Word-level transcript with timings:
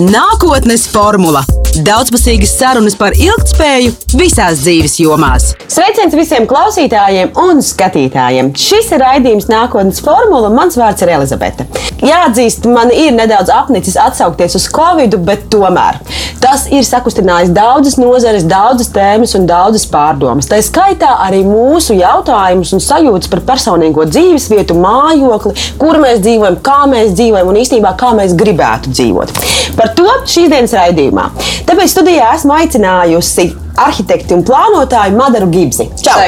Nākotnes 0.00 0.88
formula- 0.90 1.44
daudzpusīgas 1.82 2.52
sarunas 2.58 2.94
par 2.98 3.16
ilgspēju 3.18 3.94
visās 4.14 4.60
dzīves 4.62 4.98
jomās. 5.02 5.50
Sveiciens 5.70 6.14
visiem 6.14 6.46
klausītājiem 6.50 7.32
un 7.40 7.62
skatītājiem! 7.64 8.52
Šis 8.58 8.92
ir 8.94 9.02
raidījums 9.02 9.48
Nākotnes 9.50 10.02
formula. 10.04 10.52
Mans 10.54 10.78
vārds 10.78 11.02
ir 11.02 11.14
Elizabete. 11.16 11.66
Jāatzīst, 12.04 12.68
man 12.70 12.92
ir 12.94 13.14
nedaudz 13.16 13.50
apnicis 13.54 13.96
atsaukties 14.00 14.58
uz 14.58 14.68
Covid, 14.74 15.18
bet 15.26 15.48
tomēr 15.52 16.02
tas 16.44 16.66
ir 16.68 16.84
sakustinājis 16.84 17.52
daudzas 17.56 17.96
nozares, 17.96 18.44
daudzas 18.48 18.90
tēmas 18.92 19.32
un 19.38 19.46
daudzas 19.48 19.86
pārdomas. 19.88 20.48
Tā 20.50 20.58
skaitā 20.64 21.14
arī 21.24 21.40
mūsu 21.46 21.96
jautājumus 21.96 22.74
un 22.76 22.82
sajūtas 22.84 23.30
par 23.32 23.40
personīgo 23.48 24.04
dzīves 24.10 24.50
vietu, 24.52 24.76
mājokli, 24.76 25.54
kur 25.80 25.96
mēs 26.02 26.20
dzīvojam, 26.24 26.58
kā 26.64 26.82
mēs 26.90 27.14
dzīvojam 27.16 27.48
un 27.48 27.60
īstenībā 27.62 27.94
kā 28.00 28.12
mēs 28.18 28.36
gribētu 28.36 28.92
dzīvot. 28.92 29.32
Par 29.78 29.94
to 29.96 30.04
šīs 30.28 30.52
dienas 30.52 30.76
raidījumā. 30.76 31.30
Tāpēc 31.64 31.92
studijā 31.94 32.32
esmu 32.36 32.52
aicinājusi 32.58 33.46
arhitekti 33.80 34.36
un 34.36 34.44
plānotāju 34.46 35.16
Madaru 35.18 35.50
Gibzi. 35.52 35.88
Čau! 36.02 36.18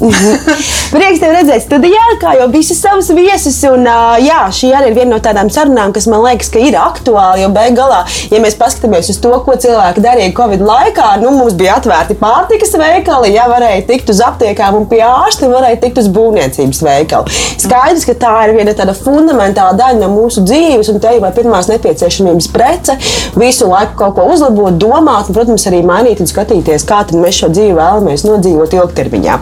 Prieks 0.94 1.20
tevi 1.20 1.34
redzēt 1.34 1.64
studijā, 1.66 2.04
kā 2.20 2.32
jau 2.38 2.46
visus 2.52 2.80
savus 2.80 3.10
viesus. 3.14 3.58
Un, 3.68 3.84
jā, 4.24 4.40
šī 4.54 4.70
arī 4.76 4.90
ir 4.90 4.96
viena 4.96 5.14
no 5.14 5.18
tādām 5.22 5.50
sarunām, 5.52 5.92
kas 5.94 6.08
man 6.10 6.22
liekas, 6.24 6.48
ka 6.52 6.62
ir 6.64 6.76
aktuāla. 6.80 7.38
Jo 7.42 7.50
beig 7.52 7.76
galā, 7.78 8.00
ja 8.32 8.40
mēs 8.42 8.56
paskatāmies 8.60 9.10
uz 9.12 9.20
to, 9.22 9.32
ko 9.44 9.56
cilvēki 9.60 10.04
darīja 10.04 10.34
Covid 10.36 10.64
laikā, 10.64 11.10
nu, 11.22 11.32
mums 11.36 11.56
bija 11.58 11.76
atvērti 11.80 12.16
pārtikas 12.20 12.72
veikali, 12.80 13.34
ja 13.36 13.46
varēja 13.50 13.84
tikt 13.90 14.12
uz 14.14 14.22
aptiekām 14.24 14.80
un 14.80 14.88
pie 14.90 15.02
ārsta, 15.04 15.50
varēja 15.52 15.80
tikt 15.84 16.00
uz 16.02 16.10
būvniecības 16.14 16.82
veikalu. 16.86 17.36
Skaidrs, 17.60 18.06
ka 18.08 18.16
tā 18.24 18.34
ir 18.46 18.56
viena 18.56 18.74
tāda 18.76 18.96
fundamentāla 18.96 19.76
daļa 19.78 20.00
no 20.00 20.10
mūsu 20.14 20.44
dzīves, 20.48 20.90
un 20.92 21.00
te 21.02 21.12
jau 21.12 21.20
ir 21.20 21.36
pirmās 21.36 21.68
nepieciešamības 21.70 22.50
prece, 22.54 22.96
visu 23.38 23.68
laiku 23.70 23.98
kaut 24.00 24.16
ko 24.16 24.26
uzlabot, 24.32 24.80
domāt, 24.80 25.28
un, 25.28 25.36
protams, 25.36 25.68
arī 25.70 25.84
mainīt 25.86 26.22
un 26.24 26.30
skatīties, 26.30 26.88
kā 26.90 27.04
mēs 27.14 27.40
šo 27.40 27.52
dzīvi 27.54 27.78
vēlamies 27.78 28.26
nodzīvot 28.26 28.76
ilgtermiņā. 28.76 29.40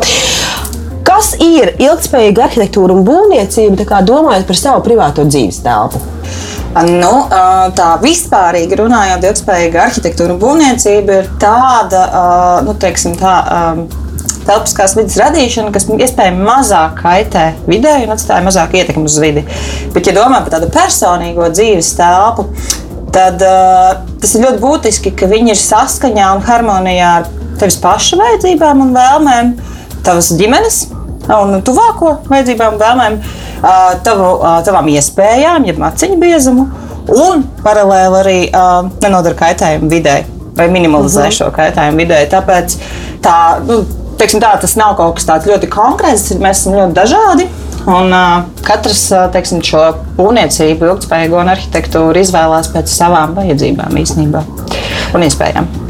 Kas 1.09 1.33
ir 1.41 1.73
ilgspējīga 1.81 2.45
arhitektūra 2.45 2.93
un 2.93 3.07
būvniecība, 3.07 4.03
domājot 4.05 4.45
par 4.47 4.59
savu 4.61 4.85
privāto 4.85 5.25
dzīves 5.25 5.63
telpu? 5.65 6.03
Nu, 6.85 7.13
tā 7.75 7.87
vispārīgi 8.03 8.77
runājot, 8.77 9.25
ilgspējīga 9.25 9.87
arhitektūra 9.87 10.37
un 10.37 10.43
būvniecība 10.43 11.23
ir 11.23 11.31
tāda, 11.41 12.03
nu, 12.67 12.75
teiksim, 12.79 13.17
tā, 13.19 13.33
telpiskās 14.49 14.95
vidas 14.99 15.17
radīšana, 15.21 15.73
kas 15.73 15.89
iespējami 15.89 16.45
mazāk 16.45 17.01
kaitē 17.01 17.47
vidē 17.69 17.97
un 18.05 18.13
atstāja 18.15 18.45
mazāk 18.45 18.77
ietekmi 18.79 19.09
uz 19.09 19.17
vidi. 19.23 19.47
Bet, 19.97 20.07
ja 20.07 20.15
domā 20.21 20.43
par 20.45 20.59
tādu 20.59 20.69
personīgo 20.77 21.49
dzīves 21.57 21.91
telpu, 21.99 22.51
tad 23.17 23.41
tas 23.41 24.37
ir 24.37 24.45
ļoti 24.45 24.63
būtiski, 24.63 25.17
ka 25.17 25.29
viņi 25.33 25.57
ir 25.57 25.61
saskaņā 25.65 26.31
un 26.37 26.45
harmonijā 26.47 27.13
ar 27.23 27.29
tevis 27.61 27.79
paša 27.83 28.19
vajadzībām 28.21 28.85
un 28.85 28.95
vēlmēm, 28.97 29.53
tavas 30.07 30.31
ģimenes 30.39 30.81
un 31.29 31.61
tuvāko 31.65 32.15
vajadzībām 32.31 32.77
un 32.77 32.83
vēlmēm, 32.83 33.21
tavu, 34.07 34.33
tavām 34.67 34.89
iespējām, 34.95 35.67
jeb 35.69 35.81
maciņu 35.83 36.19
biezumu, 36.23 36.67
un 37.13 37.45
paralēli 37.65 38.21
arī 38.23 38.39
nenodara 39.03 39.37
kaitējumu 39.39 39.91
vidē 39.93 40.19
vai 40.59 40.69
minimalizē 40.73 41.21
uh 41.21 41.27
mhm. 41.27 41.33
-huh. 41.33 41.39
šo 41.39 41.51
kaitējumu 41.55 42.03
vidē. 42.03 42.27
Tāpēc 42.31 42.77
tā, 43.23 43.37
nu, 43.67 43.85
teiksim, 44.19 44.41
tā, 44.41 44.57
tas 44.61 44.77
nav 44.77 44.97
kaut 44.97 45.15
kas 45.15 45.27
tāds 45.27 45.47
ļoti 45.47 45.71
konkrēts, 45.71 46.35
mēs 46.39 46.63
esam 46.63 46.79
ļoti 46.79 46.93
dažādi. 46.93 47.49
Un, 47.87 48.13
uh, 48.13 48.43
katrs 48.63 49.09
teiksim, 49.33 49.63
šo 49.65 49.95
būvniecību, 50.19 50.91
ilgspējīgu 50.93 51.41
un 51.41 51.49
arhitektūru 51.55 52.21
izvēlās 52.21 52.69
pēc 52.75 52.87
savām 52.93 53.35
vajadzībām 53.39 53.97
īstenībā 54.03 54.43
un 55.15 55.23
iespējām 55.23 55.88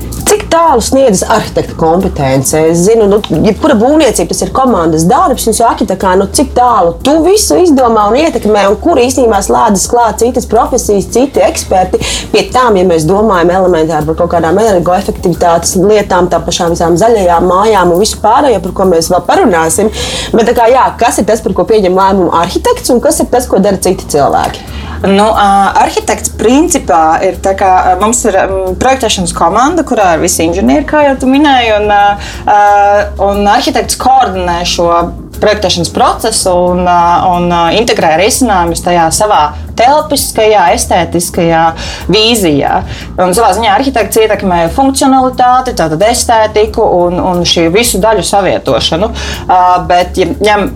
tālu 0.52 0.82
sniedzas 0.84 1.24
arhitekta 1.30 1.74
kompetence. 1.78 2.58
Es 2.70 2.82
zinu, 2.86 3.06
nu, 3.10 3.18
jebkura 3.46 3.76
būvniecība 3.78 4.32
tas 4.32 4.42
ir 4.44 4.52
komandas 4.56 5.04
darbs. 5.08 5.46
Jums 5.48 5.60
jau 5.60 5.68
arhitektā, 5.68 6.14
nu, 6.18 6.28
cik 6.34 6.52
tālu 6.56 6.94
tu 7.04 7.14
visu 7.26 7.58
izdomā 7.62 8.08
un 8.10 8.18
ietekmē, 8.20 8.64
un 8.70 8.78
kur 8.82 9.00
īstenībā 9.02 9.40
slēdzas 9.44 9.86
klāt 9.92 10.22
citas 10.24 10.48
profesijas, 10.50 11.10
citi 11.14 11.44
eksperti. 11.44 12.00
Pie 12.32 12.46
tām, 12.54 12.78
ja 12.80 12.86
mēs 12.88 13.06
domājam 13.08 13.54
elementāri 13.60 14.08
par 14.08 14.18
kaut 14.22 14.32
kādām 14.36 14.60
energoefektivitātes 14.64 15.76
lietām, 15.80 16.30
tā 16.32 16.42
pašām 16.44 16.74
visām 16.74 16.98
zaļajām 17.00 17.48
mājām 17.48 17.94
un 17.94 18.02
visu 18.02 18.20
pārējo, 18.24 18.62
par 18.66 18.76
ko 18.80 18.88
mēs 18.92 19.12
vēl 19.12 19.24
parunāsim. 19.28 19.92
Bet, 20.34 20.52
kā, 20.56 20.68
jā, 20.72 20.88
kas 21.00 21.20
ir 21.22 21.28
tas, 21.28 21.44
par 21.44 21.56
ko 21.56 21.68
pieņem 21.68 21.96
lēmumu 21.98 22.34
arhitekts, 22.42 22.92
un 22.94 23.02
kas 23.04 23.22
ir 23.22 23.30
tas, 23.32 23.48
ko 23.48 23.62
dara 23.62 23.80
citi 23.82 24.08
cilvēki? 24.16 24.87
Nu, 25.06 25.28
arhitekts 25.78 26.32
principā 26.38 27.20
ir 27.22 27.38
tā, 27.42 27.52
kā 27.58 27.70
mums 28.00 28.24
ir 28.26 28.38
projektēšanas 28.80 29.34
komanda, 29.36 29.84
kurā 29.86 30.16
ir 30.16 30.24
visi 30.24 30.42
inženieri, 30.48 30.86
kā 30.88 31.04
jau 31.06 31.30
minēji, 31.30 31.76
un, 31.76 31.92
un 33.28 33.50
arhitekts 33.52 33.98
koordinē 34.00 34.58
šo 34.66 34.88
projektēšanas 35.42 35.94
procesu 35.94 36.52
un, 36.72 36.84
un 36.84 37.52
integrē 37.78 38.16
risinājumus 38.20 38.84
tajā 38.84 39.08
savā 39.14 39.42
telpiskajā, 39.78 40.64
estētiskajā 40.76 41.62
vīzijā. 42.10 42.80
Un 43.22 43.34
savā 43.36 43.52
ziņā 43.56 43.74
arhitekts 43.76 44.20
ietekmē 44.24 44.64
funkcionalitāti, 44.74 45.76
tātad 45.78 46.02
estētiku 46.08 46.84
un, 47.04 47.18
un 47.22 47.44
šī 47.48 47.68
visu 47.74 48.00
daļu 48.02 48.24
savietošanu. 48.26 49.10
Uh, 49.10 49.68
bet, 49.88 50.18
ja 50.18 50.28
ņem 50.34 50.66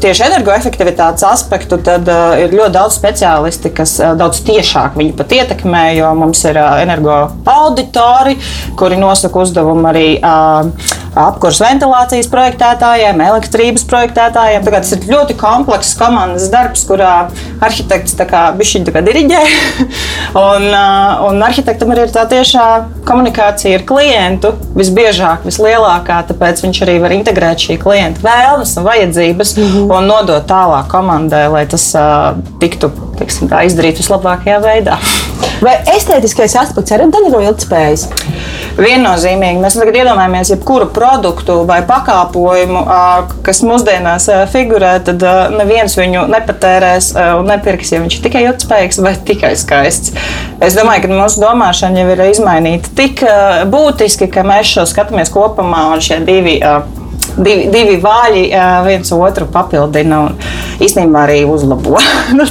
tieši 0.00 0.26
energoefektivitātes 0.28 1.26
aspektu, 1.26 1.80
tad 1.84 2.08
uh, 2.08 2.38
ir 2.40 2.54
ļoti 2.56 2.76
daudz 2.76 2.96
speciālisti, 2.96 3.74
kas 3.76 3.96
uh, 4.00 4.14
daudz 4.18 4.42
tiešāk 4.46 4.96
viņu 5.00 5.16
pat 5.18 5.36
ietekmē, 5.40 5.84
jo 5.98 6.12
mums 6.18 6.44
ir 6.48 6.58
energo 6.60 7.18
auditori, 7.50 8.38
kuri 8.78 9.00
nosaka 9.00 9.44
uzdevumu 9.44 9.90
arī 9.90 10.06
apkurses 11.28 11.62
ventilācijas 11.64 12.28
projektētājiem, 12.32 13.20
elektrības 13.24 13.84
projektētājiem. 13.90 14.66
Tas 14.70 14.94
ir 14.96 15.06
ļoti 15.10 15.36
komplekss 15.40 15.96
komandas 15.98 16.48
darbs, 16.52 16.84
kurā 16.88 17.14
arhitekts 17.64 18.16
bišķiņu 18.58 19.04
diriģē. 19.06 19.42
un, 20.48 20.66
un 21.28 21.44
arhitektam 21.46 21.92
arī 21.94 22.06
ir 22.06 22.14
tā 22.14 22.26
tiešā 22.30 22.66
komunikācija 23.08 23.80
ar 23.80 23.86
klientu 23.88 24.54
visbiežāk, 24.76 25.46
vislielākā. 25.48 26.22
Tāpēc 26.30 26.64
viņš 26.64 26.82
arī 26.86 26.98
var 27.02 27.14
integrēt 27.16 27.66
šī 27.66 27.78
klienta 27.82 28.24
vēlmes 28.24 28.76
un 28.78 28.88
vajadzības 28.88 29.56
mm 29.56 29.70
-hmm. 29.70 29.94
un 29.96 30.10
nodot 30.10 30.46
tālāk 30.50 30.88
komandai, 30.90 31.46
lai 31.52 31.66
tas 31.66 31.90
uh, 31.94 32.36
tiktu 32.60 32.92
tiksim, 33.20 33.50
tā, 33.50 33.64
izdarīts 33.68 34.02
vislabākajā 34.02 34.60
veidā. 34.64 34.98
Vai 35.60 35.76
estētiskais 35.96 36.56
aspekts 36.56 36.94
arī 36.94 37.06
ir 37.08 37.14
daļa 37.14 37.32
no 37.34 37.40
ilgspējas? 37.44 38.06
Viennozīmīgi 38.80 39.60
mēs 39.60 39.76
tagad 39.76 39.98
iedomājamies, 40.00 40.52
jebkuru 40.54 40.86
produktu 40.94 41.58
vai 41.68 41.80
pakalpojumu, 41.88 42.84
kas 43.44 43.60
mūsdienās 43.66 44.28
figurē, 44.52 44.94
tad 45.04 45.24
neviens 45.52 45.96
viņu 45.98 46.24
nepatērēs 46.32 47.10
un 47.38 47.50
nepirks, 47.50 47.92
ja 47.92 48.00
viņš 48.00 48.16
ir 48.16 48.24
tikai 48.24 48.44
ilgspējīgs 48.46 49.02
vai 49.04 49.14
tikai 49.30 49.52
skaists. 49.60 50.14
Es 50.64 50.78
domāju, 50.78 51.04
ka 51.04 51.12
mūsu 51.12 51.44
domāšana 51.44 52.00
jau 52.02 52.14
ir 52.14 52.24
izmainīta 52.30 52.94
tik 52.96 53.24
būtiski, 53.72 54.30
ka 54.32 54.46
mēs 54.48 54.72
šo 54.72 54.86
skatāmies 54.88 55.32
kopumā 55.34 55.90
un 55.92 56.04
šie 56.04 56.22
divi 56.24 56.58
divi, 57.44 57.68
divi 57.72 57.98
vāļi 58.02 58.46
viens 58.86 59.12
otru 59.16 59.48
papildina 59.52 60.24
un 60.28 60.38
īstenībā 60.80 61.26
arī 61.26 61.42
uzlabo. 61.48 61.98
nu, 62.38 62.46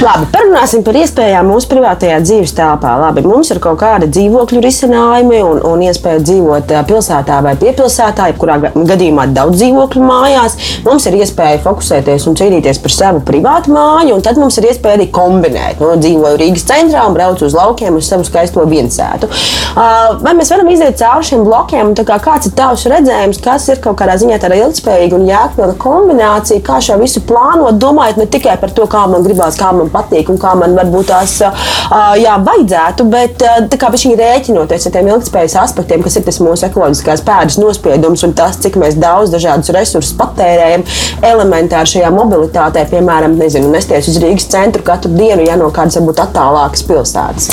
Labi, 0.00 0.26
parunāsim 0.32 0.84
par 0.86 0.96
iespējām 0.96 1.48
mūsu 1.50 1.68
privātajā 1.68 2.20
dzīves 2.22 2.54
telpā. 2.56 2.92
Labi, 3.02 3.24
mums 3.26 3.50
ir 3.52 3.58
kaut 3.60 3.80
kādi 3.82 4.06
dzīvokļu 4.08 4.60
risinājumi 4.64 5.40
un, 5.44 5.58
un 5.66 5.82
iespēja 5.84 6.22
dzīvot 6.24 6.70
pilsētā 6.88 7.40
vai 7.44 7.56
piepilsētā, 7.60 8.30
jebkurā 8.30 8.56
gadījumā 8.72 9.26
daudz 9.34 9.58
dzīvokļu 9.58 10.04
mājās. 10.06 10.56
Mums 10.86 11.08
ir 11.10 11.18
iespēja 11.18 11.58
fokusēties 11.66 12.28
un 12.30 12.38
cīnīties 12.38 12.80
par 12.80 12.94
savu 12.94 13.20
privātu 13.26 13.74
māju, 13.74 14.14
un 14.14 14.24
tad 14.24 14.38
mums 14.40 14.56
ir 14.60 14.70
iespēja 14.70 15.00
arī 15.00 15.08
kombinēt. 15.12 15.82
Nu, 15.82 15.92
dzīvoju 16.00 16.38
Rīgas 16.40 16.68
centrā 16.70 17.04
un 17.10 17.18
braucu 17.18 17.48
uz 17.50 17.58
laukiem 17.58 17.98
uz 17.98 18.08
savu 18.08 18.24
skaisto 18.28 18.64
viensētu. 18.70 19.28
Vai 20.22 20.36
mēs 20.38 20.54
varam 20.54 20.70
iziet 20.70 21.02
cauri 21.02 21.28
šiem 21.32 21.44
blokiem? 21.44 21.92
Kā, 21.98 22.20
kāds 22.22 22.48
ir 22.48 22.56
tavs 22.56 22.86
redzējums, 22.88 23.42
kas 23.44 23.68
ir 23.74 23.82
kaut 23.84 23.98
kādā 24.00 24.16
ziņā 24.20 24.38
tāda 24.42 24.58
ilgspējīga 24.60 25.16
un 25.18 25.26
jēgpilna 25.28 25.76
kombinācija, 25.80 26.62
kā 26.66 26.78
šo 26.84 26.98
visu 27.00 27.22
plānot, 27.28 27.78
domājot 27.80 28.20
ne 28.20 28.26
tikai 28.30 28.56
par 28.60 28.72
to, 28.76 28.86
kā 28.90 29.06
man 29.10 29.24
gribās, 29.26 29.58
kā 29.60 29.72
man 29.76 29.90
patīk 29.92 30.30
un 30.32 30.40
kā 30.40 30.54
man 30.58 30.76
varbūt 30.78 31.10
tās 31.10 31.36
jā, 32.20 32.36
vajadzētu, 32.46 33.06
bet 33.10 33.44
kā 33.80 33.90
viņi 33.94 34.16
rēķinoties 34.20 34.86
ar 34.88 34.94
tiem 34.96 35.10
ilgspējas 35.14 35.56
aspektiem, 35.64 36.04
kas 36.04 36.18
ir 36.20 36.26
tas 36.26 36.40
mūsu 36.42 36.68
ekoloģiskās 36.68 37.24
pēdas 37.26 37.58
nospiedums 37.60 38.24
un 38.26 38.34
tas, 38.38 38.58
cik 38.60 38.78
mēs 38.80 38.98
daudz 39.00 39.32
dažādus 39.34 39.72
resursus 39.74 40.16
patērējam 40.18 40.84
elementāri 41.26 41.94
šajā 41.94 42.12
mobilitātē, 42.14 42.84
piemēram, 42.90 43.36
nezinu, 43.40 43.70
nesties 43.72 44.10
uz 44.12 44.20
Rīgas 44.22 44.48
centru 44.52 44.84
katru 44.86 45.12
dienu, 45.16 45.44
ja 45.46 45.56
no 45.60 45.70
kādas 45.74 45.98
varbūt 46.00 46.22
attālākas 46.26 46.84
pilsētas. 46.88 47.50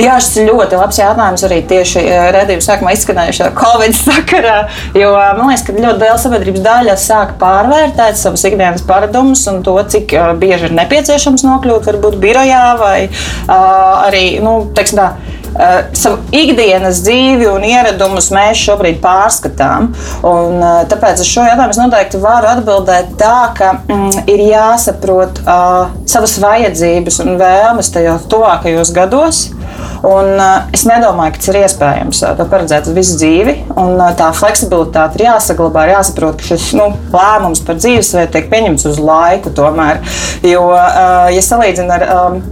Jā, 0.00 0.16
šis 0.22 0.42
ir 0.42 0.48
ļoti 0.52 0.78
labs 0.80 0.98
jautājums 1.00 1.44
arī 1.46 1.58
tieši 1.68 2.02
redzējuma 2.36 2.64
sākumā 2.64 2.94
izskanējušā 2.96 3.50
Covid 3.58 3.96
sakarā, 3.98 4.56
jo 4.96 5.10
man 5.38 5.50
liekas, 5.50 5.66
ka 5.66 5.76
ļoti 5.76 5.91
liela 6.00 6.18
sabiedrības 6.20 6.64
daļa 6.64 6.96
sāk 7.00 7.36
pārvērtēt 7.42 8.20
savus 8.20 8.46
ikdienas 8.48 8.84
paradumus 8.88 9.44
un 9.52 9.60
to, 9.66 9.76
cik 9.94 10.14
bieži 10.40 10.70
ir 10.70 10.76
nepieciešams 10.80 11.44
nokļūt 11.48 11.90
varbūt 11.90 12.18
birojā 12.22 12.64
vai 12.80 12.98
uh, 13.08 14.08
arī 14.08 14.26
nu, 14.44 14.58
teiksim, 14.76 15.02
tā, 15.02 15.32
Uh, 15.52 15.82
savu 15.92 16.16
ikdienas 16.32 17.02
dzīvi 17.04 17.44
un 17.50 17.64
ieradumus 17.68 18.30
mēs 18.32 18.56
šobrīd 18.64 19.02
pārskatām. 19.02 19.90
Un, 20.24 20.54
uh, 20.56 20.78
tāpēc 20.88 21.20
uz 21.20 21.28
šo 21.28 21.44
jautājumu 21.44 21.74
es 21.74 21.80
noteikti 21.80 22.20
varu 22.22 22.48
atbildēt 22.54 23.10
tā, 23.20 23.50
ka 23.58 23.74
mm, 23.82 24.22
ir 24.32 24.46
jāsaprot 24.46 25.42
uh, 25.44 25.92
savas 26.08 26.38
vajadzības 26.40 27.20
un 27.26 27.36
vēlmes 27.42 27.92
tajos 27.92 28.24
tuvākajos 28.32 28.94
gados. 28.96 29.42
Un, 30.02 30.32
uh, 30.36 30.70
es 30.74 30.84
nedomāju, 30.88 31.34
ka 31.34 31.42
tas 31.42 31.52
ir 31.52 31.60
iespējams 31.62 32.22
uh, 32.24 32.32
to 32.38 32.46
paredzēt 32.50 32.90
visu 32.96 33.18
dzīvi. 33.20 33.56
Un, 33.76 33.94
uh, 33.98 34.10
tā 34.18 34.32
fleksibilitāte 34.36 35.20
ir 35.20 35.28
jāsaglabā, 35.28 35.86
ir 35.86 35.96
jāsaprot, 35.96 36.40
ka 36.40 36.50
šis 36.52 36.72
nu, 36.78 36.88
lēmums 37.14 37.62
par 37.66 37.78
dzīvesveidu 37.80 38.34
tiek 38.34 38.50
pieņemts 38.52 38.88
uz 38.90 38.98
laiku. 39.02 39.54
Tomēr. 39.54 40.02
Jo, 40.46 40.66
uh, 40.72 41.30
ja 41.32 41.44
salīdzinām 41.44 41.96
ar 41.98 42.08
um, 42.16 42.42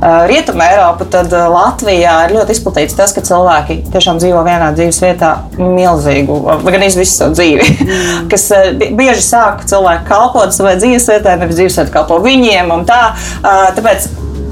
Rietumē 0.00 0.64
Eiropa, 0.72 1.04
tad 1.12 1.28
Latvijā 1.28 2.14
ir 2.24 2.32
ļoti 2.38 2.54
izplatīts 2.56 2.96
tas, 2.96 3.12
ka 3.12 3.20
cilvēki 3.24 3.82
tiešām 3.92 4.16
dzīvo 4.22 4.40
vienā 4.46 4.70
dzīves 4.72 5.00
vietā 5.04 5.34
milzīgu, 5.58 6.38
gan 6.64 6.86
visu 6.86 7.12
savu 7.12 7.36
dzīvi. 7.36 7.66
Mm. 7.84 8.22
kas 8.32 8.46
bieži 8.96 9.26
sāk 9.26 9.66
cilvēki 9.68 10.08
kalpot 10.08 10.56
savai 10.56 10.78
dzīves 10.80 11.10
vietai, 11.12 11.36
nevis 11.42 11.60
dzīves 11.60 11.76
vietai 11.82 11.94
kalpo 11.98 12.16
viņiem. 12.24 12.72
Tā, 12.88 13.02
tāpēc 13.76 14.08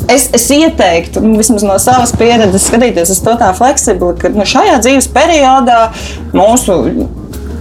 es, 0.09 0.29
es 0.35 0.49
ieteiktu, 0.55 1.23
nu, 1.25 1.37
vismaz 1.39 1.65
no 1.67 1.77
savas 1.83 2.13
pieredzes, 2.19 2.69
skatīties 2.71 3.13
uz 3.15 3.23
to 3.25 3.35
tā 3.41 3.53
fleksibli, 3.57 4.15
ka 4.21 4.33
nu, 4.35 4.47
šajā 4.49 4.79
dzīves 4.85 5.11
periodā 5.15 5.89
mūsu 6.37 6.79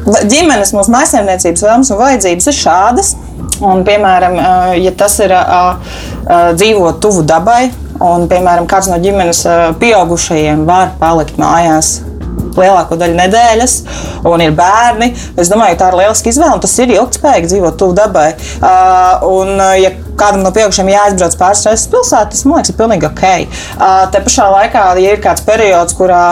ģimenes, 0.08 0.74
mūsu 0.76 0.94
maisaimniecības 0.94 1.66
vēlmes 1.68 1.92
un 1.92 2.02
vajadzības 2.02 2.52
ir 2.52 2.58
šādas. 2.62 3.16
Un, 3.58 3.82
piemēram, 3.88 4.36
ja 4.78 4.92
tas 4.94 5.16
ir 5.24 5.34
dzīvot 6.30 7.00
tuvu 7.02 7.24
dabai, 7.28 7.72
un 8.06 8.28
piemēram, 8.30 8.68
kāds 8.70 8.90
no 8.92 9.00
ģimenes 9.02 9.42
pieaugušajiem 9.82 10.68
var 10.70 10.94
palikt 11.02 11.40
mājās 11.42 11.98
lielāko 12.62 12.98
daļu 13.00 13.18
nedēļas, 13.19 13.77
un 14.27 14.44
ir 14.44 14.57
bērni. 14.57 15.13
Es 15.38 15.51
domāju, 15.54 15.77
ka 15.77 15.83
tā 15.86 15.94
ir 15.94 16.00
lieliska 16.01 16.33
izvēle, 16.33 16.57
un 16.57 16.65
tas 16.65 16.75
ir 16.83 16.94
ilgspējīgi 16.98 17.54
dzīvot 17.54 17.80
tuvu 17.80 17.98
dabai. 17.98 18.27
Uh, 18.57 19.25
un, 19.30 19.56
ja 19.81 19.94
kādam 20.18 20.44
no 20.45 20.51
pieaugušiem 20.56 20.92
jāizbrauc 20.92 21.39
pāris 21.39 21.65
reizes 21.68 21.89
pilsētā, 21.94 22.27
tas 22.33 22.45
man 22.45 22.59
liekas, 22.59 22.74
ir 22.74 22.80
pilnīgi 22.81 23.09
ok. 23.09 23.25
Uh, 23.77 24.04
te 24.13 24.21
pašā 24.25 24.51
laikā, 24.54 24.86
ja 25.04 25.15
ir 25.15 25.24
kāds 25.24 25.45
periods, 25.48 25.98
kurā 25.98 26.24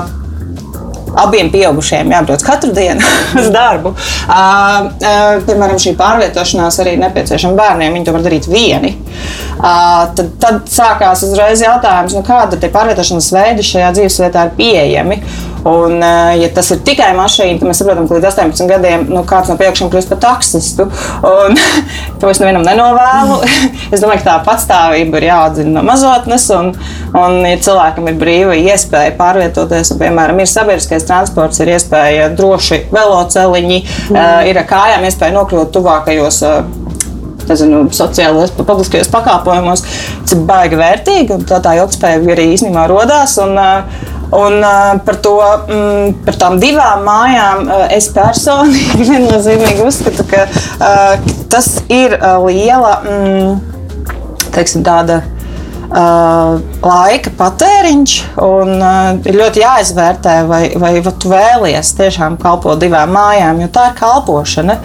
abiem 1.15 1.49
pieaugušiem 1.51 2.11
jābrauc 2.11 2.43
katru 2.45 2.73
dienu 2.75 3.03
uz 3.39 3.49
darbu. 3.53 3.93
Uh, 3.95 4.35
uh, 4.35 5.45
piemēram, 5.47 5.79
šī 5.81 5.95
pārvietošanās 5.99 6.79
arī 6.83 6.95
nepieciešama 7.01 7.57
bērniem. 7.59 7.95
Viņi 7.95 8.07
to 8.07 8.15
var 8.15 8.25
darīt 8.25 8.49
vieni. 8.51 8.95
Uh, 9.55 10.11
tad, 10.17 10.33
tad 10.41 10.63
sākās 10.71 11.23
uzreiz 11.27 11.63
jautājums, 11.63 12.15
nu, 12.17 12.23
kāda 12.27 12.59
ir 12.59 12.73
pārvietošanās 12.73 13.31
veidi 13.35 13.65
šajā 13.65 13.93
dzīvesvietā 13.99 14.49
ir 14.49 14.55
pieejami. 14.59 15.21
Un, 15.65 15.97
ja 16.37 16.49
tas 16.53 16.67
ir 16.75 16.81
tikai 16.85 17.07
mašīna, 17.17 17.57
tad 17.57 17.69
mēs 17.69 17.79
saprotam, 17.81 18.05
ka 18.05 18.19
līdz 18.19 18.27
18 18.29 18.69
gadiem 18.69 19.07
nu, 19.09 19.23
kāds 19.25 19.49
no 19.49 19.55
priekšiem 19.57 19.89
kļūst 19.89 20.11
par 20.11 20.19
taksistu. 20.21 20.85
Un, 21.25 21.57
to 22.21 22.29
es 22.29 22.41
nevienam 22.41 22.65
nenovēlu. 22.67 23.39
es 23.93 24.03
domāju, 24.03 24.21
ka 24.21 24.27
tā 24.27 24.35
patstāvība 24.45 25.17
ir 25.17 25.27
jāatzina 25.31 25.79
no 25.79 25.85
mazotnes. 25.87 26.45
Un, 26.53 26.69
un 27.17 27.39
ja 27.49 27.57
cilvēkam 27.65 28.11
ir 28.11 28.21
brīva 28.21 28.59
iespēja 28.61 29.17
pārvietoties, 29.17 29.95
un, 29.95 30.01
piemēram, 30.05 30.43
ir 30.43 30.53
sabiedriskais 30.53 31.09
transports, 31.09 31.63
ir 31.65 31.73
iespēja 31.73 32.29
droši 32.37 32.83
veloceliņi, 32.93 33.83
mm. 34.13 34.23
ir 34.51 34.63
kājām 34.69 35.09
iespēja 35.09 35.39
nokļūt 35.39 35.73
tuvākajos 35.73 36.43
nezinu, 37.49 37.85
sociālajos, 37.93 38.53
publiskajos 38.57 39.09
pakalpojumos, 39.13 39.83
tas 40.21 40.33
ir 40.33 40.45
baigi 40.47 40.79
vērtīgi. 40.79 41.39
Tā 41.49 41.61
tā 41.63 41.75
ilgspēja 41.79 42.21
arī 42.35 42.51
īstenībā 42.53 42.85
radās. 42.91 43.37
Un, 43.43 43.57
uh, 43.57 44.13
Un 44.33 44.57
uh, 44.63 44.95
par, 45.05 45.19
to, 45.21 45.35
mm, 45.69 46.15
par 46.25 46.39
tām 46.41 46.57
divām 46.61 47.05
mājām 47.05 47.67
uh, 47.67 47.85
es 47.93 48.09
personīgi 48.15 49.05
viennozīmīgi 49.11 49.85
uzskatu, 49.85 50.25
ka 50.31 50.47
uh, 50.49 51.29
tas 51.51 51.69
ir 51.93 52.17
uh, 52.17 52.39
liela 52.47 52.97
mm, 53.05 54.49
teiksim, 54.55 54.85
tāda 54.87 55.21
laika 55.91 57.31
patēriņš. 57.37 58.15
Un, 58.41 58.73
uh, 58.79 59.19
ir 59.25 59.37
ļoti 59.37 59.61
jāizvērtē, 59.61 60.35
vai, 60.49 60.61
vai, 60.81 60.91
vai 61.03 61.13
tu 61.21 61.31
vēlies 61.31 61.91
tiešām 61.97 62.37
kalpot 62.41 62.79
divām 62.81 63.13
mājām, 63.15 63.61
jo 63.63 63.69
tā 63.73 63.89
ir 63.91 63.97
kalpošana. 63.99 64.77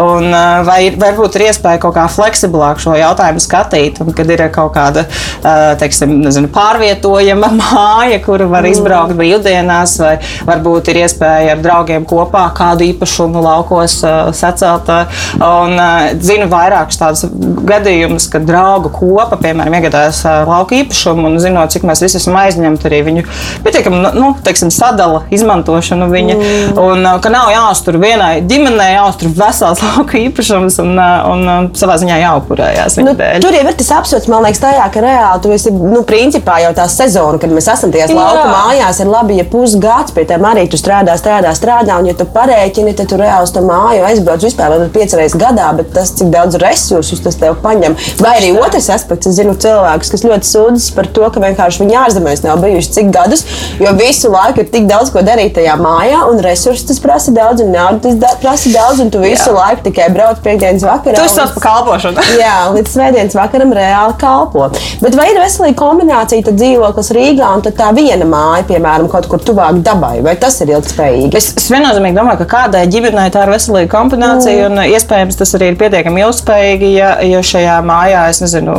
Un, 0.00 0.28
uh, 0.30 0.62
vai 0.66 0.78
varbūt 0.98 1.38
ir 1.38 1.48
iespēja 1.48 1.82
kaut 1.82 1.96
kā 1.98 2.06
fleksiblāk 2.10 2.82
šo 2.82 2.96
jautājumu 2.98 3.42
skatīt, 3.42 4.00
un 4.04 4.14
kad 4.16 4.30
ir 4.30 4.44
kaut 4.54 4.74
kāda 4.76 5.06
uh, 5.06 5.74
teiksim, 5.80 6.16
nezinu, 6.24 6.50
pārvietojama 6.54 7.50
māja, 7.60 8.20
kuru 8.24 8.48
var 8.52 8.66
izbraukt 8.68 9.16
brīvdienās, 9.18 9.96
vai 10.02 10.14
varbūt 10.48 10.92
ir 10.92 11.02
iespēja 11.04 11.56
ar 11.56 11.64
draugiem 11.64 12.06
kopā 12.08 12.46
kādu 12.56 12.86
īpašumu 12.88 13.42
laukos 13.44 14.00
uh, 14.06 14.30
sacelt. 14.34 14.90
Un, 15.38 15.76
uh, 15.78 16.12
zinu 16.24 16.48
vairākus 16.52 16.98
tādus 17.00 17.26
gadījumus, 17.68 18.28
kad 18.32 18.46
draugu 18.48 18.90
kopa, 18.94 19.38
piemēram, 19.40 19.78
iegādājas 19.78 20.22
uh, 20.28 20.43
lauka 20.48 20.76
īpašumu 20.78 21.28
un 21.28 21.38
zinot, 21.42 21.72
cik 21.74 21.86
mēs 21.88 22.02
visi 22.04 22.18
esam 22.20 22.36
aizņemti 22.40 22.88
arī 22.88 23.00
viņu 23.08 23.24
pietiekami 23.64 24.00
nu, 24.04 24.12
nu, 24.18 24.30
teiksim, 24.44 24.70
sadala 24.74 25.24
izmantošanu 25.34 26.08
viņa. 26.12 26.36
Mm. 26.36 26.80
Un 26.80 27.04
uh, 27.06 27.18
ka 27.22 27.32
nav 27.32 27.50
jāuztur 27.52 27.98
vienai 28.02 28.42
ģimenei, 28.48 28.94
jāuztur 28.96 29.32
vesels 29.36 29.82
lauka 29.88 30.18
īpašums 30.20 30.80
un, 30.84 30.94
uh, 30.98 31.28
un, 31.32 31.44
un 31.54 31.70
savā 31.78 31.96
ziņā 32.00 32.20
jāupurējās. 32.22 32.98
Nu, 33.04 33.14
dēļ. 33.18 33.40
tur 33.44 33.56
jau 33.56 33.64
ir 33.64 33.78
tas 33.78 33.92
absurds, 33.98 34.28
man 34.30 34.44
liekas, 34.46 34.62
tajā, 34.64 34.88
ka 34.94 35.04
reāli 35.04 35.44
tu 35.44 35.54
esi, 35.54 35.72
nu, 35.74 36.02
principā 36.08 36.60
jau 36.64 36.72
tā 36.76 36.86
sezona, 36.90 37.40
kad 37.42 37.52
mēs 37.52 37.68
esam 37.72 37.92
tajās 37.94 38.12
Jā. 38.12 38.18
lauka 38.18 38.44
mājās, 38.50 39.00
ir 39.02 39.10
labi, 39.10 39.38
ja 39.40 39.46
pusgads 39.50 40.14
pie 40.14 40.26
tām 40.28 40.44
arī 40.48 40.66
tu 40.70 40.80
strādā, 40.80 41.16
strādā, 41.20 41.52
strādā, 41.56 41.98
un 42.00 42.08
ja 42.10 42.16
tu 42.18 42.26
parēķini, 42.34 42.94
tad 42.98 43.10
tu 43.10 43.18
reāli 43.20 43.48
uz 43.48 43.54
to 43.54 43.62
māju 43.64 44.06
aizbrauc 44.08 44.44
vispār 44.44 44.74
vēl 44.74 44.88
piecas 44.94 45.16
reizes 45.18 45.38
gadā, 45.40 45.70
bet 45.78 45.92
tas, 45.94 46.12
cik 46.18 46.30
daudz 46.34 46.58
resursus 46.62 47.22
tas 47.24 47.38
tev 47.40 47.56
paņem. 47.64 47.96
Vai 48.22 48.36
arī 48.40 48.52
otrs 48.58 48.90
aspekts, 48.94 49.30
es 49.30 49.38
zinu 49.38 49.54
cilvēkus, 49.60 50.12
kas 50.14 50.24
ļoti 50.26 50.33
ļoti 50.34 50.50
sūdzas 50.50 50.90
par 50.96 51.08
to, 51.14 51.24
ka 51.32 51.42
vienkārši 51.42 51.82
viņi 51.84 51.98
ārzemēs 52.02 52.44
nav 52.44 52.60
bijuši 52.64 52.92
cik 52.98 53.10
gadus, 53.14 53.44
jo 53.80 53.92
visu 53.98 54.30
laiku 54.32 54.62
ir 54.64 54.70
tik 54.72 54.88
daudz 54.90 55.12
ko 55.14 55.22
darīt 55.24 55.54
tajā 55.58 55.76
mājā, 55.80 56.24
un 56.30 56.42
resursus 56.44 56.86
tas 56.88 57.00
prasa 57.02 57.34
daudz, 57.34 57.62
un 57.64 57.72
naudas 57.74 58.18
tas 58.20 58.36
prasa 58.42 58.72
daudz, 58.74 59.02
un 59.04 59.12
tu 59.14 59.22
visu 59.22 59.50
jā. 59.50 59.54
laiku 59.56 59.86
tikai 59.88 60.10
brauc 60.14 60.40
piekdienas 60.44 60.84
vakarā. 60.86 61.18
Tu 61.18 61.32
sauc 61.32 61.54
par 61.56 61.66
kalpošanu. 61.68 62.24
jā, 62.44 62.56
līdz 62.74 62.94
svētdienas 62.94 63.38
vakaram 63.38 63.74
reāli 63.76 64.16
kalpo. 64.20 64.68
Bet 65.02 65.18
vai 65.18 65.28
ir 65.32 65.40
veselīga 65.42 65.78
kombinācija, 65.78 66.46
tad 66.48 66.58
dzīvoklis 66.60 67.12
Rīgā 67.14 67.50
un 67.56 67.64
tā 67.64 67.90
viena 67.96 68.28
māja, 68.28 68.64
piemēram, 68.68 69.08
kaut 69.12 69.28
kur 69.30 69.42
tuvāk 69.44 69.80
dabai, 69.86 70.16
vai 70.24 70.36
tas 70.40 70.58
ir 70.64 70.74
ilgspējīgi? 70.74 71.34
Es, 71.38 71.50
es 71.58 71.68
viennozīmīgi 71.72 72.18
domāju, 72.18 72.42
ka 72.42 72.50
kādai 72.56 72.84
ģimenei 72.90 73.30
tā 73.34 73.44
ir 73.46 73.54
veselīga 73.54 73.90
kombinācija, 73.92 74.68
mm. 74.68 74.78
un 74.78 74.94
iespējams 74.94 75.38
tas 75.40 75.54
arī 75.58 75.72
ir 75.72 75.80
pietiekami 75.80 76.24
ilgspējīgi, 76.24 76.92
ja, 76.96 77.14
ja 77.26 77.42
šajā 77.44 77.78
mājā, 77.86 78.26
es 78.32 78.42
nezinu, 78.44 78.76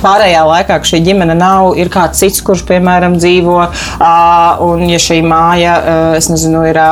pārējā 0.00 0.33
laikā, 0.42 0.80
ka 0.80 0.90
šī 0.90 1.02
ģimene 1.06 1.36
nav, 1.38 1.74
ir 1.78 1.92
kāds 1.92 2.22
cits, 2.22 2.42
kurš, 2.44 2.64
piemēram, 2.68 3.18
dzīvo, 3.20 3.60
un 4.66 4.84
ja 4.90 5.00
šī 5.02 5.20
māja, 5.26 5.78
es 6.18 6.30
nezinu, 6.32 6.66
ir. 6.70 6.82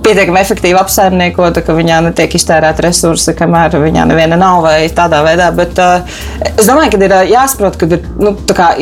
Pietiekami 0.00 0.40
efektīvi 0.40 0.78
apsaimniekota, 0.80 1.60
ka 1.60 1.74
viņā 1.76 1.98
netiek 2.06 2.32
iztērēta 2.34 2.86
resursi, 2.86 3.34
kamēr 3.36 3.76
viņā 3.82 4.06
neviena 4.08 4.38
nav 4.40 4.62
vai 4.64 4.78
tādā 4.96 5.20
veidā. 5.26 5.50
Bet 5.54 5.76
uh, 5.78 6.00
es 6.48 6.64
domāju, 6.64 6.94
ka 6.94 7.02
ir 7.04 7.14
jāsaprot, 7.34 7.76
ka 7.76 7.86
ir, 7.90 8.06
nu, 8.18 8.32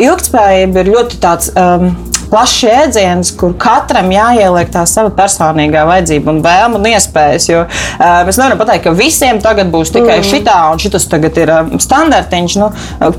ilgspējība 0.07 0.85
ir 0.85 0.93
ļoti 0.95 1.19
tāds. 1.25 1.51
Um, 1.59 1.91
plašs 2.31 2.63
jēdziens, 2.65 3.33
kur 3.39 3.55
katram 3.61 4.11
jāieliek 4.13 4.71
tā 4.73 4.85
sava 4.89 5.13
personīgā 5.15 5.85
vajadzība 5.89 6.33
un 6.35 6.43
vēlme 6.45 6.81
un 6.81 6.89
iespējas. 6.93 7.49
Jo 7.51 7.65
uh, 7.65 8.05
mēs 8.29 8.41
nevaram 8.41 8.61
pateikt, 8.61 8.87
ka 8.87 8.95
visiem 8.97 9.41
tagad 9.45 9.73
būs 9.73 9.93
tikai 9.95 10.21
mm. 10.21 10.29
šitā 10.31 10.59
un 10.73 10.83
šis 10.83 11.09
tagad 11.11 11.41
ir 11.41 11.53
um, 11.55 11.75
standartiņš. 11.83 12.59
Nu, 12.61 12.71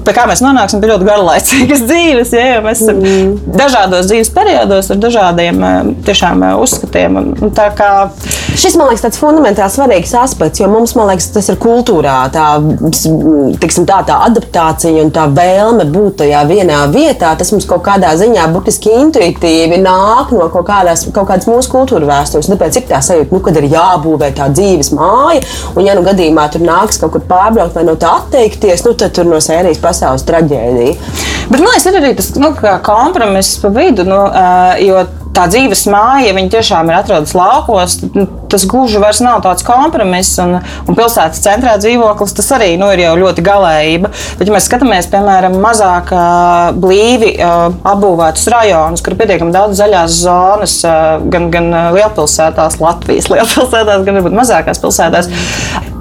pie 0.05 0.15
kā 0.15 0.25
mēs 0.29 0.43
nonāksim 0.45 0.83
pie 0.83 0.91
ļoti 0.93 1.09
garlaicīgas 1.09 1.85
dzīves, 1.89 2.33
ja, 2.37 2.47
jo 2.55 2.63
mēs 2.65 2.83
esam 2.85 3.03
mm. 3.03 3.55
dažādos 3.57 4.09
dzīves 4.11 4.33
periodos 4.35 4.91
ar 4.93 5.01
dažādiem 5.03 5.63
tiešām 6.07 6.45
uzskatiem. 6.59 7.21
Un, 7.21 7.53
kā... 7.55 7.91
Šis 8.59 8.73
man 8.75 8.89
liekas 8.89 9.05
tāds 9.05 9.19
fundamentāls 9.21 9.77
svarīgs 9.77 10.11
aspekts, 10.19 10.59
jo 10.59 10.67
mums, 10.67 10.91
man 10.97 11.07
liekas, 11.07 11.29
tas 11.31 11.45
ir 11.47 11.55
kultūrā, 11.63 12.15
tā, 12.33 12.47
tiksim, 13.61 13.85
tā, 13.87 14.01
tā 14.03 14.17
adaptācija 14.25 15.05
un 15.05 15.13
tā 15.15 15.29
vēlme 15.31 15.85
būt 15.87 16.17
tajā 16.19 16.41
vienā 16.49 16.81
vietā. 16.91 17.29
Tas 17.39 17.53
mums 17.53 17.67
kaut 17.69 17.85
kādā 17.85 18.09
ziņā 18.19 18.49
burtiski 18.51 18.91
intuitīvi 18.97 19.77
nāk 19.79 20.33
no 20.35 20.49
kaut, 20.51 20.67
kādās, 20.67 21.05
kaut 21.15 21.29
kādas 21.29 21.47
mūsu 21.47 21.71
kultūra 21.71 22.09
vēstures. 22.09 22.49
Tāpēc 22.51 22.81
ir 22.81 22.87
tā 22.89 22.99
sajūta, 23.05 23.31
nu, 23.37 23.39
kad 23.45 23.61
ir 23.61 23.69
jābūvē 23.71 24.33
tā 24.35 24.49
dzīves 24.51 24.91
māja, 24.97 25.45
un 25.79 25.87
ja 25.87 25.95
nu 25.95 26.03
gadījumā 26.09 26.49
tur 26.51 26.65
nāks 26.67 26.99
kaut 26.99 27.15
kur 27.15 27.23
pārbraukt 27.31 27.79
vai 27.79 27.85
no 27.87 27.95
tā 28.01 28.11
atteikties, 28.25 28.83
nu, 28.89 28.95
tad 28.99 29.15
tur 29.15 29.29
no 29.29 29.39
sērijas 29.43 29.79
pasaules 29.79 30.27
traģēdija. 30.27 30.97
Bet 31.47 31.61
man 31.61 31.69
liekas, 31.69 31.87
ir 31.87 32.01
arī 32.01 32.11
tas 32.19 32.33
nu, 32.35 32.51
kompromiss 32.83 33.55
pa 33.63 33.71
vidu, 33.79 34.03
nu, 34.09 34.19
jo 34.83 35.07
tā 35.35 35.45
dzīves 35.49 35.85
māja, 35.91 36.27
ja 36.27 36.35
viņi 36.35 36.51
tiešām 36.53 36.89
ir 36.89 36.97
atrodas 36.99 37.33
laukos, 37.37 37.97
nu, 38.15 38.25
tas 38.51 38.65
gluži 38.69 39.01
vairs 39.01 39.21
nav 39.23 39.41
tāds 39.45 39.65
kompromiss. 39.65 40.39
Un, 40.41 40.57
un 40.59 40.97
pilsētas 40.97 41.41
centrā 41.43 41.75
dzīvoklis 41.81 42.35
tas 42.37 42.49
arī 42.57 42.71
nu, 42.81 42.89
ir 42.93 43.03
jau 43.03 43.15
ļoti 43.19 43.45
galējība. 43.45 44.11
Bet, 44.39 44.49
ja 44.49 44.55
mēs 44.55 44.69
skatāmies, 44.69 45.09
piemēram, 45.11 45.57
mazāk 45.61 46.13
blīvi 46.79 47.35
apbūvētus 47.39 48.47
rajonus, 48.53 49.03
kur 49.05 49.15
ir 49.15 49.21
pietiekami 49.21 49.55
daudz 49.55 49.79
zaļās 49.79 50.19
zonas, 50.23 50.77
gan, 51.33 51.49
gan 51.53 51.71
lielpilsētās, 51.95 52.79
Latvijas 52.83 53.29
lielpilsētās, 53.33 54.05
gan 54.07 54.19
varbūt 54.21 54.39
mazākās 54.41 54.81
pilsētās, 54.83 55.31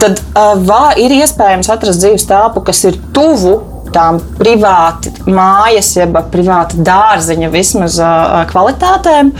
tad 0.02 0.22
uh, 0.38 0.92
ir 1.00 1.14
iespējams 1.20 1.70
atrast 1.74 2.02
dzīves 2.02 2.28
telpu, 2.28 2.62
kas 2.66 2.84
ir 2.88 2.98
tuvu 3.14 3.58
tām 3.94 4.20
privāti 4.38 5.12
mājas, 5.26 5.92
jeb 5.98 6.16
privāta 6.32 6.78
dārziņa 6.84 7.50
vismaz 7.52 7.98
kvalitātēm. 8.52 9.32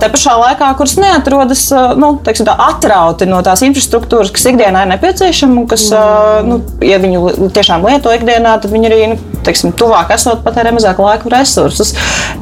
Te 0.00 0.10
pašā 0.14 0.36
laikā, 0.44 0.70
kuras 0.78 0.96
neatrodas 1.00 1.66
nu, 2.00 2.12
teiksim, 2.24 2.48
tā, 2.48 2.56
atrauti 2.70 3.28
no 3.28 3.40
tās 3.46 3.64
infrastruktūras, 3.66 4.32
kas 4.34 4.48
ikdienā 4.52 4.84
ir 4.84 4.92
nepieciešama 4.94 5.62
un 5.62 5.68
kas, 5.70 5.86
uh, 5.94 6.40
nu, 6.46 6.60
ja 6.84 7.00
viņu 7.02 7.50
tiešām 7.54 7.84
lieto 7.86 8.12
ikdienā, 8.14 8.56
tad 8.62 8.72
viņi 8.72 8.90
arī 8.90 9.00
nu, 9.12 9.18
teiksim, 9.46 9.74
tuvāk 9.76 10.12
esot 10.14 10.42
patērē 10.44 10.72
mazāk 10.76 11.00
laika 11.02 11.30
resursus. 11.32 11.94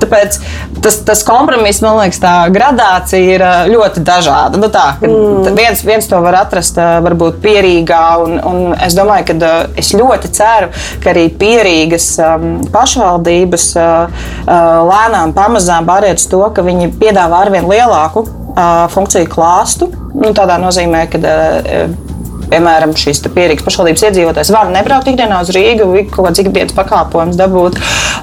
Tāpēc 0.03 0.39
tas, 0.85 1.01
tas 1.07 1.25
kompromiss, 1.27 1.83
man 1.85 1.99
liekas, 2.01 2.21
tā 2.23 2.35
gradācija 2.55 3.37
ir 3.37 3.45
ļoti 3.73 4.03
dažāda. 4.07 4.61
Nu, 4.61 4.71
tā, 4.73 4.91
mm. 5.03 5.51
viens, 5.59 5.83
viens 5.87 6.09
to 6.11 6.21
var 6.25 6.41
atrast 6.43 6.79
varbūt 6.79 7.41
pierīgā, 7.45 8.03
un, 8.25 8.39
un 8.51 8.77
es 8.85 8.97
domāju, 8.99 9.29
ka 9.31 9.53
es 9.79 9.93
ļoti 9.97 10.33
ceru, 10.35 10.71
ka 11.03 11.13
arī 11.13 11.18
pierīgas 11.41 12.11
um, 12.23 12.49
pašvaldības 12.75 13.69
uh, 13.79 14.19
uh, 14.47 14.67
lēnām 14.89 15.35
pamazām 15.37 15.89
pāriet 15.89 16.23
uz 16.23 16.29
to, 16.31 16.43
ka 16.55 16.65
viņi 16.67 16.93
piedāvā 17.01 17.45
arvien 17.47 17.69
lielāku 17.69 18.25
uh, 18.25 18.87
funkciju 18.95 19.31
klāstu. 19.33 19.91
Nu, 20.19 20.33
tādā 20.37 20.59
nozīmē, 20.63 21.07
ka 21.13 21.21
uh, 21.23 21.97
piemēram, 22.49 22.95
šīs 22.99 23.23
pierīgas 23.35 23.67
pašvaldības 23.67 24.05
iedzīvotājs 24.09 24.53
var 24.55 24.71
nebraukt 24.73 25.11
ikdienā 25.11 25.41
uz 25.45 25.53
Rīgu, 25.55 25.89
kaut 26.13 26.29
kāds 26.29 26.43
ikdienas 26.43 26.75
pakalpojums 26.77 27.39
dabūt 27.39 27.79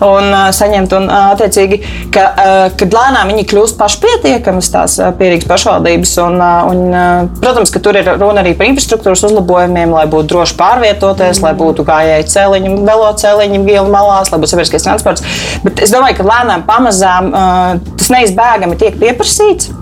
un 0.05 0.29
uh, 0.31 0.47
saņemt. 0.55 0.95
Un, 0.95 1.07
uh, 1.09 1.31
attiecīgi, 1.35 1.79
ka, 2.13 2.25
uh, 2.31 2.55
kad 2.79 2.95
lēnām 2.95 3.31
viņi 3.31 3.45
kļūst 3.51 3.77
pašpietiekamas, 3.79 4.71
tās 4.73 4.97
uh, 5.01 5.11
pierīgas 5.17 5.47
pašvaldības, 5.49 6.15
un, 6.25 6.37
uh, 6.39 6.71
un, 6.71 6.83
uh, 6.89 7.39
protams, 7.41 7.73
ka 7.73 7.81
tur 7.83 7.99
ir 7.99 8.09
runa 8.15 8.43
arī 8.43 8.55
par 8.57 8.69
infrastruktūras 8.69 9.25
uzlabojumiem, 9.29 9.93
lai 9.95 10.05
būtu 10.11 10.31
droši 10.33 10.57
pārvietoties, 10.59 11.39
mm. 11.41 11.47
lai 11.47 11.53
būtu 11.59 11.87
gājēji 11.87 12.29
celiņi, 12.33 12.75
veloceliņi, 12.87 13.63
ielu 13.75 13.91
malās, 13.91 14.31
lai 14.31 14.41
būtu 14.41 14.55
sabiedriskais 14.55 14.87
transports. 14.87 15.25
Bet 15.65 15.83
es 15.85 15.93
domāju, 15.93 16.19
ka 16.19 16.29
lēnām 16.29 16.67
pamazām 16.67 17.31
uh, 17.31 17.95
tas 17.99 18.13
neizbēgami 18.13 18.79
tiek 18.81 19.01
pieprasīts. 19.01 19.73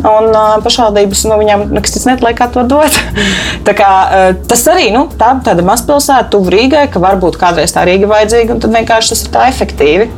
Un 0.00 0.30
uh, 0.32 0.56
pašvaldības 0.64 1.26
nu, 1.28 1.36
viņam 1.40 1.66
nekas 1.74 1.92
cits 1.96 2.06
netiek, 2.08 2.32
kā 2.38 2.48
to 2.52 2.64
dot. 2.68 2.96
tā 3.66 3.74
kā, 3.76 3.90
uh, 4.06 4.32
tas 4.48 4.64
arī 4.72 4.88
nu, 4.94 5.06
tā, 5.20 5.34
tāda 5.44 5.64
mazpilsēta, 5.66 6.30
tuvu 6.32 6.54
Rīgai, 6.54 6.86
ka 6.92 7.02
varbūt 7.02 7.38
kādreiz 7.40 7.74
tā 7.76 7.84
Rīga 7.88 8.08
vajadzīga, 8.10 8.56
un 8.56 8.64
tad 8.64 8.74
vienkārši 8.78 9.14
tas 9.14 9.24
ir 9.26 9.32
tā 9.36 9.46
efektīvi. 9.52 10.10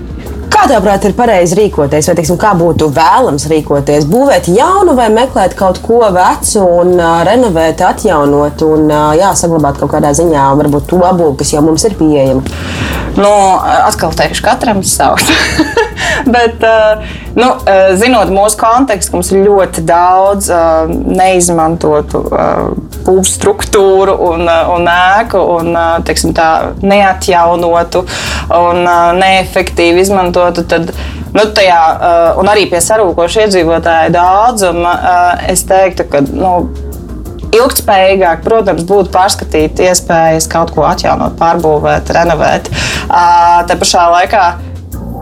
Kā 0.53 0.67
tev 0.69 0.85
ir 0.85 1.15
pareizi 1.17 1.57
rīkoties, 1.57 2.07
vai 2.11 2.15
teiksim, 2.19 2.37
kā 2.39 2.51
būtu 2.59 2.91
vēlams 2.93 3.47
rīkoties? 3.51 4.05
Būvēt 4.11 4.51
jaunu 4.53 4.93
vai 4.99 5.09
meklēt 5.11 5.57
kaut 5.59 5.81
ko 5.83 6.03
vecu 6.13 6.61
un 6.61 6.93
uh, 6.99 7.23
renovēt, 7.27 7.81
atjaunot 7.89 8.63
un 8.67 8.85
uh, 8.93 9.15
jā, 9.19 9.33
saglabāt 9.39 9.81
kaut 9.81 9.95
kādā 9.95 10.13
ziņā 10.15 10.51
varbūt 10.61 10.91
to 10.93 11.01
apbūvi, 11.09 11.39
kas 11.41 11.55
jau 11.57 11.65
mums 11.65 11.89
ir 11.89 11.97
pieejama? 11.99 12.45
Nu, 13.17 13.33
atkal 13.89 14.13
teikšu, 14.17 14.45
katram 14.45 14.85
savs. 14.87 15.33
Bet, 16.35 16.63
uh, 16.67 17.03
nu, 17.39 17.49
uh, 17.49 17.93
zinot 17.99 18.33
mūsu 18.33 18.61
kontekstu, 18.61 19.17
mums 19.17 19.33
ir 19.33 19.47
ļoti 19.47 19.85
daudz 19.89 20.51
uh, 20.53 20.91
neizmantotu 20.91 22.27
būvniecības 23.03 23.33
struktūru 23.37 24.15
un, 24.31 24.47
un 24.47 24.87
ēku, 24.91 25.41
un 25.59 25.77
teiksim, 26.07 26.35
tā, 26.37 26.75
neatjaunotu 26.83 28.05
un 28.59 28.87
neefektīvi 29.19 30.07
izmantotu. 30.07 30.67
Tad, 30.69 30.95
Nu, 31.33 31.47
tajā, 31.57 31.77
uh, 31.97 32.41
un 32.43 32.49
arī 32.53 32.67
pie 32.69 32.77
sarūkoša 32.85 33.47
iedzīvotāja 33.47 34.11
daudzuma, 34.13 34.91
uh, 34.93 35.45
es 35.49 35.63
teiktu, 35.65 36.05
ka 36.13 36.21
nu, 36.27 36.51
ilgspējīgāk, 37.57 38.43
protams, 38.45 38.85
būtu 38.85 39.09
pārskatīt 39.15 39.81
iespējas 39.81 40.51
kaut 40.53 40.75
ko 40.77 40.85
atjaunot, 40.85 41.39
pārbūvēt, 41.41 42.13
renovēt. 42.19 42.69
Uh, 43.07 43.63
te 43.65 43.79
pašā 43.81 44.05
laikā 44.13 44.45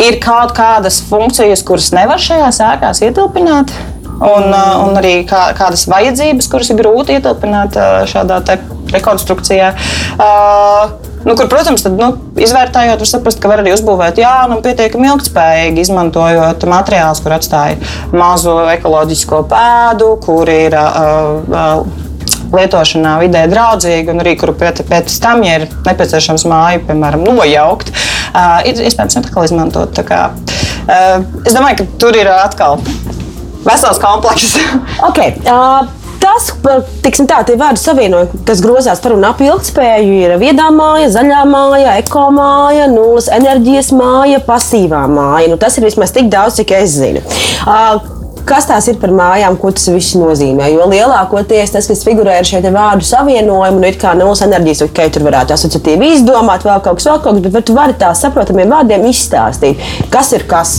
ir 0.01 0.19
kaut 0.23 0.55
kādas 0.57 1.01
funkcijas, 1.09 1.65
kuras 1.67 1.91
nevar 1.97 2.23
šajās 2.23 2.61
ēkās 2.71 3.05
ietilpināt. 3.07 3.75
Un, 4.21 4.51
mm. 4.51 4.81
un 4.85 4.99
arī 5.01 5.15
kā, 5.29 5.47
kādas 5.57 5.87
vajadzības, 5.89 6.49
kuras 6.53 6.69
ir 6.73 6.81
grūti 6.83 7.17
ietilpināt 7.17 7.79
šādā 8.11 8.43
rekonstrukcijā. 8.93 9.71
Uh, 10.21 10.99
Nu, 11.21 11.35
kur, 11.37 11.51
protams, 11.53 11.83
tad, 11.85 11.99
nu, 12.01 12.15
izvērtējot, 12.41 13.03
var 13.03 13.09
saprast, 13.09 13.41
ka 13.43 13.49
var 13.51 13.61
arī 13.61 13.75
uzbūvēt 13.75 14.23
jaunu 14.23 14.57
un 14.57 14.63
pietiekami 14.65 15.11
ilgspējīgi, 15.11 15.83
izmantojot 15.85 16.65
materiālus, 16.71 17.21
kur 17.21 17.35
atstāja 17.37 17.77
mazu 18.17 18.55
ekoloģisko 18.73 19.43
pēdu, 19.51 20.15
kur 20.25 20.49
ir 20.49 20.77
uh, 20.81 21.45
uh, 21.45 22.09
lietošanā 22.55 23.17
vidē 23.23 23.45
draudzīgi, 23.51 24.11
un 24.13 24.23
arī 24.23 24.35
kuru 24.41 24.57
pēc, 24.59 24.83
pēc 24.89 25.21
tam, 25.23 25.45
ja 25.47 25.61
ir 25.61 25.69
nepieciešams 25.87 26.47
māju, 26.51 26.83
piemēram, 26.89 27.25
nojaukt, 27.29 27.93
uh, 27.93 28.59
ir 28.67 28.83
iespējams 28.87 29.21
atkal 29.23 29.47
izmantot. 29.49 30.03
Kā, 30.07 30.27
uh, 30.35 31.17
es 31.45 31.57
domāju, 31.57 31.83
ka 31.83 31.89
tur 32.03 32.19
ir 32.19 32.31
atkal 32.35 32.81
vesels 33.67 34.03
komplekss. 34.03 34.59
okay. 35.09 35.35
uh 35.47 35.97
tas, 36.21 36.51
tiksim, 37.05 37.27
tā, 37.31 37.41
tie 37.49 37.57
vārdu 37.59 37.81
savienojumi, 37.81 38.43
kas 38.49 38.63
grozās 38.65 39.01
par 39.03 39.15
un 39.17 39.25
ap 39.25 39.41
ilgspēju, 39.45 40.19
ir 40.21 40.37
viedā 40.41 40.69
māja, 40.75 41.09
zaļā 41.17 41.43
māja, 41.49 41.97
ekomāja, 42.03 42.87
nulles 42.93 43.31
enerģijas 43.33 43.91
māja, 43.97 44.43
pasīvā 44.45 45.07
māja. 45.11 45.51
Nu, 45.51 45.59
tas 45.61 45.79
ir 45.79 45.89
vismaz 45.89 46.13
tik 46.17 46.31
daudz, 46.33 46.61
cik 46.61 46.75
es 46.77 46.99
zinu. 47.01 47.25
Uh, 47.65 48.20
kas 48.51 48.67
tās 48.67 48.89
ir 48.91 48.99
par 49.01 49.13
mājām, 49.15 49.57
ko 49.61 49.71
tas 49.75 49.87
viss 49.93 50.17
nozīmē. 50.19 50.71
Jo 50.75 50.89
lielākoties 50.91 51.75
tas, 51.75 51.87
kas 51.91 52.03
figurē 52.07 52.41
ar 52.41 52.49
šiem 52.49 52.67
vārdu 52.75 53.07
savienojumu, 53.07 53.79
nu, 53.79 53.87
ir 53.87 53.99
kā 54.01 54.17
nulles 54.19 54.43
enerģijas, 54.47 54.83
ok, 54.89 55.03
tur 55.15 55.27
varētu 55.29 55.55
asociatīvi 55.55 56.13
izdomāt, 56.17 56.67
vēl 56.67 56.83
kaut 56.85 56.99
kas, 56.99 57.09
vēl 57.11 57.23
kaut 57.23 57.39
kas, 57.39 57.55
bet 57.55 57.69
tu 57.69 57.77
vari 57.79 57.97
tā 58.01 58.11
saprotamiem 58.19 58.75
vārdiem 58.75 59.07
izstāstīt, 59.11 59.81
kas 60.13 60.33
ir 60.37 60.47
kas. 60.51 60.77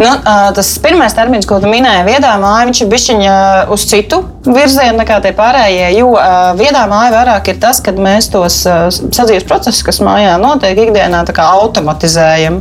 Nu, 0.00 0.10
tas 0.24 0.74
pirmais 0.84 1.16
termins, 1.16 1.48
ko 1.48 1.60
tu 1.62 1.70
minēji, 1.70 2.06
viedā 2.10 2.36
māja, 2.42 2.68
viņš 2.68 2.84
ir 2.84 2.92
bišķiņa 2.92 3.34
uz 3.74 3.88
citu 3.88 4.22
virzienu 4.44 4.98
nekā 5.00 5.20
tie 5.24 5.32
pārējie, 5.36 5.90
jo 5.96 6.12
viedā 6.58 6.84
māja 6.90 7.12
vairāk 7.14 7.52
ir 7.52 7.60
tas, 7.62 7.80
kad 7.84 7.96
mēs 8.00 8.28
tos 8.32 8.60
sadzīves 8.64 9.46
procesus, 9.48 9.84
kas 9.86 10.02
mājā 10.04 10.36
notiek 10.42 10.84
ikdienā, 10.86 11.24
automatizējam. 11.44 12.60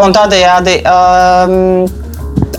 Un 0.00 0.14
tādējādi 0.16 0.80
um, 0.88 2.08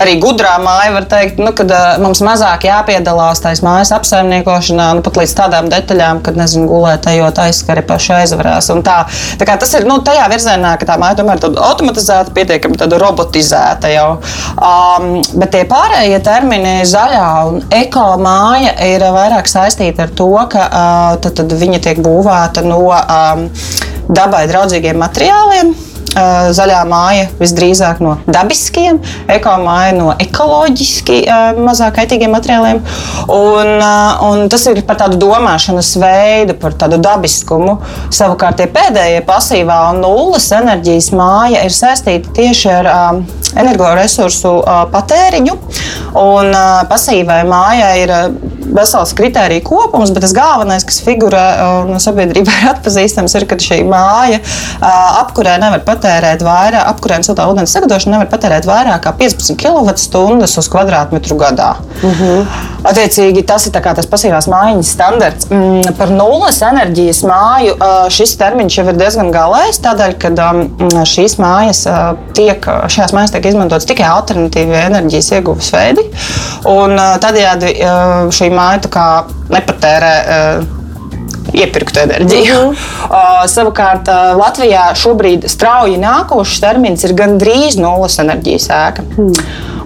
arī 0.02 0.16
gudrā 0.22 0.54
māja 0.62 0.92
var 0.94 1.06
teikt, 1.10 1.40
nu, 1.42 1.52
ka 1.56 1.64
uh, 1.66 2.00
mums 2.02 2.22
mazāk 2.24 2.66
jāpiedalās 2.66 3.42
tajā 3.42 3.62
mājas 3.64 3.92
apsaimniekošanā, 3.96 4.88
nu, 4.98 5.04
pat 5.04 5.20
līdz 5.20 5.34
tādām 5.38 5.68
detaļām, 5.72 6.22
kad, 6.26 6.38
nezinu, 6.38 6.66
gulēt, 6.70 7.06
ejot 7.10 7.38
aizskari 7.44 7.84
paši 7.86 8.14
aizvarās. 8.22 8.70
Tā, 8.86 8.96
tā 9.38 9.48
kā 9.48 9.56
tas 9.60 9.74
ir 9.78 9.86
nu, 9.88 9.98
tajā 10.04 10.26
virzienā, 10.32 10.74
ka 10.80 10.88
tā 10.88 10.98
māja 11.00 11.20
tomēr 11.20 11.42
ir 11.42 11.60
automatizēta, 11.68 12.34
pietiekami 12.36 12.90
robotizēta 13.02 13.92
jau. 13.92 14.08
Um, 14.56 15.20
bet 15.38 15.54
tie 15.54 15.62
pārējie 15.68 16.18
termini, 16.24 16.74
zaļā 16.88 17.28
un 17.50 17.62
eko 17.82 18.08
māja, 18.22 18.74
ir 18.88 19.06
vairāk 19.14 19.50
saistīti 19.50 20.04
ar 20.04 20.12
to, 20.18 20.32
ka 20.52 20.66
uh, 20.66 21.14
tad, 21.22 21.36
tad 21.40 21.56
viņa 21.62 21.82
tiek 21.84 22.02
būvēta 22.04 22.66
no 22.66 22.82
um, 22.90 23.48
dabai 24.12 24.46
draudzīgiem 24.50 25.00
materiāliem. 25.02 25.74
Eh, 26.12 26.50
zaļā 26.52 26.82
māja 26.84 27.28
visdrīzāk 27.38 28.02
no 28.04 28.18
dabiskiem, 28.28 28.98
ekomāja 29.32 29.94
no 29.96 30.10
ekoloģiski 30.20 31.22
eh, 31.24 31.60
mazāk 31.64 31.94
kaitīgiem 31.96 32.34
materiāliem. 32.36 32.82
Un, 33.32 33.70
eh, 33.80 34.24
un 34.28 34.44
tas 34.52 34.66
ir 34.68 34.82
par 34.84 34.98
tādu 35.00 35.16
domāšanas 35.22 35.94
veidu, 36.02 36.58
par 36.60 36.76
tādu 36.76 36.98
dabiskumu. 37.00 37.78
Savukārt 38.12 38.60
tie 38.60 38.68
pēdējie 38.74 39.22
pasīvā 39.24 39.78
un 39.94 40.02
nulles 40.04 40.50
enerģijas 40.52 41.08
māja 41.16 41.64
ir 41.64 41.72
saistīta 41.72 42.36
tieši 42.36 42.72
ar 42.74 42.92
energoresursu 43.62 44.58
patēriņu. 44.92 45.56
Un 46.20 46.52
pasīvai 46.92 47.40
mājai 47.48 47.92
ir 48.02 48.12
vesels 48.76 49.14
kritēriju 49.18 49.64
kopums, 49.66 50.12
bet 50.14 50.24
tas 50.26 50.34
galvenais, 50.36 50.84
kas 50.88 51.00
figurē 51.04 51.44
no 51.88 52.00
sabiedrībā 52.02 52.56
ir 52.60 52.70
atpazīstams, 52.74 53.36
ir, 53.38 53.46
ka 53.50 53.58
šī 53.62 53.82
māja 53.88 54.40
apkurē 55.22 55.58
nevar 55.62 55.84
patērēt 55.86 56.44
vairāk, 56.46 56.82
apkurē 56.94 57.20
un 57.20 57.26
siltā 57.26 57.46
ūdens 57.50 57.74
sagatavošana 57.74 58.18
nevar 58.18 58.30
patērēt 58.32 58.68
vairāk 58.68 59.04
kā 59.06 59.14
15 59.22 59.58
kWh 59.60 60.60
uz 60.62 60.70
kvadrātmetru 60.72 61.38
gadā. 61.40 61.74
Uh 62.02 62.10
mhm. 62.10 62.22
-huh. 62.22 62.70
Attiecīgi, 62.82 63.44
tas 63.46 63.66
ir 63.66 63.72
tas 63.72 64.08
pasīvās 64.10 64.48
mājiņas 64.50 64.88
standarts. 64.96 65.46
Mm, 65.50 65.94
par 65.98 66.10
nulles 66.10 66.58
enerģijas 66.66 67.22
māju 67.22 67.76
šis 68.10 68.34
termiņš 68.40 68.78
jau 68.78 68.86
ir 68.90 68.98
diezgan 68.98 69.30
galējs, 69.34 69.78
tādēļ, 69.84 70.16
ka 70.18 70.30
šīs 71.06 71.36
mājas 71.38 71.84
tiek, 72.34 72.66
šajās 72.88 73.14
mājās 73.14 73.34
tiek 73.34 73.46
izmantotas 73.52 73.86
tikai 73.86 74.08
alternatīvie 74.08 74.80
enerģijas 74.88 75.30
ieguves 75.38 75.70
veidi. 75.74 76.08
Un 76.72 76.96
tādējādi 77.22 77.72
šī 78.34 78.50
māja 78.50 78.61
māja 78.62 78.82
nepatērē. 79.52 80.14
Uh, 80.22 80.81
iepirkt 81.52 81.96
enerģiju. 81.96 82.60
Mm 82.62 82.70
-hmm. 82.70 83.10
uh, 83.16 83.42
savukārt 83.46 84.08
uh, 84.08 84.38
Latvijā 84.38 84.92
šobrīd 84.94 85.48
strauji 85.48 85.98
nākošais 85.98 86.60
termins 86.60 87.04
ir 87.04 87.14
gandrīz 87.18 87.78
nulles 87.80 88.18
enerģijas 88.18 88.68
ēka. 88.68 89.02
Mm. 89.18 89.32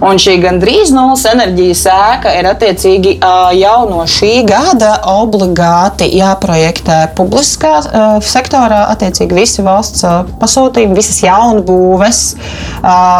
Un 0.07 0.19
šī 0.21 0.35
gandrīz 0.43 0.91
nulles 0.93 1.23
enerģijas 1.25 1.85
ēka 1.89 2.33
ir 2.39 2.45
attiecīgi 2.51 3.15
jau 3.57 3.77
no 3.89 4.03
šī 4.05 4.43
gada 4.45 4.91
obligāti 5.09 6.11
jāprojektē 6.19 6.99
publiskā 7.17 7.73
sektorā. 8.21 8.83
Attiecīgi 8.93 9.39
visi 9.39 9.65
valsts 9.65 10.05
pasūtījumi, 10.41 10.97
visas 11.01 11.23
jaunbūves 11.25 12.23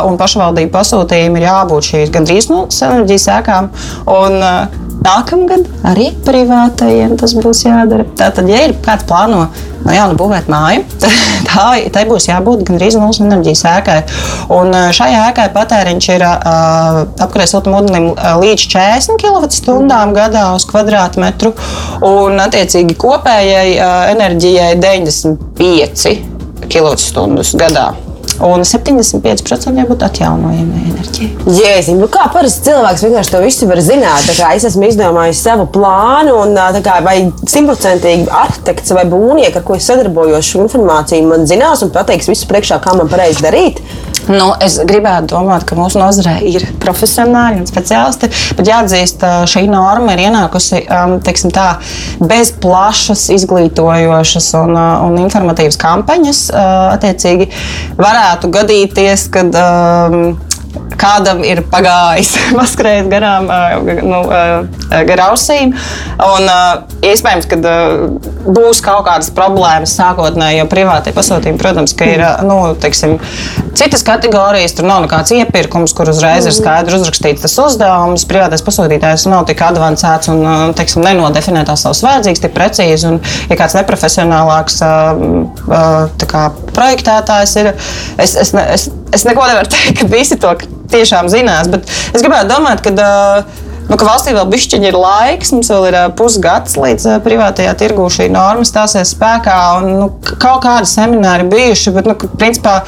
un 0.06 0.18
pašvaldību 0.22 0.72
pasūtījumi 0.78 1.42
ir 1.42 1.48
jābūt 1.50 1.92
šīs 1.92 2.14
gandrīz 2.14 2.52
nulles 2.54 2.82
enerģijas 2.86 3.32
ēkām. 3.40 3.72
Un, 4.06 4.44
Nākamgad 4.98 5.68
arī 5.86 6.08
privātajiem 6.26 7.14
tas 7.22 7.36
būs 7.38 7.62
jādara. 7.68 8.04
Tātad, 8.28 8.50
ja 8.52 8.60
ir 8.68 8.74
kāds 8.84 9.06
plāno 9.08 9.46
no 9.86 9.94
jauna 9.96 10.18
būvēt 10.20 10.50
māju, 10.52 10.82
tā, 11.48 11.68
tai 11.96 12.02
būs 12.10 12.28
jābūt 12.28 12.66
gandrīz 12.68 12.98
nulles 13.00 13.22
enerģijas 13.24 13.62
ēkai. 13.72 14.00
Un 14.52 14.76
šai 14.96 15.14
ēkai 15.30 15.46
patēriņš 15.56 16.10
ir 16.18 16.26
uh, 16.28 17.00
apkurē 17.24 17.46
siltumūdenim 17.48 18.10
līdz 18.42 18.66
40 18.74 19.22
kWh 19.24 20.02
gadā 20.18 20.50
uz 20.58 20.68
kvadrātmetru, 20.68 21.54
un 22.08 22.44
attiecīgi 22.44 22.98
kopējai 23.00 23.78
uh, 23.78 23.96
enerģijai 24.12 24.74
95 24.84 26.20
kWh 26.68 27.58
gadā 27.64 27.88
un 28.44 28.64
75% 28.68 29.80
jābūt 29.82 30.04
atjaunojamai 30.08 30.84
enerģijai. 30.92 31.30
Jēziņ, 31.58 32.00
nu 32.02 32.10
kā 32.12 32.28
parasti 32.34 32.68
cilvēks 32.68 33.06
vienkārši 33.08 33.34
to 33.34 33.42
visu 33.44 33.70
var 33.70 33.82
zināt? 33.84 34.30
Es 34.30 34.68
esmu 34.70 34.90
izdomājis 34.90 35.42
savu 35.48 35.68
plānu, 35.74 36.36
un 36.44 36.58
kā, 36.86 37.00
vai 37.06 37.18
simtprocentīgi 37.50 38.28
arhitekts 38.44 38.94
vai 38.98 39.06
būvnieks, 39.10 39.58
ar 39.60 39.66
ko 39.68 39.78
es 39.78 39.88
sadarbojos, 39.90 40.46
šo 40.46 40.66
informāciju 40.66 41.30
man 41.32 41.48
zinās 41.50 41.84
un 41.86 41.94
pateiks 41.96 42.30
visu 42.32 42.50
priekšā, 42.50 42.82
kā 42.84 42.96
man 42.98 43.10
pareizi 43.12 43.46
darīt. 43.46 43.82
Nu, 44.28 44.50
es 44.64 44.76
gribētu 44.84 45.32
domāt, 45.32 45.64
ka 45.68 45.78
mūsu 45.80 46.02
nozarē 46.02 46.38
ir 46.48 46.66
profesionāļi 46.84 47.62
un 47.62 47.70
speciālisti, 47.70 48.30
bet 48.58 48.68
jāatzīst, 48.68 49.24
šī 49.48 49.64
norma 49.72 50.16
ir 50.16 50.26
ienākusi 50.28 50.84
teiksim, 51.24 51.54
tā, 51.56 51.68
bez 52.20 52.52
plašas, 52.64 53.28
izglītojošas 53.38 54.50
un, 54.60 54.76
un 54.76 55.18
informatīvas 55.24 55.80
kampaņas. 55.80 56.44
Attiecīgi, 56.98 57.50
varētu 58.00 58.52
gadīties, 58.58 59.28
ka 59.32 59.48
kādam 61.00 61.44
ir 61.48 61.64
pagājis, 61.72 62.34
paskrējis 62.58 63.10
garām, 63.12 63.50
nu, 64.08 64.22
gar 65.10 65.24
ausīm. 65.30 65.74
Un, 66.28 66.50
iespējams, 67.06 67.48
ka 67.50 67.60
būs 68.48 68.82
kaut 68.86 69.06
kādas 69.08 69.32
problēmas 69.36 69.96
sākotnēji, 69.98 70.62
jo 70.62 70.68
privātie 70.72 71.14
pasūtījumi, 71.16 71.62
protams, 71.62 71.96
ir 72.06 72.24
nu, 72.48 72.60
teiksim, 72.82 73.18
citas 73.78 74.06
kategorijas. 74.08 74.76
Tur 74.78 74.88
nav 74.90 75.04
nekāds 75.06 75.34
iepirkums, 75.36 75.94
kur 75.98 76.12
uzreiz 76.12 76.48
ir 76.48 76.56
skaidri 76.56 76.98
uzrakstīts 76.98 77.46
tas 77.46 77.58
uzdevums. 77.62 78.26
Privātais 78.30 78.64
pasūtītājs 78.66 79.28
nav 79.32 79.46
tik 79.50 79.62
avansēts 79.66 80.32
un 80.34 80.74
teiksim, 80.78 81.06
nenodefinētās 81.06 81.86
savas 81.86 82.04
vajadzības 82.06 82.44
tik 82.46 82.56
precīzi. 82.58 83.10
Un, 83.12 83.20
ja 83.52 83.60
kāds 83.60 83.78
neprofesionālāks 83.78 84.82
kā, 86.28 86.44
projektētājs 86.78 87.56
ir, 87.62 87.74
es, 88.18 88.36
es, 88.44 88.54
es, 88.54 88.88
es 89.16 89.26
neko 89.28 89.46
nevaru 89.48 89.72
teikt, 89.72 90.02
ka 90.02 90.10
visi 90.12 90.38
to 90.42 90.54
tiešām 90.92 91.32
zinās. 91.32 91.72
Bet 91.72 91.88
es 91.88 92.24
gribētu 92.24 92.52
domāt. 92.52 92.86
Nu, 93.88 93.96
ka 93.96 94.04
valstī 94.04 94.34
vēl 94.36 94.50
bišķiņi 94.52 94.90
ir 94.90 94.98
laiks, 95.00 95.54
mums 95.56 95.70
vēl 95.72 95.86
ir 95.88 95.96
pusgads 96.20 96.76
līdz 96.76 97.22
privātajā 97.24 97.72
tirgū 97.80 98.10
šī 98.12 98.28
norma 98.34 98.68
stāsies 98.68 99.14
spēkā. 99.16 99.56
Un, 99.80 99.94
nu, 100.02 100.10
kaut 100.28 100.60
kādi 100.66 100.90
semināri 100.92 101.48
bijuši, 101.48 101.94
bet, 101.96 102.10
nu, 102.10 102.18
principā, 102.36 102.82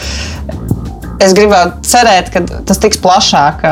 es 1.24 1.36
gribētu 1.38 1.88
cerēt, 1.88 2.34
ka 2.34 2.44
tas 2.68 2.84
tiks 2.84 3.00
plašāk 3.00 3.64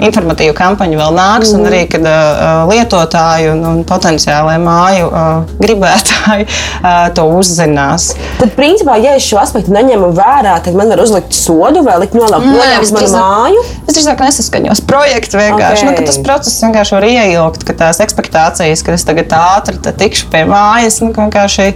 informatīva 0.00 0.54
kampaņa 0.56 0.98
vēl 0.98 1.16
nāks, 1.16 1.52
un 1.56 1.66
arī, 1.68 1.82
kad 1.90 2.06
uh, 2.06 2.62
lietotāji 2.70 3.50
un, 3.52 3.64
un 3.68 3.80
potenciālai 3.88 4.56
māju 4.62 5.08
uh, 5.10 5.42
gribētāji 5.60 6.46
uh, 6.48 7.08
to 7.16 7.26
uzzinās. 7.36 8.12
Tad, 8.40 8.54
principā, 8.56 8.96
ja 9.02 9.16
es 9.18 9.26
šo 9.26 9.40
aspektu 9.42 9.74
neņemu 9.74 10.12
vērā, 10.16 10.56
tad 10.64 10.78
man 10.78 10.92
var 10.92 11.02
uzlikt 11.04 11.36
sodu 11.36 11.84
vai 11.86 11.98
likt 12.02 12.16
nolaukt 12.18 12.48
mm, 12.48 12.94
manu 12.96 13.12
māju. 13.16 13.66
Es 13.86 13.96
drīzāk 13.98 14.24
nesaskaņos 14.24 14.84
projektu 14.88 15.40
vienkārši. 15.40 15.86
Okay. 15.86 16.00
Nu, 16.00 16.08
tas 16.08 16.20
process 16.24 16.64
vienkārši 16.64 16.98
var 16.98 17.08
ieilgt, 17.10 17.66
ka 17.68 17.76
tās 17.84 18.02
expectācijas, 18.04 18.84
ka 18.86 18.96
es 18.96 19.06
tagad 19.08 19.34
ātri 19.36 19.78
tikšu 19.82 20.32
pie 20.32 20.46
mājas, 20.48 21.00
nu, 21.04 21.12
vienkārši, 21.16 21.70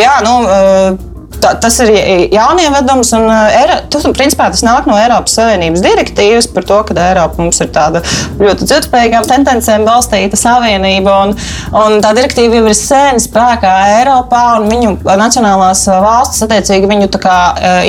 jā, 0.00 0.16
nu, 0.26 0.36
uh, 0.46 1.09
tā, 1.38 1.52
tas 1.62 1.76
ir 1.84 1.90
jaunievedums, 2.32 3.12
un 3.16 3.28
Eiro, 3.30 3.78
tas, 3.92 4.06
principā, 4.16 4.48
tas 4.52 4.62
nāk 4.66 4.88
no 4.90 4.96
Eiropas 4.98 5.36
Savienības 5.38 5.82
direktīvas 5.84 6.48
par 6.54 6.66
to, 6.68 6.80
ka 6.88 6.96
Eiropa 7.04 7.40
mums 7.42 7.60
ir 7.62 7.70
tāda 7.74 8.02
ļoti 8.40 8.66
dzīvotspējīgām 8.66 9.28
tendencēm 9.28 9.86
balstīta 9.88 10.38
savienība. 10.40 11.16
Un, 11.26 11.34
un 11.82 11.98
tā 12.04 12.12
direktīva 12.16 12.60
jau 12.60 12.66
ir 12.70 12.76
sen 12.78 13.20
spēkā 13.22 13.74
Eiropā, 14.00 14.42
un 14.58 14.68
viņu 14.72 14.94
nacionālās 15.20 15.84
valstis 15.90 16.44
attiecīgi 16.46 16.90
viņu 16.90 17.10
kā, 17.20 17.38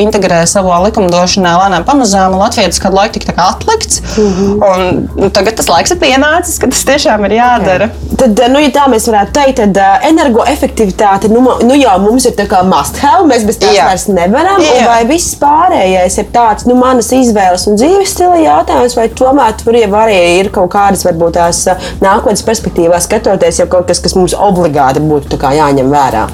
integrē 0.02 0.44
savā 0.50 0.82
likumdošanā 0.88 1.56
lēnām 1.64 1.88
pamazām. 1.88 2.38
Latvijas 2.42 2.82
kādu 2.82 3.00
laiku 3.00 3.20
tika 3.22 3.36
atlikts, 3.50 4.02
mm 4.16 4.32
-hmm. 4.38 4.54
un 4.70 5.08
nu, 5.24 5.30
tagad 5.30 5.58
tas 5.60 5.70
laiks 5.70 5.92
ir 5.92 6.00
pienācis, 6.02 6.60
kad 6.62 6.74
tas 6.74 6.86
tiešām 6.86 7.26
ir 7.26 7.38
jādara. 7.40 7.90
Okay. 7.92 8.18
Tad, 8.22 8.42
nu, 8.54 8.60
ja 8.62 8.70
tā 8.70 8.88
mēs 8.92 9.08
varētu 9.10 9.34
teikt, 9.34 9.62
tad 9.62 9.78
energoefektivitāte 10.10 11.30
nu, 11.32 11.42
nu 11.64 11.76
jau 11.76 11.98
mums 12.00 12.26
ir 12.26 12.36
must 12.64 12.98
have 12.98 13.31
mēs 13.32 13.48
bez 13.48 13.60
tās 13.62 13.76
Jā. 13.78 13.88
vairs 13.90 14.08
nevaram. 14.12 14.62
Vai 14.86 15.02
viss 15.10 15.36
pārējais 15.42 16.20
ir 16.22 16.30
tāds, 16.36 16.68
nu, 16.70 16.78
manas 16.80 17.12
izvēles 17.16 17.68
un 17.72 17.80
dzīves 17.80 18.16
stila 18.16 18.38
jautājums, 18.42 18.98
vai 19.00 19.08
tomēr 19.22 19.58
tur 19.62 19.80
jau 19.80 19.92
arī 20.04 20.20
ir 20.42 20.52
kaut 20.54 20.72
kādas, 20.76 21.06
varbūt 21.08 21.40
tās 21.40 21.64
nākotnes 22.04 22.46
perspektīvās 22.48 23.10
skatoties, 23.10 23.64
jau 23.64 23.70
kaut 23.72 23.90
kas, 23.90 24.04
kas 24.04 24.18
mums 24.20 24.38
obligāti 24.38 25.04
būtu 25.04 25.40
jāņem 25.42 25.92
vērā? 25.92 26.28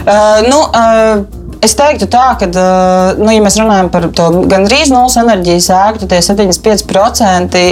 Uh, 0.00 0.40
nu, 0.48 0.64
uh... 0.70 1.39
Es 1.60 1.74
teiktu, 1.76 2.06
tā, 2.08 2.24
ka, 2.40 2.46
nu, 3.20 3.28
ja 3.34 3.40
mēs 3.44 3.58
runājam 3.60 3.90
par 3.92 4.06
to 4.16 4.26
gandrīz 4.48 4.88
nulles 4.88 5.18
enerģijas 5.20 5.66
ēku, 5.76 6.00
tad 6.00 6.12
tie 6.14 6.20
75% 6.24 7.64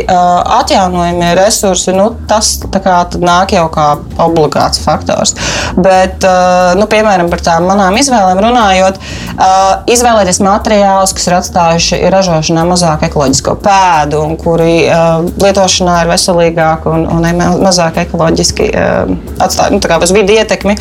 atjaunojamie 0.59 1.31
resursi, 1.38 1.94
nu, 1.96 2.11
tas 2.29 2.59
kā, 2.68 2.98
nāk 3.22 3.55
jau 3.57 3.64
kā 3.72 3.87
obligāts 4.20 4.83
faktors. 4.85 5.33
Bet, 5.81 6.27
nu, 6.77 6.88
piemēram, 6.90 7.31
par 7.33 7.40
tām 7.46 7.68
manām 7.70 7.96
izvēlēm 7.96 8.42
runājot, 8.44 9.01
izvēlēties 9.94 10.42
materiālus, 10.44 11.14
kas 11.16 11.31
ir 11.31 11.38
atstājuši 11.38 12.03
ražošanā 12.12 12.66
mazāk 12.68 13.07
ekoloģisko 13.09 13.57
pēdu 13.64 14.20
un 14.27 14.37
kuri 14.40 14.83
lietošanā 15.40 16.03
ir 16.03 16.12
veselīgāki 16.12 16.92
un, 16.92 17.09
un 17.09 17.48
mazāk 17.64 18.03
ekoloģiski 18.05 18.68
atstāj 19.40 19.72
nu, 19.72 19.81
uz 19.81 20.12
vidi 20.12 20.37
ietekmi 20.37 20.77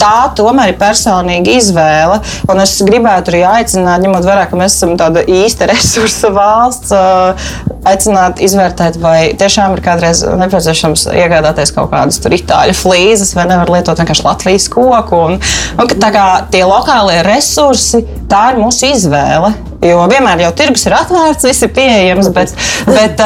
tā 0.00 0.30
tomēr 0.36 0.72
ir 0.72 0.78
personīga 0.80 1.56
izvēle. 1.60 2.20
Un 2.50 2.62
es 2.62 2.76
gribētu 2.86 3.34
arī 3.34 3.42
aicināt, 3.48 4.02
ņemot 4.04 4.26
vērā, 4.26 4.46
ka 4.50 4.58
mēs 4.58 4.78
esam 4.78 4.96
tāda 5.00 5.24
īsta 5.28 5.68
resursa 5.70 6.32
valsts, 6.34 6.94
aicināt 7.88 8.42
izvērtēt, 8.44 8.98
vai 9.00 9.32
tiešām 9.40 9.76
ir 9.76 9.84
kādreiz 9.84 10.22
nepieciešams 10.24 11.06
iegādāties 11.14 11.72
kaut 11.76 11.90
kādas 11.92 12.20
itāļu 12.20 12.76
flīzes, 12.76 13.34
vai 13.36 13.46
nevar 13.50 13.72
lietot 13.72 14.00
vienkārši 14.00 14.26
Latvijas 14.26 14.68
koku. 14.72 15.24
Un, 15.30 15.40
un, 15.80 15.90
tā 15.90 16.12
kā 16.14 16.26
tie 16.52 16.62
lokālie 16.68 17.20
resursi, 17.26 18.02
tā 18.30 18.50
ir 18.52 18.60
mūsu 18.62 18.92
izvēle. 18.94 19.54
Jo 19.84 20.04
vienmēr 20.10 20.42
jau 20.44 20.50
tirgus 20.58 20.84
ir 20.84 20.96
atvērts, 20.98 21.46
viss 21.48 21.64
ir 21.64 21.70
pieejams, 21.76 22.28
bet, 22.36 22.52
bet, 22.88 23.22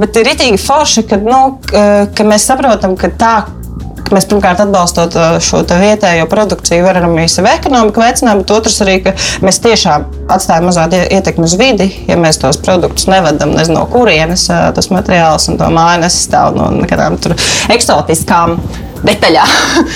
bet 0.00 0.16
ir 0.18 0.32
itīgi 0.32 0.58
forši, 0.58 1.04
ka, 1.10 1.20
nu, 1.22 1.42
ka 1.70 2.26
mēs 2.26 2.48
saprotam, 2.50 2.98
ka 2.98 3.12
tā 3.14 3.34
Mēs 4.12 4.26
pirmkārt 4.28 4.60
atbalstot 4.60 5.14
uh, 5.16 5.36
šo 5.42 5.62
vietējo 5.64 6.26
produkciju, 6.30 6.84
varam 6.84 7.16
arī 7.16 7.28
sevi 7.32 7.50
ekonomiku 7.54 8.02
veicināt, 8.02 8.42
bet 8.42 8.52
otrs 8.52 8.76
arī, 8.84 8.98
ka 9.06 9.14
mēs 9.44 9.60
tiešām 9.64 10.04
atstājam 10.34 10.68
mazāk 10.68 10.96
ietekmi 11.02 11.48
uz 11.48 11.56
vidi, 11.60 11.88
ja 12.08 12.18
mēs 12.20 12.40
tos 12.42 12.60
produktus 12.60 13.08
nevedam 13.10 13.54
nezinu, 13.56 13.80
no 13.80 13.86
kurienes 13.90 14.46
uh, 14.52 14.68
tas 14.76 14.90
materiāls 14.92 15.48
un 15.50 15.60
to 15.60 15.70
māju 15.72 16.04
nesastāv 16.04 16.58
no 16.58 16.68
kādām 16.90 17.16
eksotiskām 17.74 18.58
detaļā. 19.06 19.46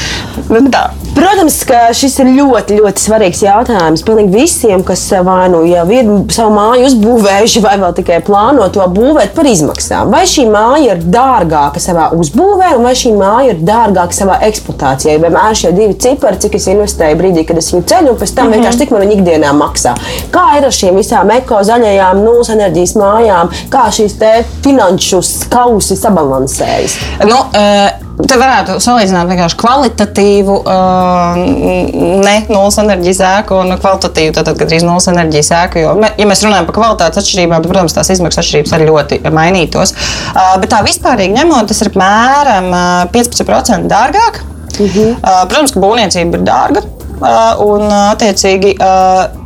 nu, 0.54 0.64
tā. 0.72 0.88
Protams, 1.18 1.56
ka 1.66 1.88
šis 1.96 2.14
ir 2.22 2.28
ļoti, 2.36 2.76
ļoti 2.78 3.02
svarīgs 3.02 3.40
jautājums. 3.42 4.04
Pilnīgi 4.06 4.38
visiem, 4.38 4.84
kas 4.86 5.02
vai 5.26 5.48
nu 5.50 5.64
jau 5.66 5.82
ir 5.90 6.10
savu 6.30 6.52
māju 6.54 6.86
uzbūvējuši, 6.86 7.62
vai 7.64 7.74
vēl 7.80 7.96
tikai 7.96 8.20
plāno 8.26 8.68
to 8.70 8.86
būvēt 8.94 9.34
par 9.34 9.48
izmaksām. 9.50 10.12
Vai 10.14 10.22
šī 10.30 10.44
māja 10.52 10.94
ir 10.94 11.02
dārgāka 11.10 11.82
savā 11.82 12.10
uzbūvē, 12.14 12.70
vai 12.84 12.94
šī 12.98 13.16
māja 13.18 13.56
ir 13.56 13.66
dārgāka 13.66 14.14
savā 14.14 14.38
eksploatācijā? 14.46 15.18
Vienmēr 15.24 15.58
šie 15.58 15.74
divi 15.74 15.98
cipari, 16.06 16.38
cik 16.44 16.58
es 16.60 16.70
investēju 16.70 17.18
brīdī, 17.18 17.46
kad 17.48 17.58
es 17.58 17.72
viņu 17.74 17.88
ceļu, 17.90 18.14
un 18.14 18.22
pēc 18.22 18.34
tam 18.34 18.46
mm 18.46 18.52
-hmm. 18.52 18.62
vienkārši 18.62 18.84
cik 18.84 18.94
man 18.94 19.06
viņa 19.06 19.16
ikdienā 19.18 19.54
maksā. 19.58 19.98
Kā 20.30 20.48
ir 20.58 20.70
ar 20.70 20.80
šīm 20.80 21.02
visām 21.02 21.30
eko 21.34 21.62
zaļajām, 21.66 22.22
nulles 22.24 22.54
enerģijas 22.54 22.94
mājām, 22.94 23.54
kā 23.72 23.88
šīs 23.90 24.20
finanšu 24.62 25.22
kausi 25.50 25.96
sabalansējas? 25.96 27.00
Nu, 27.26 27.42
uh... 27.50 28.07
Te 28.18 28.34
varētu 28.34 28.80
salīdzināt 28.82 29.28
vienkārši 29.30 29.56
kvalitatīvu, 29.60 30.56
uh, 30.66 31.36
ne 31.38 32.34
nulles 32.50 32.78
enerģijas 32.82 33.20
ēku 33.28 33.60
un 33.62 33.76
kvalitatīvu, 33.78 34.34
tad 34.34 34.50
gandrīz 34.58 34.82
nulles 34.86 35.06
enerģijas 35.12 35.52
ēku. 35.60 35.84
Jo, 35.84 35.94
ja 36.02 36.26
mēs 36.26 36.42
runājam 36.42 36.66
par 36.66 36.78
kvalitātes 36.80 37.22
atšķirībām, 37.22 37.62
tad, 37.62 37.70
protams, 37.70 37.94
tās 37.94 38.10
izmaksas 38.16 38.42
atšķirības 38.42 38.74
arī 38.74 38.90
ļoti 38.90 39.20
mainītos. 39.38 39.94
Uh, 40.34 40.56
bet 40.58 40.72
tā 40.74 40.82
vispārīgi 40.88 41.38
ņemot, 41.38 41.70
tas 41.70 41.84
ir 41.84 41.92
apmēram 41.92 42.70
15% 43.14 43.92
dārgāk. 43.94 44.42
Uh 44.78 44.86
-huh. 44.86 45.14
uh, 45.14 45.42
protams, 45.46 45.74
ka 45.74 45.86
būvniecība 45.86 46.40
ir 46.40 46.48
dārga. 46.50 46.82
Un, 47.18 47.84
attiecīgi, 47.88 48.74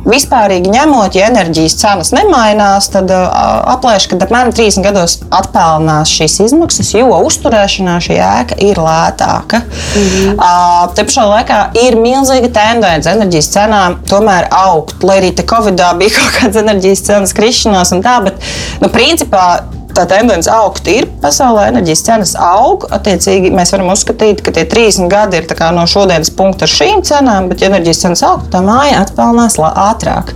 vispārīgi 0.07 0.71
ņemot, 0.73 1.15
ja 1.17 1.29
enerģijas 1.31 1.75
cenas 1.79 2.11
nemainās, 2.15 2.89
tad 2.93 3.11
aplēš, 3.13 4.07
ka 4.11 4.19
apmēram 4.21 4.53
30 4.55 4.85
gados 4.85 5.17
atpelnās 5.33 6.11
šīs 6.13 6.39
izmaksas, 6.47 6.93
jo 6.95 7.09
uzturēšanā 7.27 7.97
šī 8.03 8.19
ēka 8.23 8.59
ir 8.63 8.81
lētāka. 8.83 9.63
Mhm. 9.99 10.41
Te 10.97 11.07
pašā 11.07 11.27
laikā 11.29 11.59
ir 11.83 11.97
milzīga 11.99 12.51
tendence 12.53 13.09
enerģijas 13.09 13.51
cenām 13.55 13.99
tomēr 14.09 14.49
augt, 14.53 14.99
lai 15.03 15.19
arī 15.21 15.33
te 15.35 15.45
Covidā 15.47 15.93
bija 15.99 16.15
kaut 16.17 16.39
kādas 16.39 16.61
enerģijas 16.63 17.05
cenas 17.07 17.37
krišanās 17.37 17.95
un 17.95 18.03
tā, 18.05 18.19
bet 18.25 18.51
nu, 18.83 18.91
principā 18.93 19.47
tā 19.95 20.05
tendence 20.09 20.51
augt 20.51 20.87
ir 20.91 21.07
pasaulē, 21.23 21.69
enerģijas 21.71 22.03
cenas 22.05 22.33
aug. 22.39 22.87
Attiecīgi, 22.93 23.51
mēs 23.55 23.73
varam 23.75 23.91
uzskatīt, 23.93 24.43
ka 24.45 24.53
tie 24.55 24.65
30 24.69 25.09
gadi 25.11 25.39
ir 25.39 25.47
no 25.73 25.85
šodienas 25.89 26.31
punkta 26.35 26.67
ar 26.67 26.73
šīm 26.73 27.03
cenām, 27.05 27.49
bet, 27.51 27.61
ja 27.61 27.71
enerģijas 27.71 28.03
cenas 28.05 28.23
aug, 28.27 28.47
tā 28.51 28.63
māja 28.65 29.03
atpelnās 29.03 29.59
ātrāk. 29.63 30.33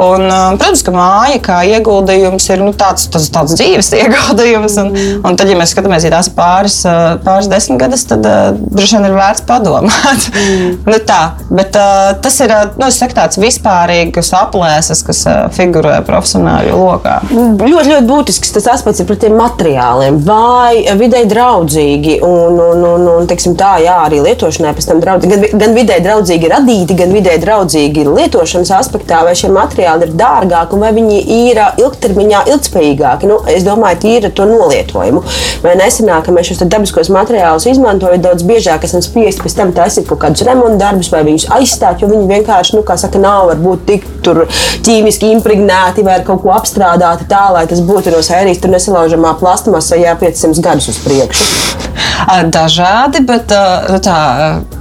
Un, 0.00 0.24
um, 0.24 0.56
protams, 0.56 0.82
ka 0.86 0.94
māja 0.94 1.40
kā 1.44 1.58
ieguldījums 1.68 2.46
ir 2.52 2.62
nu, 2.64 2.72
tāds, 2.76 3.08
tāds, 3.12 3.28
tāds 3.34 3.56
dzīves 3.58 3.90
ieguldījums. 4.00 4.78
Un, 4.80 4.94
un 5.26 5.38
tad, 5.38 5.50
ja 5.50 5.58
mēs 5.58 5.74
skatāmies, 5.74 6.06
ja 6.06 6.14
tās 6.14 6.30
pāris, 6.34 6.80
uh, 6.88 7.18
pāris 7.24 7.50
desmitgades, 7.50 8.06
tad 8.08 8.24
uh, 8.28 8.54
droši 8.56 8.98
vien 8.98 9.10
ir 9.10 9.18
vērts 9.18 9.44
padomāt. 9.48 10.30
Mm. 10.32 10.78
nu, 10.90 11.00
tā, 11.06 11.20
bet 11.52 11.76
uh, 11.78 12.14
tas 12.22 12.38
ir 12.44 12.54
nu, 12.80 12.88
saku, 12.94 13.18
tāds 13.18 13.40
vispārīgs 13.42 14.32
aplēses, 14.40 15.04
kas 15.06 15.24
uh, 15.28 15.42
figurē 15.54 16.00
profesionāļu 16.06 16.78
lokā. 16.78 17.18
Ļoti, 17.30 17.90
ļoti 17.90 18.08
būtisks 18.08 18.56
tas 18.56 18.70
aspekts 18.72 18.99
ir 19.00 19.08
par 19.08 19.18
tiem 19.20 19.36
materiāliem, 19.38 20.18
vai 20.26 20.84
vidē 21.00 21.22
draudzīgi 21.30 22.18
un, 22.26 22.58
un, 22.60 22.84
un, 22.92 23.06
un 23.14 23.28
teiksim, 23.30 23.56
tā, 23.58 23.76
jā, 23.84 23.96
arī 24.06 24.20
lietošanai 24.24 24.72
pēc 24.76 24.88
tam 24.90 25.02
draudzīgi. 25.02 25.36
Gan, 25.36 25.62
gan 25.62 25.76
vidē 25.76 25.98
draudzīgi 26.04 26.50
radīti, 26.52 26.96
gan 26.98 27.14
vidē 27.14 27.36
draudzīgi 27.42 28.06
lietošanas 28.08 28.72
aspektā, 28.78 29.22
vai 29.26 29.34
šie 29.38 29.52
materiāli 29.54 30.08
ir 30.08 30.14
dārgāki 30.20 30.76
un 30.76 30.84
vai 30.84 30.92
viņi 30.96 31.20
ir 31.36 31.62
ilgtermiņā 31.80 32.44
ilgspējīgāki. 32.54 33.30
Nu, 33.30 33.40
es 33.50 33.66
domāju, 33.66 34.00
tīri 34.04 34.32
to 34.36 34.46
nolietojumu. 34.48 35.24
Vai 35.64 35.76
nesenāk, 35.80 36.26
ka 36.26 36.34
mēs 36.34 36.50
šos 36.50 36.64
dabiskos 36.70 37.12
materiālus 37.12 37.68
izmantojam 37.70 38.22
daudz 38.24 38.44
biežāk, 38.48 38.84
esam 38.88 39.04
spiesti 39.04 39.44
pēc 39.44 39.56
tam 39.58 39.74
taisīt 39.76 40.08
kaut 40.08 40.22
kādus 40.24 40.44
remontu 40.48 40.80
darbus 40.80 41.10
vai 41.12 41.22
viņus 41.26 41.48
aizstāt, 41.56 42.02
jo 42.02 42.10
viņi 42.10 42.28
vienkārši, 42.30 42.76
nu, 42.78 42.84
kā 42.86 42.96
saka, 43.00 43.20
nav 43.22 43.50
varbūt 43.52 43.86
tik 43.88 44.08
ķīmiski 44.86 45.30
impregnēti 45.34 46.04
vai 46.06 46.18
ar 46.18 46.24
kaut 46.26 46.42
ko 46.44 46.52
apstrādāti 46.54 47.28
tā, 47.30 47.46
lai 47.54 47.66
tas 47.70 47.82
būtu 47.84 48.12
no 48.14 48.22
sērijas. 48.24 48.60
Tur 48.62 48.72
nesalaužamā 48.90 49.36
plasmasā 49.38 50.00
jā, 50.00 50.16
500 50.18 50.62
gadus 50.64 50.90
uz 50.90 50.98
priekšu? 51.04 51.46
Dažādi, 52.52 53.22
bet 53.26 53.50
tā, 53.50 54.16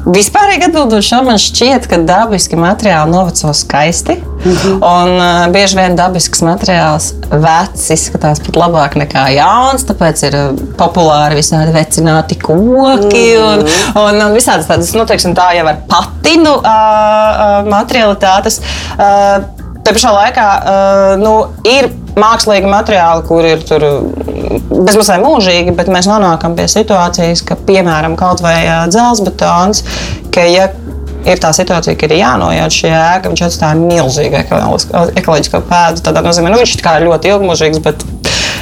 vispārīgi 0.06 0.68
atbildot 0.68 1.06
šo, 1.06 1.22
man 1.26 1.40
šķiet, 1.40 1.88
ka 1.90 2.02
dabiski 2.04 2.60
materiāli 2.60 3.14
noveco 3.14 3.54
skaisti. 3.56 4.18
Mm 4.40 4.52
-hmm. 4.52 4.76
Un 4.88 5.10
uh, 5.20 5.52
bieži 5.54 5.76
vien 5.76 5.96
dabisks 5.96 6.42
materiāls 6.42 7.14
vecs 7.32 7.90
izskatās 7.90 8.40
pat 8.40 8.56
labāk 8.56 8.96
nekā 8.96 9.28
jauns. 9.36 9.84
Tāpēc 9.84 10.24
ir 10.28 10.38
populāri 10.78 11.36
visādi 11.36 11.74
vecināti 11.74 12.40
koki 12.40 13.36
-hmm. 13.36 13.48
un, 13.48 13.66
un, 14.04 14.22
un 14.26 14.36
visādas 14.36 14.68
tādas, 14.68 14.94
nu, 14.96 15.06
teiksim, 15.06 15.36
tā 15.36 15.56
jau 15.56 15.68
ar 15.68 15.78
patinu 15.88 16.56
uh, 16.56 16.64
uh, 16.66 17.68
materialitātes. 17.68 18.62
Uh, 19.00 19.44
Te 19.84 19.94
pašā 19.96 20.12
laikā 20.12 20.48
uh, 20.60 21.20
nu, 21.24 21.48
ir 21.64 21.90
mākslīgi 22.20 22.70
materiāli, 22.70 23.26
kur 23.28 23.48
ir 23.48 23.64
tur 23.68 23.86
bezmazliet 24.70 25.24
mūžīgi, 25.24 25.74
bet 25.78 25.90
mēs 25.92 26.10
nonākam 26.10 26.56
pie 26.58 26.68
situācijas, 26.72 27.44
ka, 27.48 27.58
piemēram, 27.68 28.18
kaut 28.20 28.44
vai 28.46 28.58
dzelzceļa 28.92 29.30
betons, 29.30 29.84
ka, 30.34 30.46
ja 30.50 30.70
ir 31.28 31.42
tā 31.42 31.52
situācija, 31.56 31.98
ka 32.00 32.08
ir 32.08 32.20
jānojauc 32.20 32.76
šī 32.76 32.92
ēka, 32.94 33.32
viņš 33.32 33.44
atstāja 33.48 33.80
milzīgu 33.80 34.40
ekoloģisko 35.20 35.62
pēdu. 35.70 36.04
Tādā 36.06 36.24
nozīmē, 36.26 36.54
nu, 36.54 36.62
viņš 36.62 36.78
ir 36.80 37.08
ļoti 37.08 37.34
ilgmūžīgs, 37.34 37.82
bet 37.84 38.06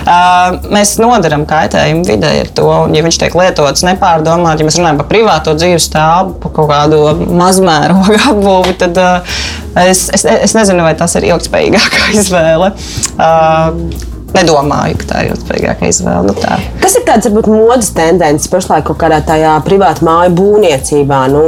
uh, 0.08 0.58
mēs 0.74 0.96
nodaram 1.02 1.46
kaitējumu 1.50 2.06
vidē 2.08 2.34
ar 2.42 2.52
to. 2.58 2.68
Un, 2.88 2.96
ja 2.98 3.06
viņš 3.06 3.22
tiek 3.22 3.38
lietots 3.38 3.86
nepārdomāti, 3.88 4.64
ja 4.64 4.70
mēs 4.70 4.80
runājam 4.82 5.02
par 5.04 5.10
privāto 5.12 5.56
dzīves 5.58 5.90
stāvu, 5.92 6.38
par 6.44 6.56
kaut 6.58 6.72
kādu 6.72 7.04
mazmērogu 7.38 8.20
apbūvi, 8.32 8.78
tad 8.82 9.02
uh, 9.02 9.38
es, 9.86 10.08
es, 10.14 10.26
es 10.26 10.56
nezinu, 10.58 10.84
vai 10.86 10.96
tas 11.00 11.16
ir 11.20 11.30
ilgspējīgākā 11.30 12.12
izvēle. 12.22 12.72
Uh, 13.18 14.07
nedomāju, 14.36 14.98
ka 15.02 15.08
tā 15.12 15.22
ir 15.24 15.32
ilgspējīgākā 15.34 15.90
izvēle. 15.92 16.28
Nu, 16.28 16.36
tā. 16.38 16.58
Kas 16.82 16.98
ir 17.00 17.06
tādas 17.08 17.30
varbūt 17.30 17.48
modes 17.52 17.90
tendences 17.96 18.50
pašlaik 18.52 18.86
kaut 18.90 19.00
kādā 19.02 19.20
tajā 19.26 19.54
privātu 19.66 20.06
māju 20.08 20.34
būvniecībā? 20.38 21.22
Nu, 21.32 21.44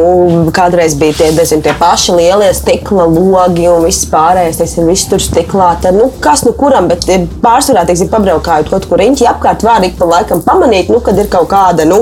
kādreiz 0.56 0.96
bija 1.00 1.18
tie, 1.20 1.30
bezin, 1.36 1.64
tie 1.66 1.74
paši 1.80 2.16
lielie 2.18 2.50
stikla 2.56 3.08
logi 3.10 3.68
un 3.70 3.86
viss 3.86 4.08
pārējais, 4.12 4.62
teiksim, 4.62 4.88
viss 4.90 5.10
tur 5.12 5.24
stiklā. 5.24 5.74
Tad, 5.84 5.98
nu, 6.00 6.10
kas 6.24 6.46
nu 6.48 6.54
kuram, 6.58 6.90
bet 6.92 7.06
pārsvarā, 7.44 7.86
teiksim, 7.90 8.12
pabraukājot 8.14 8.72
kaut 8.72 8.88
kur 8.90 9.02
riņķi 9.04 9.28
apkārt, 9.34 9.66
var 9.68 9.86
ik 9.86 10.00
pa 10.00 10.08
laikam 10.10 10.44
pamanīt, 10.46 10.92
nu, 10.94 11.02
kad 11.04 11.20
ir 11.20 11.30
kaut 11.32 11.50
kāda 11.52 11.88
nu, 11.90 12.02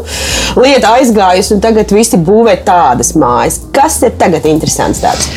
lieta 0.62 0.96
aizgājusi 1.00 1.58
un 1.58 1.64
tagad 1.66 1.92
visi 1.96 2.22
būvē 2.22 2.60
tādas 2.68 3.14
mājas. 3.18 3.62
Kas 3.76 4.00
ir 4.06 4.16
tagad 4.20 4.46
interesants 4.50 5.02
tāds? 5.04 5.30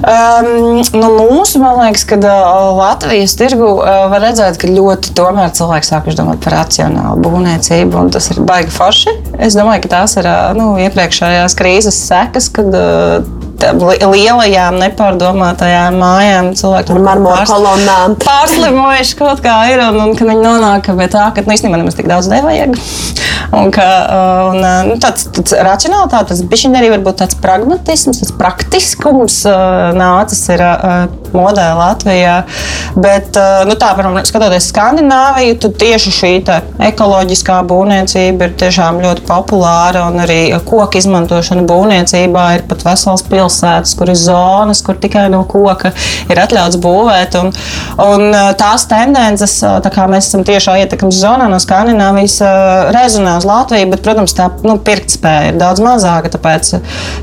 Um, 0.00 0.80
nu, 0.96 1.08
mūsu, 1.30 1.60
man 1.62 1.78
liekas, 1.80 2.04
kad 2.08 2.24
uh, 2.24 2.70
Latvijas 2.78 3.34
tirgu 3.38 3.72
uh, 3.78 4.06
var 4.12 4.22
redzēt, 4.24 4.58
ka 4.60 4.70
ļoti 4.70 4.79
ļoti 4.80 5.14
tomēr 5.16 5.52
cilvēki 5.56 5.88
sākuši 5.90 6.18
domāt 6.20 6.40
par 6.44 6.56
racionālu 6.60 7.20
būvniecību, 7.24 8.00
un 8.00 8.10
tas 8.14 8.30
ir 8.32 8.40
baigi 8.48 8.72
forši. 8.74 9.14
Es 9.38 9.58
domāju, 9.58 9.84
ka 9.84 9.94
tās 9.98 10.16
ir 10.20 10.28
nu, 10.58 10.72
iepriekšējās 10.80 11.56
krīzes 11.58 12.00
sekas, 12.08 12.48
kad 12.56 12.72
lielajām 13.60 14.78
nepārdomātajām 14.80 15.98
mājām 16.00 16.50
cilvēki 16.58 16.94
ar 16.94 17.02
marmora 17.04 17.46
kolonnām 17.48 18.16
pārslimojuši 18.26 19.18
kaut 19.20 19.42
kā 19.44 19.56
ir, 19.72 19.82
un, 19.90 20.00
un 20.04 20.16
ka 20.18 20.28
viņi 20.28 20.44
nonāk 20.44 20.90
pie 20.90 21.08
tā, 21.12 21.30
ka 21.34 21.44
nu, 21.46 21.56
īstenībā 21.56 21.80
nemaz 21.80 21.98
tik 21.98 22.10
daudz 22.10 22.30
nevajag. 22.32 22.76
Un, 23.50 23.70
ka, 23.74 23.86
un, 24.50 24.60
nu, 24.86 24.96
tāds, 25.02 25.26
tāds 25.34 25.54
racionālitāte, 25.58 26.30
tas 26.30 26.42
bija 26.46 26.70
arī 26.78 26.92
varbūt 26.92 27.18
tāds 27.22 27.38
pragmatisms, 27.42 28.20
tāds 28.22 28.34
praktiskums 28.38 29.40
nācis 29.98 30.44
ir 30.54 30.62
modē 31.34 31.66
Latvijā. 31.78 32.36
Bet, 32.94 33.34
nu, 33.66 33.74
tā, 33.80 33.90
piemēram, 33.98 34.20
skatoties 34.28 34.70
Skandināviju, 34.70 35.58
tad 35.64 35.76
tieši 35.82 36.14
šī 36.14 36.32
ekoloģiskā 36.90 37.58
būvniecība 37.68 38.48
ir 38.48 38.54
tiešām 38.60 39.00
ļoti 39.02 39.26
populāra 39.28 40.06
un 40.10 40.22
arī 40.22 40.40
koku 40.66 41.00
izmantošana 41.00 41.66
būvniecībā 41.68 42.46
ir 42.58 42.66
pat 42.70 42.86
vesels 42.86 43.26
pilsētas, 43.26 43.49
kur 43.98 44.10
ir 44.12 44.18
zonas, 44.18 44.82
kur 44.86 44.98
tikai 45.00 45.26
no 45.32 45.42
koka 45.48 45.92
ir 46.30 46.40
atļauts 46.42 46.80
būvēt. 46.82 47.38
Un, 47.40 47.52
un 48.04 48.38
tās 48.60 48.86
tendences, 48.90 49.58
tā 49.60 49.92
kā 49.92 50.06
mēs 50.10 50.30
esam 50.30 50.44
tiešā 50.46 50.78
ietekmes 50.84 51.20
zonā 51.20 51.48
no 51.50 51.60
Skandināvijas, 51.62 52.38
rezonē 52.96 53.36
uz 53.40 53.48
Latviju, 53.48 53.90
bet, 53.92 54.04
protams, 54.06 54.34
tā 54.36 54.50
nu, 54.66 54.78
pirktspēja 54.84 55.52
ir 55.52 55.60
daudz 55.60 55.82
mazāka. 55.84 56.32
Tāpēc 56.34 56.72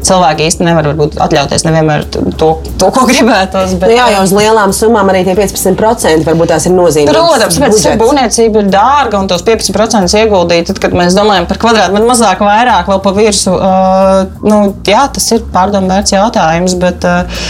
cilvēki 0.06 0.48
īstenībā 0.48 0.68
nevar 0.68 0.90
varbūt, 0.92 1.18
atļauties 1.24 1.66
nevienmēr 1.68 2.06
to, 2.12 2.52
to 2.80 2.90
ko 2.94 3.06
gribētos. 3.12 3.76
Bet, 3.80 3.92
nu 3.92 3.98
jā, 3.98 4.08
jau 4.16 4.24
uz 4.26 4.34
lielām 4.36 4.74
summām 4.76 5.12
arī 5.14 5.24
tie 5.28 5.36
15% 5.38 6.28
varbūt 6.28 6.54
tās 6.54 6.68
ir 6.70 6.76
nozīmīgas. 6.76 7.18
Protams, 7.18 7.60
bet 7.64 8.02
būvniecība 8.02 8.64
ir 8.64 8.72
dārga 8.74 9.22
un 9.22 9.30
tos 9.32 9.46
15% 9.48 10.18
ieguldīt, 10.22 10.70
tad, 10.72 10.82
kad 10.84 10.96
mēs 10.98 11.18
domājam 11.18 11.48
par 11.50 11.62
kvadrātmetru 11.64 12.10
mazāk, 12.10 12.44
vairāk 12.46 12.92
vēl 12.92 13.02
pa 13.04 13.16
virsmu. 13.18 13.56
Uh, 13.58 14.48
nu, 14.48 14.62
jā, 14.88 15.06
tas 15.14 15.30
ir 15.36 15.46
pārdomāts 15.54 16.14
jautājums, 16.18 16.76
bet 16.82 17.08
uh, 17.08 17.46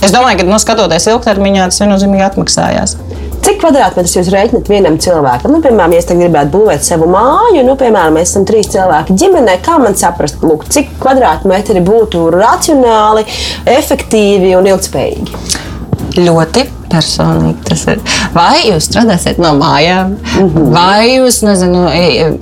es 0.00 0.14
domāju, 0.14 0.40
ka 0.40 0.48
nu, 0.48 0.58
skatoties 0.62 1.10
ilgtermiņā, 1.12 1.68
tas 1.70 1.82
viennozīmīgi 1.84 2.26
atmaksājās. 2.30 2.96
Cik 3.44 3.58
kvadrātmetrus 3.60 4.14
jūs 4.16 4.30
rēķinat 4.32 4.70
vienam 4.72 4.94
cilvēkam? 5.04 5.52
Nu, 5.52 5.58
piemēram, 5.60 5.92
ja 5.92 6.00
es 6.00 6.08
gribētu 6.08 6.54
būvēt 6.54 6.86
savu 6.86 7.10
māju, 7.12 7.60
nu, 7.66 7.74
piemēram, 7.76 8.16
mēs 8.16 8.30
esam 8.32 8.46
trīs 8.48 8.70
cilvēki 8.72 9.18
ģimenē, 9.20 9.58
kā 9.66 9.76
man 9.82 9.98
saprast, 10.00 10.40
lūk, 10.40 10.64
cik 10.72 10.94
kvadrātmetri 11.02 11.84
būtu 11.84 12.30
racionāli, 12.32 13.26
efektīvi 13.74 14.54
un 14.56 14.72
ilgspējīgi? 14.72 15.72
Ļoti 16.14 16.62
personīgi 16.92 17.64
tas 17.66 17.80
ir. 17.90 18.02
Vai 18.34 18.68
jūs 18.68 18.86
strādāsiet 18.86 19.40
no 19.42 19.50
mājām, 19.58 20.14
mm 20.14 20.44
-hmm. 20.44 20.68
vai 20.74 21.16
jūs, 21.16 21.40
nezinu, 21.46 21.82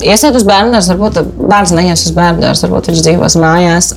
iesiet 0.03 0.37
uz 0.37 0.45
bērnu 0.49 0.75
dārzu, 0.75 0.93
varbūt 0.93 1.47
bērns 1.49 1.73
neies 1.77 2.05
uz 2.07 2.13
bērnu 2.17 2.45
dārzu, 2.45 2.67
varbūt 2.67 2.91
viņš 2.91 3.01
dzīvos 3.07 3.39
mājās. 3.41 3.93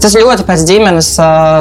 Tas 0.00 0.16
ļoti 0.16 0.46
pēc 0.48 0.66
ģimenes 0.66 1.12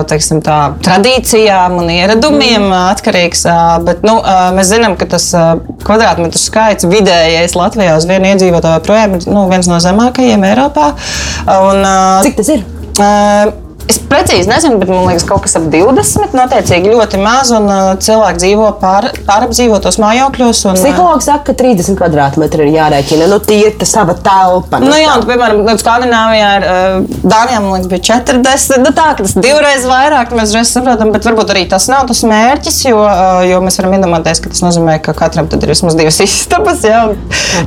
teiksim, 0.09 0.41
tā, 0.45 0.57
tradīcijām 0.85 1.77
un 1.83 1.93
ieradumiem 1.93 2.69
mm. 2.69 2.81
atkarīgs, 2.95 3.45
bet 3.85 4.03
nu, 4.07 4.19
mēs 4.57 4.73
zinām, 4.73 4.97
ka 4.97 5.05
tas 5.05 5.29
kvadrātmetru 5.85 6.41
skaits 6.41 6.89
vidējais 6.89 7.57
Latvijā 7.59 7.97
uz 7.97 8.09
vienu 8.09 8.33
iedzīvotāju 8.33 8.81
joprojām 8.81 9.17
ir 9.19 9.29
nu, 9.29 9.47
viens 9.53 9.69
no 9.69 9.79
zemākajiem 9.79 10.49
Eiropā. 10.53 10.93
Un, 11.45 11.83
Cik 12.25 12.39
tas 12.41 12.55
ir? 12.57 12.63
Uh, 12.99 13.68
Es 13.89 13.97
precīzi 13.97 14.45
nezinu, 14.45 14.77
bet 14.77 14.89
man 14.91 15.07
liekas, 15.07 15.23
kaut 15.25 15.41
kas 15.47 15.55
ap 15.57 15.63
20. 15.73 16.35
Noteikti 16.37 16.77
ļoti 16.85 17.17
maz, 17.23 17.49
un 17.57 17.63
uh, 17.65 17.95
cilvēki 17.97 18.41
dzīvo 18.43 18.67
pār, 18.77 19.07
pārapdzīvotos 19.25 19.97
mājokļos. 20.03 20.59
Un, 20.69 20.77
Psihologs 20.77 21.25
saka, 21.25 21.47
ka 21.47 21.55
30 21.57 21.97
km2 21.97 22.59
ir 22.59 22.69
jārēķina. 22.75 23.29
Nu, 23.31 23.39
tie 23.41 23.57
ir 23.71 23.87
sava 23.89 24.13
telpa. 24.13 24.77
Nu, 24.83 24.93
jā, 24.93 25.15
un, 25.17 25.25
piemēram, 25.25 25.71
Skandināvijā 25.81 26.51
ir 26.59 26.67
uh, 26.67 27.15
Dānijā, 27.23 27.63
man 27.63 27.73
liekas, 27.73 27.89
bija 27.89 28.03
40. 28.11 28.83
Nu, 28.83 28.91
tā, 28.93 29.07
tas 29.17 29.33
divreiz 29.41 29.87
vairāk, 29.89 30.35
mēs 30.37 30.53
reiz 30.53 30.69
saprotam, 30.75 31.09
bet 31.15 31.25
varbūt 31.25 31.55
arī 31.55 31.65
tas 31.73 31.89
nav 31.89 32.05
tas 32.11 32.21
mērķis, 32.29 32.79
jo, 32.91 33.01
uh, 33.01 33.41
jo 33.49 33.57
mēs 33.65 33.81
varam 33.81 33.97
iedomāties, 33.97 34.43
ka 34.45 34.53
tas 34.53 34.61
nozīmē, 34.67 34.99
ka 35.01 35.17
katram 35.17 35.49
ir 35.49 35.73
vismaz 35.73 35.97
divas 35.97 36.21
istabas. 36.27 36.85
Jā, 36.85 37.07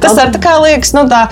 tas 0.07 0.15
ar 0.23 0.31
tā 0.31 0.45
kā 0.47 0.55
liekas, 0.63 0.95
nu 0.95 1.09
tā, 1.11 1.25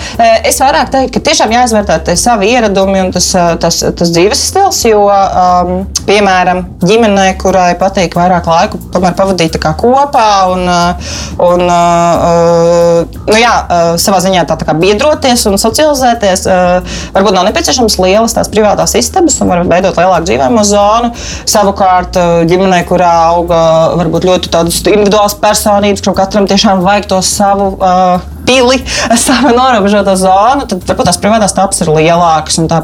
es 0.50 0.59
vairāk 0.59 0.90
teiktu, 0.96 1.14
ka 1.14 1.24
tiešām 1.31 1.55
jāizvērtē 1.55 2.18
savi 2.18 2.50
ieradumi 2.57 3.07
un 3.07 3.14
tas, 3.14 3.31
tas, 3.62 3.83
tas 3.94 4.14
dzīves 4.18 4.48
stils 4.50 4.79
jo, 4.84 5.02
um, 5.06 5.84
piemēram, 6.06 6.62
ģimenei, 6.84 7.34
kurai 7.40 7.72
patīk 7.78 8.14
vairāk 8.18 8.48
laiku 8.50 8.80
pavadīt 8.92 9.58
kopā 9.60 10.28
un, 10.52 10.64
uh, 10.68 11.12
un 11.44 11.64
uh, 11.66 13.04
nu, 13.28 13.36
jā, 13.38 13.52
uh, 13.60 13.92
savā 14.00 14.20
ziņā 14.24 14.44
tā, 14.48 14.56
tā 14.60 14.68
kā 14.68 14.74
biedroties 14.78 15.46
un 15.50 15.60
socializēties, 15.60 16.46
uh, 16.50 16.98
varbūt 17.16 17.36
nav 17.36 17.48
nepieciešams 17.50 17.98
lielas 18.02 18.36
tās 18.36 18.50
privātās 18.52 18.96
istabas 18.98 19.38
un 19.40 19.52
var 19.52 19.64
veidot 19.68 19.98
lielāku 20.00 20.28
dzīvojamo 20.30 20.66
zonu. 20.66 21.12
Savukārt, 21.50 22.18
uh, 22.20 22.42
ģimenei, 22.50 22.82
kurā 22.88 23.12
auga 23.30 23.62
varbūt 24.00 24.28
ļoti 24.28 24.52
tādas 24.52 24.82
individuālas 24.86 25.38
personības, 25.40 26.04
kur 26.06 26.16
katram 26.18 26.50
tiešām 26.50 26.84
vajag 26.86 27.10
to 27.14 27.22
savu. 27.26 27.72
Uh, 27.78 28.39
pili, 28.50 28.80
savu 29.26 29.54
norobežoto 29.54 30.16
zonu, 30.18 30.66
tad 30.70 30.82
varbūt 30.88 31.10
tās 31.10 31.20
privātās 31.22 31.54
telpas 31.56 31.84
ir 31.84 31.92
lielākas 31.94 32.58
un 32.62 32.70
tā 32.70 32.80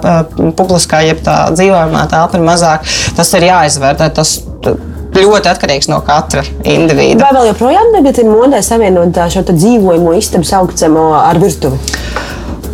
publiskā, 0.59 1.03
jeb 1.07 1.25
tā 1.27 1.47
dzīvojamā 1.57 2.07
telpa 2.13 2.39
ir 2.39 2.47
mazāka. 2.47 2.95
Tas 3.19 3.35
ir 3.37 3.51
jāizvērtē. 3.51 4.13
Tas, 4.17 4.39
ļoti 5.17 5.49
atkarīgs 5.49 5.89
no 5.89 6.01
katra 6.05 6.43
indivīda. 6.61 7.23
Vai 7.23 7.33
vēl 7.37 7.51
joprojām 7.53 7.95
ir 7.97 8.29
modē 8.29 8.61
savienot 8.65 9.17
šo 9.33 9.45
dzīvojamo 9.49 10.13
istabu 10.19 10.49
saucamo 10.49 11.07
ar 11.23 11.41
virtuvi? 11.41 11.79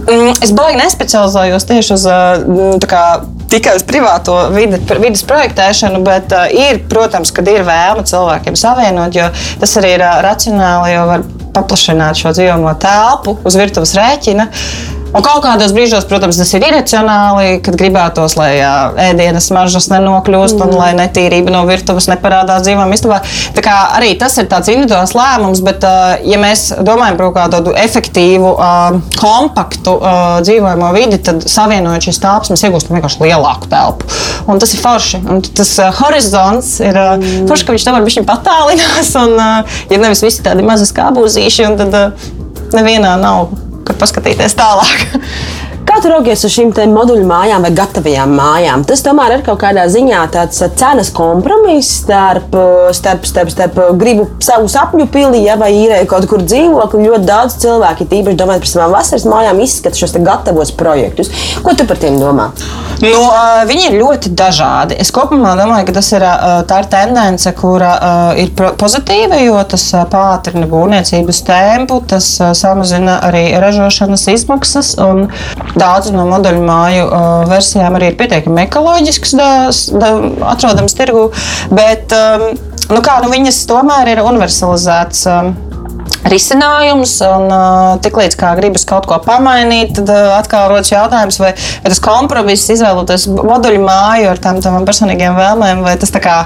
Mm, 0.03 0.33
es 0.43 0.51
baigi 0.57 0.81
nespecializējos 0.81 1.67
tieši 1.69 1.93
uz 1.95 2.07
kā, 2.91 3.03
tikai 3.53 3.77
uz 3.79 3.85
privāto 3.87 4.35
vidi, 4.55 4.81
vidas 4.99 5.23
projektēšanu, 5.29 6.01
bet 6.07 6.35
ir, 6.57 6.81
protams, 6.91 7.31
kad 7.35 7.47
ir 7.51 7.63
vēlme 7.67 8.03
cilvēkiem 8.09 8.59
savienot, 8.59 9.15
jo 9.15 9.29
tas 9.63 9.77
arī 9.79 9.95
ir 9.99 10.07
racionāli, 10.27 10.97
jo 10.97 11.05
var 11.13 11.27
paplašināt 11.55 12.19
šo 12.19 12.33
dzīvojamo 12.35 12.75
telpu 12.83 13.37
uz 13.47 13.59
virtuves 13.61 13.95
rēķina. 13.99 14.49
Un 15.13 15.21
kaut 15.25 15.43
kādos 15.45 15.75
brīžos, 15.77 16.07
protams, 16.09 16.39
tas 16.41 16.51
ir 16.57 16.65
iracionāli, 16.65 17.59
kad 17.65 17.77
gribētos, 17.77 18.33
lai 18.39 18.55
jā, 18.57 18.73
ēdienas 19.11 19.51
maržas 19.53 19.91
nenokļūst 19.93 20.57
mm. 20.57 20.65
un 20.65 20.79
lai 20.79 20.91
netīrība 20.97 21.53
no 21.53 21.61
virtuves 21.69 22.09
neparādās 22.09 22.65
dzīvām 22.65 22.95
istabā. 22.97 23.19
Tā 23.53 23.65
kā 23.65 23.75
arī 23.99 24.15
tas 24.21 24.39
ir 24.41 24.49
tāds 24.49 24.71
individuāls 24.73 25.13
lēmums, 25.17 25.61
bet, 25.67 25.85
ja 26.25 26.39
mēs 26.41 26.71
domājam 26.81 27.19
par 27.21 27.35
kādu 27.37 27.75
efektīvu, 27.77 28.55
kompaktu 29.21 29.99
dzīvojamo 30.47 30.93
vidi, 30.97 31.21
tad 31.29 31.45
savienojot 31.45 32.09
šīs 32.09 32.21
telpas, 32.23 32.53
mēs 32.55 32.65
iegūstam 32.69 32.97
vienkārši 32.97 33.25
lielāku 33.27 33.69
telpu. 33.73 34.09
Un 34.49 34.63
tas 34.63 34.73
ir 34.73 34.81
forši. 34.81 35.21
Un 35.29 35.45
tas 35.45 35.75
horizonts 36.01 36.79
ir 36.81 36.97
mm. 36.97 37.51
forši, 37.51 37.69
ka 37.69 37.77
viņš 37.77 37.91
var 37.93 38.07
būt 38.07 38.25
patālinās, 38.33 39.13
un 39.21 39.37
ja 39.37 40.01
nevis 40.01 40.25
visi 40.25 40.41
tādi 40.47 40.65
mazi 40.65 40.89
skābūzīši, 40.89 41.69
tad 41.83 42.01
nevienā 42.73 43.13
nav 43.21 43.53
kur 43.87 43.99
paskatīties 44.01 44.57
tālāk. 44.59 45.07
Kā 45.83 45.99
tu 45.99 46.11
raugies 46.13 46.45
uz 46.47 46.53
šīm 46.55 46.71
moduļu 46.95 47.25
mājām 47.27 47.65
vai 47.67 47.71
gatavajām 47.75 48.35
mājām? 48.39 48.85
Tas 48.87 49.03
tomēr 49.03 49.37
ir 49.37 49.43
kaut 49.47 49.59
kādā 49.63 49.89
ziņā 49.91 50.21
tāds 50.35 50.61
uh, 50.63 50.71
cenas 50.79 51.11
kompromiss 51.15 52.03
starp, 52.03 52.55
uh, 52.55 52.91
starp, 52.95 53.27
starp, 53.27 53.51
starp 53.51 53.79
uh, 53.81 53.91
gribu 53.99 54.29
savu 54.43 54.71
sapņu 54.71 55.09
pilī, 55.13 55.43
ja, 55.47 55.57
vai 55.59 55.73
īrēju 55.75 56.09
kaut 56.11 56.29
kur 56.31 56.45
dzīvokli. 56.47 57.09
Ļoti 57.09 57.27
daudz 57.27 57.57
cilvēku, 57.65 58.07
tīpaši 58.11 58.39
domājot 58.39 58.65
par 58.65 58.71
savām 58.71 58.95
vasaras 58.95 59.27
mājām, 59.27 59.63
izskata 59.65 59.99
šos 59.99 60.15
gatavos 60.23 60.71
projektus. 60.79 61.33
Ko 61.67 61.75
tu 61.79 61.87
par 61.89 61.99
tiem 62.03 62.21
domā? 62.23 62.53
Nu, 63.03 63.25
viņi 63.67 63.89
ir 63.89 63.99
ļoti 63.99 64.31
dažādi. 64.39 64.95
Es 65.03 65.11
kopumā 65.15 65.57
domāju, 65.59 65.89
ka 65.89 65.97
tas 65.99 66.13
ir, 66.15 66.23
ir 66.23 66.89
tendence, 66.93 67.51
kura 67.59 67.91
ir 68.39 68.53
pozitīva, 68.79 69.41
jo 69.43 69.59
tas 69.67 69.89
pātrina 70.13 70.69
būvniecības 70.71 71.43
tempu, 71.49 71.99
tas 72.07 72.29
samazina 72.59 73.19
arī 73.27 73.49
ražošanas 73.63 74.29
izmaksas. 74.37 74.95
Daudz 75.73 76.11
no 76.13 76.27
modeļu 76.29 76.63
māju 76.67 77.09
uh, 77.09 77.27
versijām 77.49 77.97
arī 77.97 78.13
ir 78.13 78.19
pietiekami 78.21 78.67
ekoloģiskas, 78.67 79.35
atrodamas 80.53 80.97
tirgu, 80.99 81.31
bet 81.73 82.13
um, 82.17 82.51
nu 82.93 83.01
kā, 83.05 83.19
nu, 83.25 83.33
viņas 83.33 83.63
tomēr 83.71 84.13
ir 84.13 84.25
universalizētas. 84.25 85.27
Um, 85.33 85.55
risinājums. 86.29 87.17
Un, 87.27 87.49
uh, 87.49 87.97
Tiklīdz 88.03 88.37
kā 88.39 88.53
gribas 88.59 88.85
kaut 88.89 89.09
ko 89.11 89.19
pamainīt, 89.23 89.95
tad 89.99 90.13
uh, 90.13 90.37
atkal 90.37 90.69
rodas 90.71 90.93
jautājums, 90.93 91.41
vai, 91.43 91.53
vai 91.83 91.93
tas 91.93 92.03
kompromiss, 92.03 92.71
izvēloties 92.75 93.29
moduļu 93.33 93.83
māju 93.87 94.31
ar 94.33 94.43
tām 94.43 94.63
tām 94.65 94.87
personīgiem 94.89 95.37
vēlmēm, 95.39 95.83
vai 95.87 95.97
tas 96.01 96.15
kā 96.23 96.39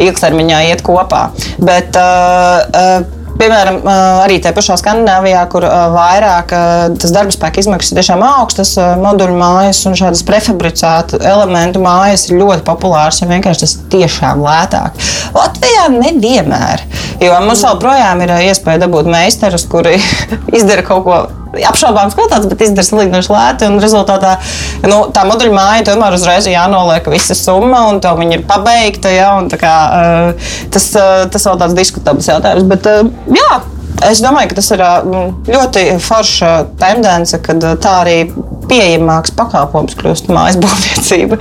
ilgtermiņā 0.00 0.64
iet 0.70 0.84
kopā. 0.86 1.28
Bet, 1.58 1.98
uh, 1.98 2.64
uh, 2.72 3.17
Piemēram, 3.38 3.80
arī 4.24 4.40
tajā 4.42 4.54
pašā 4.56 4.76
Skandināvijā, 4.80 5.44
kur 5.52 5.62
vairāk 5.94 6.52
tas 6.98 7.14
darba 7.14 7.34
spēka 7.34 7.62
izmaksas 7.62 7.92
ir 7.92 8.00
tiešām 8.00 8.24
augstas, 8.26 8.74
moduļu 8.98 9.36
mājas 9.38 9.84
un 9.86 9.94
šādas 9.98 10.24
prefabricētu 10.26 11.22
elementu 11.22 11.82
mājas 11.84 12.26
ir 12.28 12.40
ļoti 12.40 12.66
populāras, 12.66 13.22
jo 13.22 13.30
vienkārši 13.30 13.64
tas 13.64 13.76
ir 13.76 13.88
tiešām 13.94 14.42
lētāk. 14.42 14.98
Latvijā 15.36 15.86
nevienmēr, 15.94 16.82
jo 17.22 17.42
mums 17.46 17.62
joprojām 17.62 18.26
ir 18.26 18.34
iespēja 18.50 18.82
dabūt 18.88 19.10
meistarus, 19.14 19.68
kuri 19.70 19.98
izdara 20.58 20.86
kaut 20.86 21.06
ko 21.06 21.20
apšaubāms 21.68 22.16
kvalitātes, 22.16 22.48
bet 22.50 22.64
izdara 22.66 22.86
salīdzinoši 22.88 23.32
lēti. 23.32 23.70
Rezultātā 23.82 24.34
nu, 24.84 25.00
tā 25.14 25.24
moduļu 25.28 25.54
māja 25.56 25.86
tomēr 25.90 26.18
uzreiz 26.18 26.48
ir 26.48 26.56
jānoliek 26.56 27.08
visa 27.12 27.36
summa, 27.38 27.86
un 27.92 28.02
to 28.04 28.12
viņa 28.18 28.38
ir 28.38 28.46
pabeigta. 28.48 29.12
Ja, 29.14 29.32
kā, 29.60 29.74
uh, 29.88 30.52
tas, 30.74 30.90
uh, 30.98 31.24
tas 31.32 31.48
vēl 31.48 31.60
tāds 31.64 31.78
diskutabls 31.78 32.28
jautājums. 32.30 32.68
Bet, 32.68 32.88
uh, 32.90 33.34
jā, 33.34 33.50
Es 34.06 34.22
domāju, 34.22 34.52
ka 34.52 34.58
tas 34.60 34.70
ir 34.74 34.84
ļoti 35.48 35.84
forša 36.02 36.52
tendence, 36.78 37.40
kad 37.42 37.64
tā 37.82 37.94
arī 38.04 38.18
pieejamāks 38.68 39.32
pakalpojums 39.36 39.96
kļūst 39.98 40.28
mājas 40.32 40.58
būvniecība. 40.60 41.38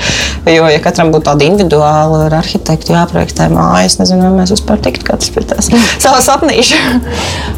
Jo, 0.48 0.68
ja 0.72 0.80
katram 0.84 1.12
būtu 1.14 1.28
tāda 1.28 1.48
individuāla 1.48 2.24
ar 2.28 2.38
arhitektu 2.40 2.96
jāprojektē 2.96 3.50
mājas, 3.52 3.98
nezinu, 4.00 4.24
vai 4.24 4.42
mēs 4.42 4.54
vispār 4.56 4.80
tiktu 4.84 5.08
kāds 5.10 5.32
pie 5.34 5.44
tās 5.48 5.70
savas 6.04 6.28
sapnīša. 6.30 6.80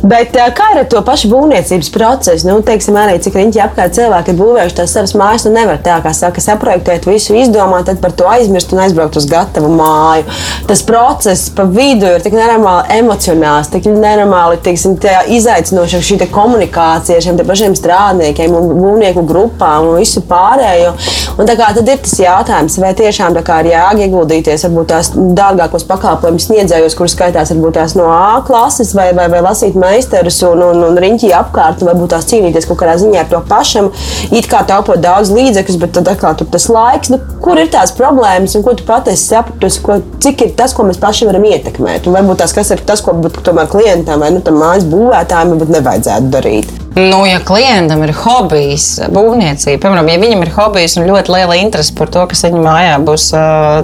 Bet 0.09 0.37
kā 0.57 0.71
ar 0.73 0.81
to 0.89 1.01
pašu 1.05 1.29
būvniecības 1.31 1.91
procesu? 1.93 2.49
Nu, 2.49 2.59
teiksim, 2.65 2.97
arī 2.99 3.19
cik 3.23 3.37
riņķi 3.37 3.63
apkārt 3.65 3.97
cilvēki 3.97 4.33
ir 4.33 4.39
būvējuši 4.39 4.79
tās 4.81 4.95
savas 4.97 5.15
mājas, 5.19 5.45
nu 5.45 5.53
nevar 5.55 5.81
tā, 5.85 5.99
kā 6.03 6.13
saka, 6.17 6.43
saprojektēt 6.43 7.05
visu, 7.09 7.35
izdomāt, 7.37 7.85
tad 7.89 8.01
par 8.01 8.15
to 8.17 8.27
aizmirst 8.29 8.73
un 8.73 8.83
aizbraukt 8.85 9.19
uz 9.19 9.29
gatavu 9.29 9.69
māju. 9.75 10.25
Tas 10.69 10.81
process 10.85 11.49
pa 11.53 11.67
vidu 11.69 12.09
ir 12.09 12.25
tik 12.25 12.33
nenormāli 12.37 12.99
emocionāls, 12.99 13.69
tik 13.73 13.89
nenormāli, 13.91 14.61
teiksim, 14.65 14.88
teiksim, 14.97 15.35
izaicinoša 15.35 16.01
šī 16.03 16.17
te 16.21 16.27
komunikācija 16.31 17.17
ar 17.19 17.25
šiem 17.25 17.39
pašiem 17.47 17.75
strādniekiem 17.77 18.53
un 18.55 18.69
būvnieku 18.79 19.23
grupām 19.27 19.91
un 19.91 19.99
visu 19.99 20.23
pārējo. 20.29 20.93
Un 21.39 21.49
kā 21.49 21.69
tad 21.75 21.87
ir 21.87 22.01
tas 22.03 22.15
jautājums, 22.19 22.77
vai 22.81 22.91
tiešām 22.97 23.37
kā 23.45 23.59
ir 23.63 23.71
jāieguldīties 23.73 24.65
varbūt 24.67 24.89
tās 24.91 25.11
dārgākos 25.15 25.85
pakalpojumus 25.89 26.49
sniedzējos, 26.49 26.97
kurus 26.97 27.15
skaitās 27.15 27.53
varbūt 27.53 27.77
tās 27.79 27.95
no 27.99 28.09
A 28.09 28.41
klases 28.45 28.93
vai, 28.97 29.11
vai, 29.15 29.29
vai 29.31 29.41
lasīt 29.45 29.77
meistarus 29.79 30.41
un, 30.47 30.63
un, 30.65 30.83
un 30.89 30.99
riņķī 30.99 31.31
apkārt, 31.37 31.83
vai 31.83 31.93
varbūt 31.93 32.13
tās 32.15 32.27
cīnīties 32.29 32.67
kaut 32.69 32.81
kādā 32.81 32.97
ziņā 33.01 33.23
ar 33.23 33.29
to 33.31 33.41
pašam, 33.49 33.91
it 34.35 34.49
kā 34.51 34.63
taupot 34.67 35.01
daudz 35.01 35.31
līdzekļus, 35.35 35.79
bet 35.81 35.95
tad 35.97 36.11
atkal 36.11 36.35
tur 36.39 36.49
tas 36.51 36.67
laiks, 36.71 37.11
nu, 37.13 37.21
kur 37.43 37.59
ir 37.61 37.71
tās 37.71 37.93
problēmas 37.97 38.57
un 38.57 38.65
ko 38.65 38.75
tu 38.77 38.85
pati 38.87 39.13
esi 39.13 39.31
sapratusi, 39.33 39.99
cik 40.23 40.45
ir 40.45 40.53
tas, 40.59 40.75
ko 40.75 40.85
mēs 40.87 40.99
paši 41.01 41.29
varam 41.29 41.45
ietekmēt. 41.49 42.07
Un 42.09 42.17
varbūt 42.17 42.41
tas, 42.43 42.55
kas 42.55 42.73
ir 42.75 42.83
tas, 42.87 43.03
ko 43.05 43.15
būtu 43.17 43.43
tomēr 43.45 43.69
klientam 43.71 44.23
vai 44.23 44.31
nu, 44.35 44.43
mājas 44.69 44.85
būvētājiem, 44.91 45.55
varbūt 45.55 45.75
nevajadzētu 45.79 46.33
darīt. 46.35 46.73
Nu, 46.95 47.21
ja 47.27 47.37
klientam 47.45 48.01
ir 48.01 48.11
hobijs, 48.17 48.85
būvniecība, 49.13 49.77
piemēram, 49.83 50.07
ja 50.09 50.19
viņam 50.19 50.41
ir 50.41 50.49
hobijs 50.55 50.95
un 50.97 51.05
ļoti 51.05 51.31
liela 51.31 51.57
interese 51.59 51.93
par 51.95 52.09
to, 52.11 52.23
kas 52.31 52.41
viņa 52.47 52.61
mājā 52.65 52.95
būs, 53.05 53.27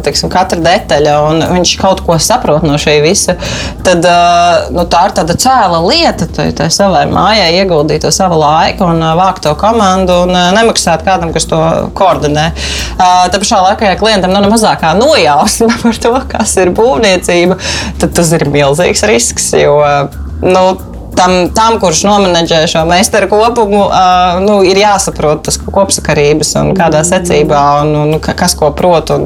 teiksim, 0.04 0.32
katra 0.34 0.58
detaļa, 0.66 1.14
un 1.30 1.44
viņš 1.54 1.74
kaut 1.80 2.02
ko 2.08 2.18
saprot 2.20 2.66
no 2.66 2.80
šī 2.82 2.96
visa, 3.06 3.38
tad 3.86 4.08
nu, 4.74 4.88
tā 4.90 5.04
ir 5.08 5.14
tāda 5.20 5.36
cēla 5.46 5.84
lieta, 5.86 6.28
tai, 6.34 6.48
tai 6.58 6.72
savai 6.74 7.04
mājai 7.12 7.52
ieguldīt 7.60 8.04
to 8.08 8.12
savu 8.16 8.40
laiku 8.42 8.90
un 8.90 9.06
vākt 9.22 9.46
to 9.46 9.54
komandu 9.60 10.24
un 10.26 10.34
nemaksāt 10.58 11.06
kādam, 11.06 11.32
kas 11.36 11.46
to 11.52 11.62
koordinē. 11.96 12.48
Tā 12.98 13.38
pašā 13.38 13.62
laikā, 13.68 13.94
ja 13.94 14.02
klientam 14.02 14.34
nav 14.34 14.48
ne 14.48 14.52
mazākā 14.52 14.96
nojausma 14.98 15.78
par 15.86 16.02
to, 16.08 16.16
kas 16.34 16.58
ir 16.58 16.74
būvniecība, 16.76 17.62
tad 18.02 18.18
tas 18.18 18.34
ir 18.34 18.50
milzīgs 18.50 19.06
risks. 19.14 19.54
Jo, 19.62 19.78
nu, 20.42 20.66
tam, 21.18 21.50
tam 21.56 21.80
kurš 21.82 22.04
nomenedžē 22.08 22.62
šo 22.70 22.84
meistaru 22.90 23.30
kopumu, 23.32 23.86
uh, 23.88 24.40
nu, 24.44 24.60
ir 24.68 24.80
jāsaprot 24.80 25.44
tas 25.48 25.58
kopsakarības 25.60 26.54
un 26.62 26.72
kādā 26.78 27.02
secībā 27.08 27.62
un, 27.84 27.94
un 28.04 28.20
kas 28.24 28.56
ko 28.58 28.72
prot. 28.76 29.12
Un, 29.16 29.26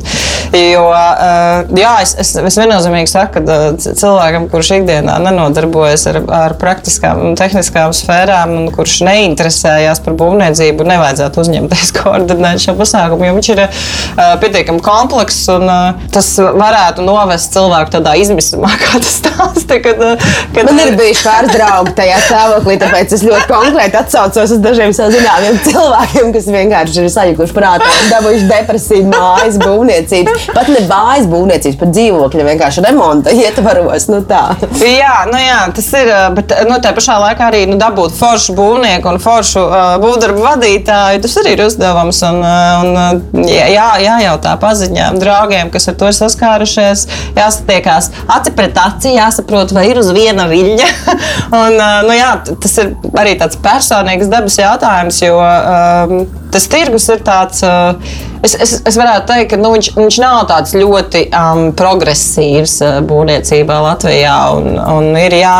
jo, 0.55 0.85
uh, 0.89 1.65
jā, 1.77 1.93
es, 2.03 2.15
es, 2.21 2.33
es 2.49 2.59
viennozīmīgi 2.59 3.11
saku, 3.11 3.41
ka 3.41 3.59
cilvēkam, 3.79 4.47
kurš 4.51 4.73
ikdienā 4.79 5.17
nenodarbojas 5.23 6.05
ar, 6.11 6.21
ar 6.39 6.55
praktiskām 6.61 7.21
un 7.29 7.37
tehniskām 7.39 7.93
sfērām 7.95 8.55
un 8.57 8.69
kurš 8.73 8.99
neinteresējās 9.07 10.03
par 10.05 10.17
būvniecību, 10.19 10.87
nevajadzētu 10.89 11.43
uzņemties 11.43 11.93
koordinēt 11.99 12.63
šo 12.65 12.77
pasākumu, 12.79 13.27
jo 13.29 13.37
viņš 13.39 13.51
ir 13.55 13.63
uh, 13.65 14.35
pietiekami 14.41 14.83
komplekss 14.85 15.49
un 15.53 15.67
uh, 15.69 16.07
tas 16.13 16.31
varētu 16.39 17.05
novest 17.05 17.53
cilvēku 17.55 17.97
tādā 17.97 18.15
izmisumā, 18.21 18.71
kā 18.83 19.01
tas 19.01 19.19
stāsta. 19.21 19.81
Kad, 19.83 20.01
uh, 20.03 20.31
kad, 20.55 20.69
Man 20.69 20.81
ir 20.83 20.95
bijuši 20.99 21.25
pāris 21.25 21.53
draugi 21.53 21.78
ieaugu 21.79 21.95
tajā 21.95 22.17
stāvoklī. 22.27 22.77
Tāpēc 22.79 23.13
es 23.15 23.23
ļoti 23.25 23.47
konkrēti 23.49 23.97
atsaucos 23.99 24.53
uz 24.55 24.61
dažiem 24.63 24.93
zināmiem 24.93 25.59
cilvēkiem, 25.65 26.31
kas 26.35 26.49
vienkārši 26.51 27.03
ir 27.03 27.11
sajukuši 27.13 27.55
prātā 27.55 27.87
un 27.87 28.11
dabūjuši 28.13 28.47
depresiju 28.49 29.07
mājas 29.09 29.59
būvniecības. 29.61 30.49
Pat 30.55 30.71
ne 30.71 30.83
mājas 30.89 31.29
būvniecības, 31.31 31.79
bet 31.79 31.93
dzīvokļa 31.95 32.47
vienkārši 32.49 32.85
remonta 32.85 33.33
ietvaros. 33.33 34.09
Nu 34.11 34.21
tā. 34.27 34.43
jā, 34.83 35.15
nu 35.29 35.39
jā, 35.39 35.59
tas 35.75 35.89
ir. 35.99 36.11
Bet 36.35 36.53
nu, 36.69 36.79
tā 36.83 36.93
pašā 36.95 37.17
laikā 37.23 37.49
arī 37.49 37.63
nu, 37.69 37.77
dabūt 37.79 38.15
foršu 38.17 38.55
būvnieku 38.57 39.11
un 39.11 39.21
foršu 39.23 39.63
uh, 39.63 39.95
būvdarbu 40.01 40.43
vadītāju. 40.43 41.23
Tas 41.23 41.37
arī 41.41 41.55
ir 41.55 41.65
uzdevums. 41.67 42.21
Un, 42.29 42.41
un, 42.43 43.45
jā, 43.47 43.89
jājautā 44.03 44.55
paziņām, 44.61 45.19
draugiem, 45.21 45.71
kas 45.73 45.89
ar 45.91 45.97
to 45.99 46.09
ir 46.09 46.17
saskārušies. 46.17 47.05
Jāsatiekās 47.37 48.11
aci 48.35 48.53
pret 48.57 48.77
aci, 48.79 49.13
jāsaprot, 49.15 49.73
vai 49.75 49.87
ir 49.91 50.01
uz 50.01 50.11
viena 50.15 50.47
viļņa. 50.49 50.89
un, 51.61 51.68
Un, 51.69 51.77
nu, 52.07 52.13
jā, 52.15 52.29
tas 52.63 52.73
ir 52.81 52.91
arī 53.19 53.35
tāds 53.39 53.59
personīgs 53.61 54.29
dabas 54.31 54.57
jautājums, 54.57 55.19
jo 55.21 55.37
um, 55.37 56.23
tas 56.53 56.65
tirgus 56.71 57.05
ir 57.13 57.21
tāds. 57.25 57.61
Uh, 57.65 57.99
es, 58.45 58.55
es, 58.55 58.75
es 58.89 58.97
varētu 58.97 59.27
teikt, 59.29 59.51
ka 59.51 59.59
nu, 59.61 59.73
viņš, 59.75 59.91
viņš 59.97 60.19
nav 60.23 60.41
tāds 60.49 60.75
ļoti 60.77 61.25
um, 61.29 61.63
progresīvs 61.77 62.77
uh, 62.85 62.99
būvniecībā 63.09 63.79
Latvijā. 63.85 64.37
Un, 64.57 64.79
un 64.79 65.09
ir 65.19 65.37
jā, 65.41 65.55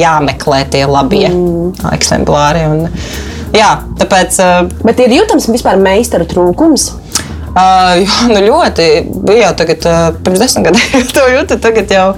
jāmeklē 0.00 0.64
tie 0.72 0.86
labie 0.90 1.28
mm. 1.30 1.90
eksemplāri. 1.94 2.66
Un, 2.70 2.86
jā, 3.56 3.74
tāpēc, 4.00 4.40
uh, 4.42 4.86
Bet 4.86 5.02
ir 5.04 5.18
jūtams 5.20 5.50
vispār 5.52 5.78
meistaru 5.80 6.26
trūkums. 6.30 6.90
Uh, 7.50 7.98
jā, 8.02 8.22
nu 8.34 8.46
ļoti. 8.46 8.88
Bija 9.26 9.50
jau 9.50 9.58
tagad, 9.62 9.90
uh, 9.90 10.08
pirms 10.24 10.42
desmit 10.42 10.70
gadiem, 10.70 11.06
to 11.16 11.28
jūtu. 11.34 11.60
Tagad 11.62 11.94
jau 11.94 12.08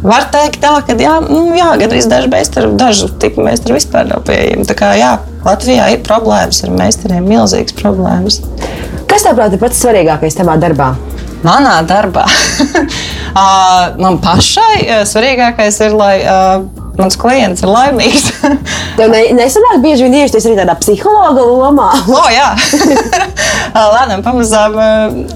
Var 0.00 0.26
teikt, 0.32 0.62
tā, 0.62 0.72
ka 0.86 0.94
jā, 0.96 1.18
nu, 1.26 1.50
jā, 1.52 1.74
gandrīz 1.80 2.06
daži 2.08 2.30
meistari, 2.32 2.70
dažu 2.80 3.10
tipu 3.20 3.44
meistari 3.44 3.76
vispār 3.76 4.08
nav 4.08 4.24
pieejami. 4.24 4.64
Tā 4.68 4.76
kā 4.78 4.94
jā, 4.96 5.10
Latvijā 5.44 5.90
ir 5.92 6.04
problēmas 6.06 6.62
ar 6.64 6.72
meistariem, 6.72 7.28
milzīgas 7.28 7.76
problēmas. 7.76 8.40
Kas 9.10 9.26
tev 9.26 9.42
ir 9.44 9.60
pats 9.60 9.82
svarīgākais 9.82 10.38
tavā 10.38 10.56
darbā? 10.62 10.94
Manā 11.44 11.78
darbā 11.88 12.26
man 14.02 14.18
pašai 14.20 15.04
svarīgākais 15.08 15.78
ir, 15.86 15.96
lai 15.96 16.14
mans 17.00 17.16
klients 17.20 17.64
ir 17.64 17.70
laimīgs. 17.70 18.26
Tev 18.98 19.12
ne, 19.12 19.22
nesanāk 19.36 19.80
bieži 19.84 20.06
vien 20.06 20.18
iesties 20.20 20.48
arī 20.48 20.58
tādā 20.58 20.76
psihologa 20.80 21.44
lomā. 21.44 21.88
o, 22.12 22.24
jā, 22.32 22.50
lēnām 23.96 24.24
pamazām 24.26 24.76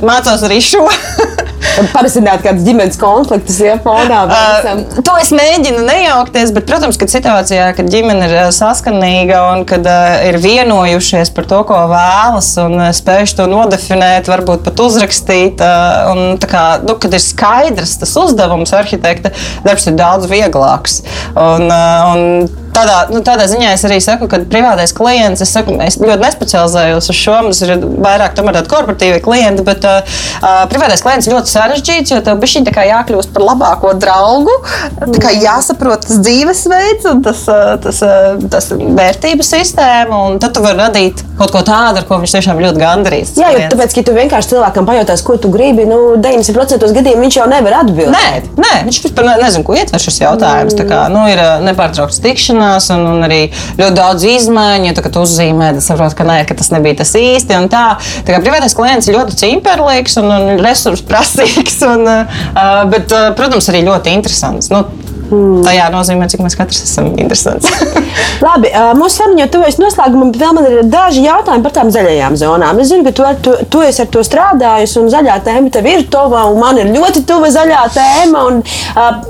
mācos 0.04 0.44
arī 0.48 0.60
šo. 0.64 0.84
Parasināt 1.94 2.44
kādas 2.44 2.64
ģimenes 2.66 2.98
konfliktus, 3.00 3.58
ja 3.62 3.76
fonā. 3.82 4.20
Uh, 4.28 4.82
to 5.04 5.14
es 5.20 5.32
mēģinu 5.34 5.84
nejaukties, 5.86 6.52
bet, 6.54 6.66
protams, 6.68 6.98
kad 7.00 7.12
situācijā, 7.12 7.70
kad 7.78 7.90
ģimene 7.90 8.28
ir 8.28 8.36
saskanīga 8.54 9.40
un 9.52 9.64
kad 9.68 9.86
uh, 9.88 10.18
ir 10.28 10.38
vienojušies 10.42 11.32
par 11.34 11.48
to, 11.50 11.62
ko 11.68 11.80
vēlas 11.92 12.50
un 12.62 12.78
uh, 12.78 12.90
spējuši 12.94 13.38
to 13.40 13.48
nodefinēt, 13.50 14.30
varbūt 14.30 14.66
pat 14.66 14.84
uzrakstīt, 14.86 15.62
uh, 15.64 16.12
un 16.14 16.42
kā, 16.42 16.66
nu, 16.84 16.98
kad 17.00 17.14
ir 17.14 17.22
skaidrs 17.22 17.96
tas 18.02 18.14
uzdevums, 18.20 18.74
arhitekta 18.76 19.34
darbs 19.66 19.88
ir 19.90 19.98
daudz 19.98 20.30
vieglāks. 20.30 21.02
Un, 21.34 21.66
uh, 21.68 22.14
un 22.14 22.62
tādā, 22.74 22.96
nu, 23.12 23.20
tādā 23.24 23.46
ziņā 23.50 23.72
es 23.74 23.84
arī 23.86 23.98
saku, 24.02 24.28
ka 24.30 24.40
privātais 24.50 24.94
klients, 24.96 25.42
es, 25.44 25.52
saku, 25.54 25.76
es 25.84 25.98
ļoti 26.00 26.20
nespecializējos 26.22 27.10
uz 27.10 27.18
šo, 27.18 27.36
mums 27.46 27.62
ir 27.64 27.74
vairāk 27.80 28.36
tādi 28.38 28.64
korporatīvi 28.70 29.20
klienti, 29.24 29.64
bet 29.66 29.84
uh, 29.88 30.16
uh, 30.40 30.64
privātais 30.70 31.02
klients 31.04 31.30
ļoti 31.30 31.52
sarežģīts, 31.52 32.14
jo 32.14 32.20
tev 32.24 32.40
bija 32.42 32.54
šī 32.56 32.64
jākļūst 32.90 33.32
par 33.34 33.46
labāko 33.48 33.94
draugu, 34.00 34.54
jāsaprot 35.34 36.04
tas 36.06 36.20
dzīvesveids 36.24 37.08
un 37.10 37.22
tas, 37.24 37.44
uh, 37.50 37.74
tas, 37.82 38.00
uh, 38.04 38.42
tas 38.52 38.70
vērtību 38.74 39.46
sistēma, 39.46 40.20
un 40.28 40.40
tad 40.42 40.56
tu 40.56 40.64
vari 40.64 40.80
radīt 40.82 41.24
kaut 41.38 41.54
ko 41.54 41.64
tādu, 41.66 42.02
ar 42.02 42.08
ko 42.08 42.20
viņš 42.22 42.36
tiešām 42.36 42.62
ļoti 42.62 42.82
gandarīts. 42.82 43.34
Jā, 43.40 43.52
jo 43.54 43.64
tāpēc, 43.72 43.96
ka 43.96 44.06
tu 44.06 44.16
vienkārši 44.16 44.54
cilvēkam 44.54 44.88
pajautās, 44.88 45.24
ko 45.26 45.38
tu 45.40 45.50
gribi, 45.54 45.86
nu, 45.88 46.00
90% 46.22 46.92
gadījumā 46.98 47.26
viņš 47.26 47.40
jau 47.40 47.48
nevar 47.50 47.80
atbildēt. 47.82 48.50
Nē, 48.54 48.64
nē 48.64 48.74
viņš 48.88 49.00
vispār 49.06 49.30
nezina, 49.42 49.64
ko 49.66 49.76
ietver 49.78 50.02
šis 50.02 50.20
jautājums. 50.22 50.74
Mm. 50.74 50.80
Tā 50.80 50.86
kā, 50.90 51.00
nu, 51.12 51.24
ir 51.30 51.42
nepārtraukts 51.64 52.20
tikšanās 52.24 52.63
mainās, 52.64 52.88
un, 52.94 53.04
un 53.14 53.24
arī 53.26 53.40
ļoti 53.78 53.94
daudz 53.96 54.26
izmaiņu. 54.28 54.90
Ja 54.90 55.04
tu 55.04 55.24
uzzīmē, 55.24 55.72
tad 55.76 55.84
saproti, 55.84 56.18
ka, 56.18 56.26
nē, 56.28 56.38
ka 56.48 56.56
tas 56.58 56.70
nebija 56.74 57.00
tas 57.02 57.14
īsti. 57.18 57.58
Tā, 57.72 57.84
tā 58.26 58.34
kā 58.34 58.42
privātais 58.44 58.76
klients 58.76 59.08
ir 59.08 59.18
ļoti 59.18 59.38
cimperlīgs 59.42 60.18
un, 60.22 60.30
un 60.34 60.62
resursu 60.64 61.06
prasīgs, 61.08 61.80
un, 61.88 62.06
uh, 62.10 62.84
bet, 62.90 63.12
uh, 63.12 63.32
protams, 63.38 63.68
arī 63.72 63.84
ļoti 63.88 64.14
interesants. 64.18 64.70
Nu, 64.72 64.84
Hmm. 65.34 65.62
Tajā 65.64 65.88
nozīmē, 65.92 66.26
cik 66.30 66.42
mēs 66.44 66.54
katrs 66.58 66.82
esam 66.84 67.10
interesants. 67.18 67.70
Labi, 68.44 68.70
mūsu 68.98 69.18
saruna 69.18 69.44
jau 69.44 69.50
tuvojas 69.56 69.78
noslēgumam, 69.80 70.30
bet 70.34 70.42
vēl 70.42 70.54
man 70.56 70.66
ir 70.68 70.88
daži 70.90 71.24
jautājumi 71.24 71.64
par 71.64 71.74
tām 71.74 71.90
zaļajām 71.94 72.36
zonām. 72.38 72.80
Es 72.82 72.90
zinu, 72.92 73.06
ka 73.06 73.12
tu, 73.16 73.26
tu, 73.46 73.54
tu 73.72 73.82
esi 73.84 74.02
ar 74.04 74.10
to 74.14 74.22
strādājusi, 74.26 74.98
un 75.00 75.10
zaļā 75.12 75.38
tēma 75.46 75.72
tev 75.74 75.88
ir 75.90 76.04
tuva, 76.12 76.44
un 76.50 76.60
man 76.60 76.78
ir 76.78 76.92
ļoti 76.94 77.24
tuva 77.28 77.50
zaļā 77.54 77.82
tēma. 77.94 78.44
Un, 78.50 78.60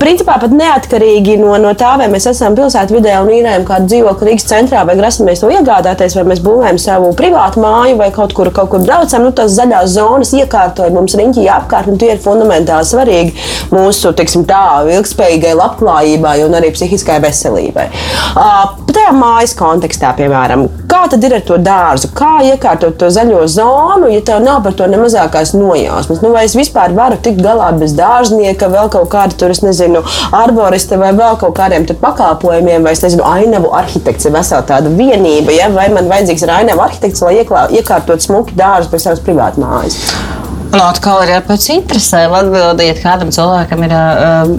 principā 0.01 0.37
pat 0.41 0.53
neatkarīgi 0.53 1.37
no, 1.41 1.55
no 1.61 1.73
tā, 1.77 1.95
vai 2.01 2.09
mēs 2.11 2.27
esam 2.29 2.57
pilsētā 2.57 2.93
vidē 2.93 3.15
un 3.23 3.31
īrējam 3.33 3.65
kādu 3.67 3.89
dzīvokli 3.93 4.29
Rīgas 4.29 4.49
centrā, 4.51 4.83
vai 4.87 4.97
grasamies 4.99 5.41
to 5.41 5.49
iegādāties, 5.53 6.17
vai 6.19 6.27
mēs 6.33 6.43
būvējam 6.45 6.81
savu 6.81 7.13
privātu 7.17 7.63
māju, 7.63 7.97
vai 8.01 8.11
kaut 8.15 8.35
kur, 8.37 8.51
kaut 8.53 8.73
kur 8.73 8.83
braucam, 8.85 9.25
nu, 9.25 9.33
tās 9.35 9.55
zaļās 9.57 9.95
zonas 9.95 10.33
iekārtoja 10.37 10.93
mums 10.93 11.17
riņķī 11.17 11.47
apkārt, 11.55 11.89
un 11.89 12.01
tie 12.01 12.13
ir 12.13 12.21
fundamentāli 12.23 12.89
svarīgi 12.89 13.35
mūsu, 13.73 14.13
teiksim 14.17 14.45
tā, 14.49 14.65
ilgspējīgai 14.97 15.55
labklājībai 15.57 15.94
labklājībai 15.95 16.43
un 16.45 16.55
arī 16.55 16.71
psihiskai 16.73 17.19
veselībai. 17.23 17.87
Uh, 18.35 18.75
tajā 18.91 19.13
mājas 19.15 19.55
kontekstā, 19.57 20.13
piemēram, 20.17 20.67
kā 20.89 21.05
tad 21.11 21.23
ir 21.23 21.35
ar 21.37 21.43
to 21.45 21.57
dārzu? 21.57 22.11
Kā 22.15 22.39
iekārtot 22.43 22.97
to 22.99 23.09
zaļo 23.09 23.45
zonu, 23.47 24.09
ja 24.11 24.21
tev 24.25 24.43
nav 24.43 24.63
par 24.63 24.73
to 24.73 24.87
ne 24.87 24.99
mazākās 24.99 25.53
nojausmas? 25.55 26.21
Nu, 26.23 26.31
vai 26.35 26.45
es 26.45 26.55
vispār 26.55 26.95
varu 26.95 27.17
tikt 27.21 27.41
galā 27.43 27.71
bez 27.79 27.95
dārznieka, 27.97 28.69
vēl 28.71 28.91
kaut 28.93 29.09
kāda 29.13 29.35
tur, 29.39 29.51
es 29.51 29.63
nezinu, 29.65 30.03
arborista 30.35 30.99
vai 31.01 31.13
vēl 31.15 31.39
kaut 31.41 31.55
kādiem 31.57 31.87
pakalpojumiem, 32.01 32.83
vai 32.83 32.95
es 32.95 33.03
nezinu, 33.05 33.25
ainavu 33.27 33.71
arhitekts 33.75 34.27
ir 34.27 34.35
vesela 34.35 34.63
tāda 34.67 34.91
vienība, 34.91 35.53
ja? 35.55 35.69
vai 35.73 35.89
man 35.93 36.09
vajadzīgs 36.11 36.45
ir 36.45 36.55
ainavu 36.59 36.85
arhitekts, 36.85 37.23
lai 37.25 37.39
ieklā, 37.41 37.67
iekārtot 37.75 38.23
smuki 38.23 38.57
dārzu 38.57 38.91
pēc 38.93 39.09
savas 39.09 39.23
privātmājas? 39.25 40.34
Un 40.73 40.81
atkal 40.81 41.21
ir 41.23 41.43
pēc 41.47 41.67
interesēm 41.75 42.33
atbildēt, 42.35 42.99
kādam 43.03 43.31
cilvēkam 43.35 43.83
ir 43.85 43.93
uh, 43.95 44.49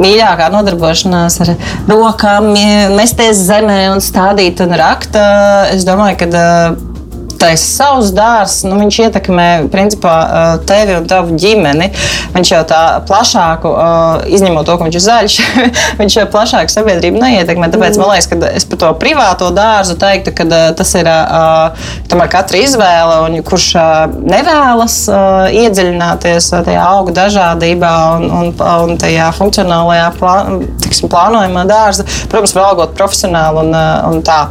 mīļākā 0.00 0.48
nodarbošanās 0.54 1.40
ar 1.44 1.54
rokām, 1.90 2.52
mesties 2.96 3.42
zemē 3.48 3.80
un 3.92 4.04
stādīt 4.04 4.62
un 4.64 4.76
rakt. 4.78 5.16
Uh, 5.18 5.66
es 5.74 5.84
domāju, 5.88 6.20
ka 6.22 6.30
uh, 6.32 6.95
tas 7.46 7.62
savs 7.62 8.10
dārsts, 8.16 8.64
nu, 8.66 8.76
viņš 8.80 8.98
ietekmē 9.06 9.48
principā 9.72 10.14
tevi 10.66 10.96
un 10.98 11.06
tavu 11.08 11.36
ģimeni. 11.38 11.88
Viņš 12.34 12.52
jau 12.52 12.62
tā 12.68 12.82
plašāku, 13.06 13.70
izņemot 14.36 14.66
to, 14.66 14.76
ka 14.76 14.88
viņš 14.88 14.98
ir 14.98 15.04
zaļš, 15.04 15.36
viņš 16.00 16.18
jau 16.18 16.26
plašāku 16.32 16.74
sabiedrību 16.74 17.22
neietekmē. 17.22 17.70
Tāpēc 17.72 17.98
man 18.00 18.12
liekas, 18.12 18.28
ka 18.30 18.50
es 18.50 18.66
par 18.68 18.82
to 18.82 18.92
privāto 19.00 19.50
dārzu 19.54 19.96
teiktu, 20.00 20.34
ka 20.36 20.48
tas 20.76 20.94
ir 20.98 21.10
tomēr 22.10 22.30
katra 22.32 22.62
izvēle, 22.64 23.20
un 23.26 23.38
kurš 23.46 23.68
nevēlas 24.26 24.98
iedziļināties 25.62 26.50
tajā 26.66 26.86
augu 26.96 27.14
dažādībā 27.16 27.94
un, 28.16 28.28
un, 28.40 28.52
un 28.90 29.00
tajā 29.00 29.30
funkcionālajā 29.38 30.10
plā, 30.18 30.36
tiksim, 30.84 31.10
plānojumā 31.12 31.66
dārza, 31.70 32.06
protams, 32.32 32.56
var 32.56 32.72
algot 32.72 32.96
profesionāli 32.98 33.66
un, 33.66 33.76
un 34.10 34.24
tā. 34.26 34.46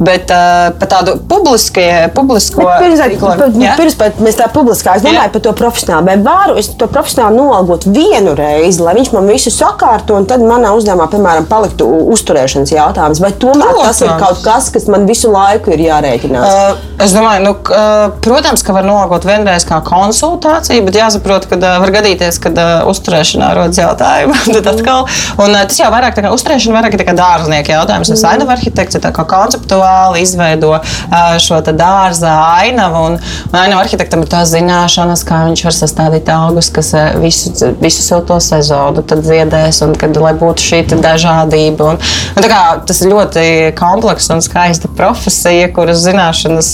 Bet 0.00 0.30
uh, 0.32 0.70
par 0.80 0.88
tādu 0.88 1.14
publiskie, 1.28 2.08
publisko 2.16 2.64
rīkojumu. 2.64 3.60
Pirms 3.76 3.96
mēs 4.24 4.38
tā 4.38 4.46
publiskā, 4.52 4.94
es 4.96 5.04
domāju 5.04 5.26
Jā. 5.26 5.32
par 5.34 5.42
to 5.44 5.52
profesionāli. 5.58 6.06
Vai 6.08 6.14
varu 6.24 6.56
es 6.60 6.70
to 6.80 6.88
profesionāli 6.88 7.36
noalgot 7.36 7.84
vienu 7.84 8.32
reizi, 8.38 8.80
lai 8.80 8.94
viņš 8.96 9.10
man 9.12 9.28
visu 9.28 9.52
sakārto, 9.52 10.16
un 10.16 10.24
tad 10.30 10.40
manā 10.40 10.72
uzdevumā, 10.76 11.04
piemēram, 11.12 11.44
paliktu 11.50 11.88
uzturēšanas 12.14 12.72
jautājums? 12.72 13.20
Vai 13.20 13.32
tomēr 13.44 13.74
protams. 13.74 13.90
tas 13.90 14.00
ir 14.06 14.14
kaut 14.22 14.40
kas, 14.46 14.70
kas 14.72 14.88
man 14.88 15.04
visu 15.10 15.32
laiku 15.34 15.74
ir 15.76 15.84
jārēķinās? 15.84 16.48
Uh, 16.48 17.04
es 17.04 17.12
domāju, 17.16 17.44
nu, 17.44 17.52
uh, 17.68 18.16
protams, 18.24 18.64
ka 18.64 18.76
var 18.76 18.88
noalgot 18.88 19.28
vienreiz 19.28 19.68
kā 19.68 19.82
konsultāciju, 19.84 20.86
bet 20.88 20.96
jāsaprot, 21.02 21.50
ka 21.52 21.60
uh, 21.60 21.76
var 21.84 21.94
gadīties, 21.98 22.40
ka 22.40 22.54
uh, 22.54 22.72
uzturēšanā 22.88 23.52
rodas 23.60 23.82
jautājumi. 23.84 24.40
tad 24.56 24.72
atkal, 24.72 25.04
un 25.36 25.52
uh, 25.52 25.68
tas 25.68 25.84
jau 25.84 25.92
vairāk 25.92 26.16
tā 26.16 26.24
kā 26.24 26.32
uzturēšana, 26.32 26.78
vairāk 26.80 26.96
tā 26.96 27.08
kā 27.12 27.16
dārznieka 27.20 27.76
jautājums. 27.76 28.16
Es 28.16 28.24
mm. 28.24 28.32
ainavu 28.32 28.56
arhitekts, 28.56 29.00
tā 29.04 29.12
kā 29.14 29.28
konceptuāli 29.28 29.89
izveido 30.20 30.72
uh, 30.76 31.36
šo 31.42 31.60
dārza 31.70 32.32
ainavu. 32.60 33.04
Un, 33.10 33.18
un 33.50 33.58
ainavu 33.58 33.82
arhitektam 33.84 34.24
ir 34.24 34.30
tās 34.32 34.52
zināšanas, 34.54 35.24
kā 35.28 35.42
viņš 35.48 35.64
var 35.66 35.76
sastādīt 35.76 36.30
augus, 36.34 36.70
kas 36.74 36.92
visu, 37.20 37.52
visu 37.80 38.04
silto 38.04 38.38
sezonu 38.42 39.04
ziedēs, 39.10 39.82
un 39.86 39.94
kad, 39.98 40.16
lai 40.20 40.34
būtu 40.38 40.66
šī 40.66 40.82
dažādība. 40.90 41.92
Un, 41.92 42.00
un, 42.36 42.48
kā, 42.50 42.62
tas 42.86 43.02
ir 43.02 43.12
ļoti 43.12 43.46
komplekss 43.78 44.32
un 44.34 44.42
skaista 44.44 44.90
profesija, 44.96 45.70
kuras 45.74 46.02
zināšanas 46.04 46.72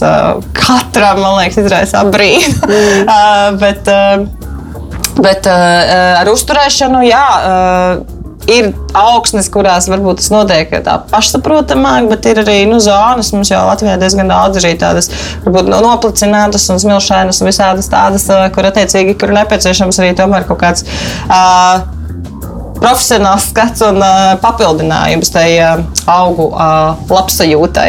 katram, 0.56 1.22
man 1.22 1.40
liekas, 1.40 1.62
izraisa 1.64 2.04
brīdi. 2.10 2.54
Mm. 2.76 3.56
bet, 3.60 3.88
bet 5.22 5.46
ar 5.48 6.28
uzturēšanu, 6.32 7.02
jā. 7.06 7.24
Ir 8.46 8.68
augsnes, 8.94 9.48
kurās 9.50 9.88
varbūt 9.90 10.20
tas 10.20 10.28
notiek 10.30 10.70
tā 10.86 10.96
pašsaprotamāk, 11.10 12.06
bet 12.12 12.28
ir 12.30 12.40
arī 12.44 12.60
nu, 12.70 12.78
zonas. 12.82 13.32
Mums 13.34 13.50
jau 13.50 13.64
Latvijā 13.66 13.96
diezgan 13.98 14.30
daudz 14.30 14.60
arī 14.60 14.76
tādas 14.78 15.10
varbūt, 15.42 15.66
nu, 15.72 15.80
noplicinātas 15.82 16.68
un 16.70 16.78
smilšainas 16.82 17.42
un 17.42 17.50
visādas 17.50 17.90
tādas, 17.90 18.28
kur 18.54 18.70
attiecīgi 18.70 19.16
kur 19.18 19.34
nepieciešams 19.34 19.98
arī 20.02 20.14
tomēr 20.18 20.46
kaut 20.46 20.62
kāds. 20.62 20.86
Uh, 21.26 21.82
profesionāls 22.78 23.50
skats 23.50 23.82
un 23.86 23.98
uh, 23.98 24.36
papildinājums 24.42 25.32
tai 25.34 25.48
uh, 25.58 25.84
augu 26.12 26.50
uh, 26.52 26.94
labsajūtai, 27.10 27.88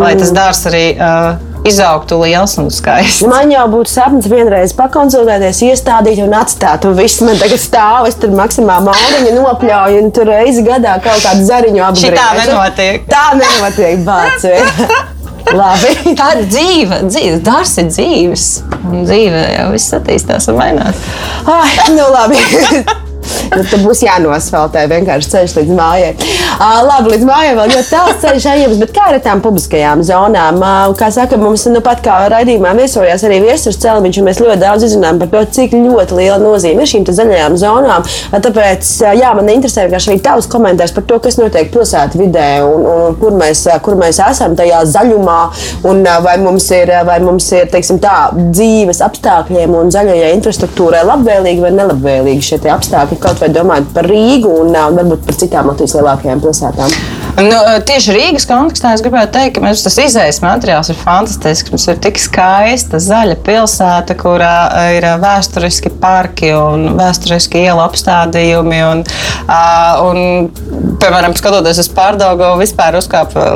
lai 0.00 0.14
tas 0.18 0.32
dārsts 0.34 0.70
arī 0.72 0.86
uh, 0.96 1.53
izaugtu 1.68 2.18
liels 2.22 2.56
un 2.60 2.68
skaists. 2.72 3.24
Man 3.28 3.52
jau 3.52 3.64
būtu 3.72 3.92
sapnis 3.92 4.28
vienreiz 4.30 4.74
pakonsultēties, 4.76 5.62
iestādīt 5.70 6.20
un 6.24 6.36
atstāt. 6.36 6.84
Un 6.88 6.96
viss 6.98 7.22
man 7.24 7.40
tagad 7.40 7.62
stāv, 7.62 8.08
es 8.10 8.18
tur 8.20 8.34
maksimāli 8.36 8.90
māliņu 8.90 9.34
nopļauju, 9.38 10.02
un 10.04 10.12
tur 10.14 10.30
reizi 10.32 10.64
gadā 10.66 10.98
kaut 11.04 11.24
kādu 11.24 11.46
zariņu 11.48 11.84
apgriežu. 11.88 12.16
Tā 12.20 12.30
nenotiek. 12.42 13.08
Tā 13.10 13.26
nenotiek, 13.40 14.04
bāc. 14.06 14.48
Labi. 15.54 16.14
Tā 16.16 16.30
ir 16.38 16.44
dzīve, 16.48 17.00
dzīve. 17.10 17.38
Dārsts 17.44 17.82
ir 17.82 17.90
dzīves. 17.92 18.48
Un 18.88 19.04
dzīve 19.04 19.46
jau 19.58 19.70
viss 19.74 19.96
attīstās 19.96 20.48
un 20.52 20.60
mainās. 20.60 21.08
Ai, 21.44 21.70
nu 21.94 22.08
labi. 22.14 22.40
Nu, 23.54 23.62
tad 23.62 23.84
būs 23.84 24.02
jānosveltē 24.04 24.84
vienkārši 24.90 25.30
ceļš 25.34 25.56
līdz 25.58 25.74
mājai. 25.78 26.12
Uh, 26.54 26.80
labi, 26.86 27.12
līdz 27.14 27.26
mājai 27.28 27.54
vēl 27.58 27.72
ļoti 27.74 27.90
tāls 27.90 28.20
ceļš 28.22 28.46
ejams, 28.54 28.80
bet 28.82 28.94
kā 28.94 29.08
ar 29.10 29.18
tām 29.24 29.42
publiskajām 29.44 30.02
zonām? 30.06 30.60
Uh, 30.62 30.94
kā 30.98 31.10
saka, 31.14 31.38
mums 31.40 31.66
nu 31.70 31.82
pat 31.84 32.02
kā 32.04 32.16
raidījumā 32.32 32.74
viesojās 32.78 33.24
arī 33.26 33.40
viesurs 33.44 33.78
cēliņš, 33.82 34.20
un 34.20 34.28
mēs 34.28 34.40
ļoti 34.42 34.60
daudz 34.62 34.86
izrunājam 34.88 35.20
par 35.22 35.32
to, 35.32 35.42
cik 35.58 35.76
ļoti 35.76 36.18
liela 36.18 36.38
nozīme 36.42 36.84
ir 36.84 36.90
šīm 36.90 37.06
zaļajām 37.08 37.58
zonām. 37.60 38.06
Tāpēc, 38.34 38.90
jā, 39.18 39.32
man 39.36 39.50
interesē 39.52 39.86
arī 39.88 40.18
tavs 40.24 40.48
komentārs 40.50 40.94
par 40.94 41.06
to, 41.08 41.18
kas 41.22 41.38
notiek 41.40 41.70
pilsētu 41.74 42.20
vidē 42.20 42.48
un, 42.66 42.86
un 42.90 43.18
kur, 43.20 43.34
mēs, 43.38 43.64
kur 43.84 43.98
mēs 44.00 44.20
esam 44.24 44.56
tajā 44.58 44.82
zaļumā, 44.94 45.38
un 45.90 46.02
vai 46.24 46.36
mums 46.42 46.68
ir, 46.74 46.92
vai 47.06 47.18
mums 47.24 47.50
ir 47.54 47.68
teiksim, 47.72 48.00
tā, 48.02 48.30
dzīves 48.34 49.02
apstākļiem 49.04 49.74
un 49.78 49.92
zaļajai 49.94 50.32
infrastruktūrai 50.38 51.04
labvēlīgi 51.06 51.64
vai 51.64 51.72
nelabvēlīgi 51.78 52.48
šie 52.50 52.60
apstākļi 52.74 53.13
kaut 53.22 53.42
vai 53.42 53.50
domājot 53.54 53.92
par 53.94 54.08
Rīgu 54.10 54.50
un 54.62 54.74
varbūt 54.74 55.26
par 55.26 55.38
citām 55.40 55.70
Latvijas 55.70 55.96
lielākajām 55.98 56.42
pilsētām? 56.44 56.96
Nu, 57.34 57.56
tieši 57.82 58.14
Rīgas 58.14 58.44
kontekstā 58.46 58.92
es 58.94 59.02
gribētu 59.02 59.32
teikt, 59.34 59.56
ka 59.56 59.62
mums 59.64 59.82
tas 59.82 59.96
izējas 59.98 60.38
materiāls 60.44 60.92
ir 60.92 60.98
fantastisks. 61.00 61.72
Mums 61.74 61.88
ir 61.90 61.98
tik 62.04 62.20
skaista 62.22 63.00
zaļa 63.02 63.40
pilsēta, 63.46 64.14
kurā 64.20 64.54
ir 64.94 65.08
vēsturiski 65.22 65.90
parki 65.98 66.52
un 66.54 66.92
vēsturiski 67.00 67.64
ielu 67.66 67.82
apstādījumi. 67.82 68.80
Un, 68.86 69.02
un, 70.06 70.96
piemēram, 71.02 71.34
skatoties 71.38 71.82
uz 71.82 71.90
pārdaugu, 71.96 72.54
vispār 72.62 73.00
uzkāpa 73.02 73.48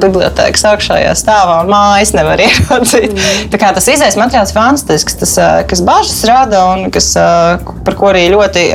bibliotēkas 0.00 0.64
augšējā 0.72 1.12
stāvā 1.18 1.60
un 1.64 1.70
mājas 1.72 2.14
nevar 2.16 2.42
ieraudzīt. 2.46 3.14
Mm. 3.14 3.54
Tas 3.64 3.88
izējas 3.90 4.18
materiāls 4.20 4.52
ir 4.52 4.58
fantastisks, 4.58 5.18
tas, 5.22 5.36
kas 5.70 5.84
bažas 5.84 6.20
rada 6.28 6.64
un 6.72 6.90
kas, 6.94 7.12
par 7.14 7.98
ko 7.98 8.10
arī 8.12 8.26
ļoti 8.34 8.66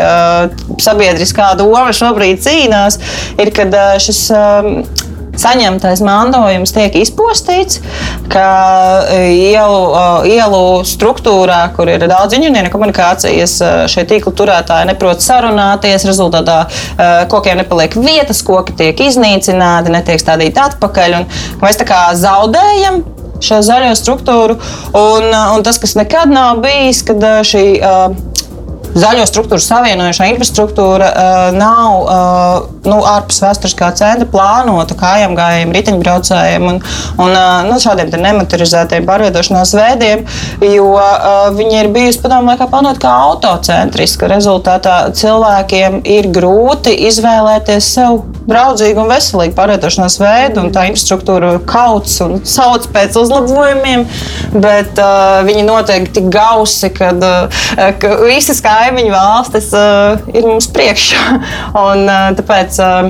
sabiedriskā 0.82 1.52
doma 1.60 1.94
šobrīd 1.96 2.42
cīnās, 2.44 3.00
ir, 3.40 3.54
kad 3.56 3.76
šis 4.04 4.26
saņemtais 5.40 6.04
mantojums 6.06 6.74
tiek 6.76 6.96
izpostīts, 7.00 7.82
ka 8.32 8.48
uh, 9.04 9.28
ielu, 9.30 9.82
ielu 10.30 10.64
struktūrā, 10.88 11.62
kur 11.76 11.92
ir 11.92 12.06
daudz 12.10 12.38
inženieru 12.38 12.72
komunikācijas, 12.74 13.56
uh, 13.64 13.84
šie 13.92 14.06
tīkla 14.10 14.36
turētāji 14.42 14.90
neprot 14.92 15.24
sarunāties, 15.24 16.08
rezultātā 16.08 16.60
kokiem 17.32 17.60
nepaliek 17.60 17.96
vietas, 18.00 18.42
koki 18.46 18.76
tiek 18.80 19.00
iznīcināti, 19.08 19.94
netiek 19.94 20.22
stādīti 20.22 20.62
atpakaļ. 20.62 21.16
Mēs 21.64 21.80
tā 21.80 21.88
kā 21.90 22.02
zaudējam 22.18 23.02
šo 23.44 23.62
zaļo 23.66 23.94
struktūru. 23.98 24.58
Un, 24.98 25.30
un 25.32 25.64
tas, 25.66 25.80
kas 25.82 25.96
nekad 26.00 26.32
nav 26.34 26.62
bijis, 26.64 27.04
kad 27.08 27.24
šī 27.48 27.66
uh, 27.80 28.18
zaļo 28.98 29.26
struktūru 29.30 29.62
savienojošā 29.64 30.30
infrastruktūra 30.34 31.10
uh, 31.10 31.40
nav 31.56 31.96
uh, 32.04 32.70
nu, 32.88 33.00
ārpus 33.06 33.42
vēsturiskā 33.44 33.92
centra 34.00 34.28
plānota 34.30 34.98
kājām 35.00 35.36
gājējiem, 35.38 35.74
riteņbraucējiem 35.76 36.68
un, 36.72 36.80
un 37.20 37.34
uh, 37.34 37.68
nu, 37.68 37.78
šādiem 37.82 38.12
nematerializētiem 38.20 39.08
pārvietošanās 39.08 39.74
veidiem, 39.78 40.26
jo 40.66 40.90
uh, 40.96 41.50
viņi 41.56 41.80
ir 41.84 41.92
bijusi 41.94 42.22
padomu 42.24 42.52
laikā 42.54 42.70
plānota 42.72 43.04
kā 43.04 43.14
autocentriska. 43.30 44.30
Rezultātā 44.32 44.98
cilvēkiem 45.18 46.02
ir 46.10 46.30
grūti 46.34 46.96
izvēlēties 47.10 47.92
sev 48.00 48.24
draudzīgu 48.50 49.04
un 49.04 49.12
veselīgu 49.12 49.56
pārvietošanās 49.58 50.18
veidu, 50.22 50.64
un 50.64 50.74
tā 50.74 50.88
infrastruktūra 50.90 51.56
kauts 51.70 52.18
un 52.26 52.40
sauc 52.48 52.88
pēc 52.94 53.18
uzlabojumiem, 53.22 54.08
bet 54.58 54.98
uh, 55.02 55.42
viņi 55.48 55.68
notiek 55.68 56.10
tik 56.16 56.32
gausi, 56.34 56.90
kad, 56.96 57.22
uh, 57.22 57.70
ka 58.02 58.16
visas 58.26 58.62
kā 58.66 58.79
kaimiņu 58.80 59.12
valstis 59.14 59.72
uh, 59.76 60.22
ir 60.34 60.48
mums 60.48 60.70
priekšā. 60.74 61.26
Un, 61.88 62.06
uh, 62.08 62.30
tāpēc 62.40 62.80
uh, 62.84 63.10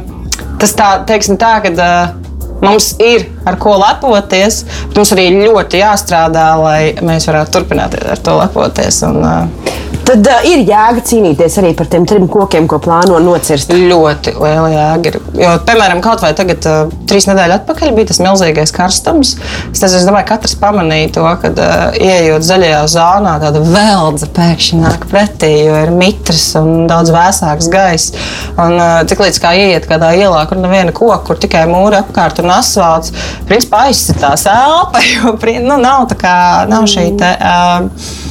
tas 0.62 0.76
tā, 0.78 0.90
teiksim, 1.10 1.38
tā, 1.42 1.60
ka 1.64 1.74
uh, 1.76 2.30
mums 2.64 2.94
ir 3.04 3.28
ar 3.48 3.58
ko 3.62 3.76
lepoties, 3.80 4.64
bet 4.90 5.00
mums 5.00 5.14
arī 5.16 5.30
ļoti 5.38 5.84
jāstrādā, 5.84 6.48
lai 6.60 6.80
mēs 7.06 7.30
varētu 7.30 7.56
turpināt 7.56 7.98
ar 8.02 8.24
to 8.24 8.36
lepoties. 8.40 9.04
Un, 9.08 9.22
uh, 9.24 9.89
Tad 10.10 10.26
uh, 10.26 10.46
ir 10.50 10.64
jēga 10.66 11.04
cīnīties 11.06 11.56
arī 11.62 11.76
par 11.78 11.86
tiem 11.92 12.06
trim 12.10 12.24
kokiem, 12.32 12.66
ko 12.70 12.80
plāno 12.82 13.20
nocirst. 13.22 13.70
Ļoti 13.70 14.32
liela 14.40 14.70
jēga 14.74 15.12
ir. 15.12 15.18
Jo, 15.38 15.52
piemēram, 15.68 16.00
kaut 16.02 16.24
vai 16.24 16.32
tagad, 16.38 16.66
uh, 16.66 16.94
trīs 17.10 17.28
nedēļas 17.30 17.60
atpakaļ, 17.62 17.92
bija 17.94 18.10
tas 18.10 18.22
milzīgais 18.26 18.74
karstums. 18.74 19.36
Es, 19.70 19.84
tas, 19.84 19.94
es 19.94 20.08
domāju, 20.08 20.26
ka 20.26 20.40
katrs 20.40 20.56
pamanīja 20.58 21.12
to, 21.20 21.26
kad 21.44 21.62
uh, 21.62 21.84
ieejot 21.94 22.48
zaļajā 22.48 22.80
zonā, 22.90 23.36
tāda 23.44 23.62
veldza 23.68 24.32
pēkšņi 24.34 24.80
nāk 24.82 25.06
pretī, 25.12 25.52
jo 25.68 25.78
ir 25.84 25.94
mitrs 25.94 26.48
un 26.58 26.90
daudz 26.90 27.14
vēsāks 27.14 27.70
gaiss. 27.70 28.18
Un 28.56 28.80
uh, 28.80 28.96
tik 29.10 29.22
līdz 29.22 29.38
kā 29.44 29.54
ieiet 29.62 29.86
kādā 29.92 30.16
ielā, 30.18 30.42
kur 30.50 30.58
neviena 30.58 30.96
koka, 30.96 31.22
kur 31.30 31.44
tikai 31.46 31.68
mūri 31.70 32.02
apkārt 32.02 32.42
un 32.42 32.50
asfalts, 32.56 33.14
principā 33.46 33.86
aizsitās 33.92 34.50
elpa, 34.50 35.06
jo 35.14 35.38
nu, 35.70 35.78
nav, 35.78 36.10
kā, 36.18 36.66
nav 36.74 36.90
šī. 36.90 37.12
Te, 37.22 37.30
uh, 37.38 38.29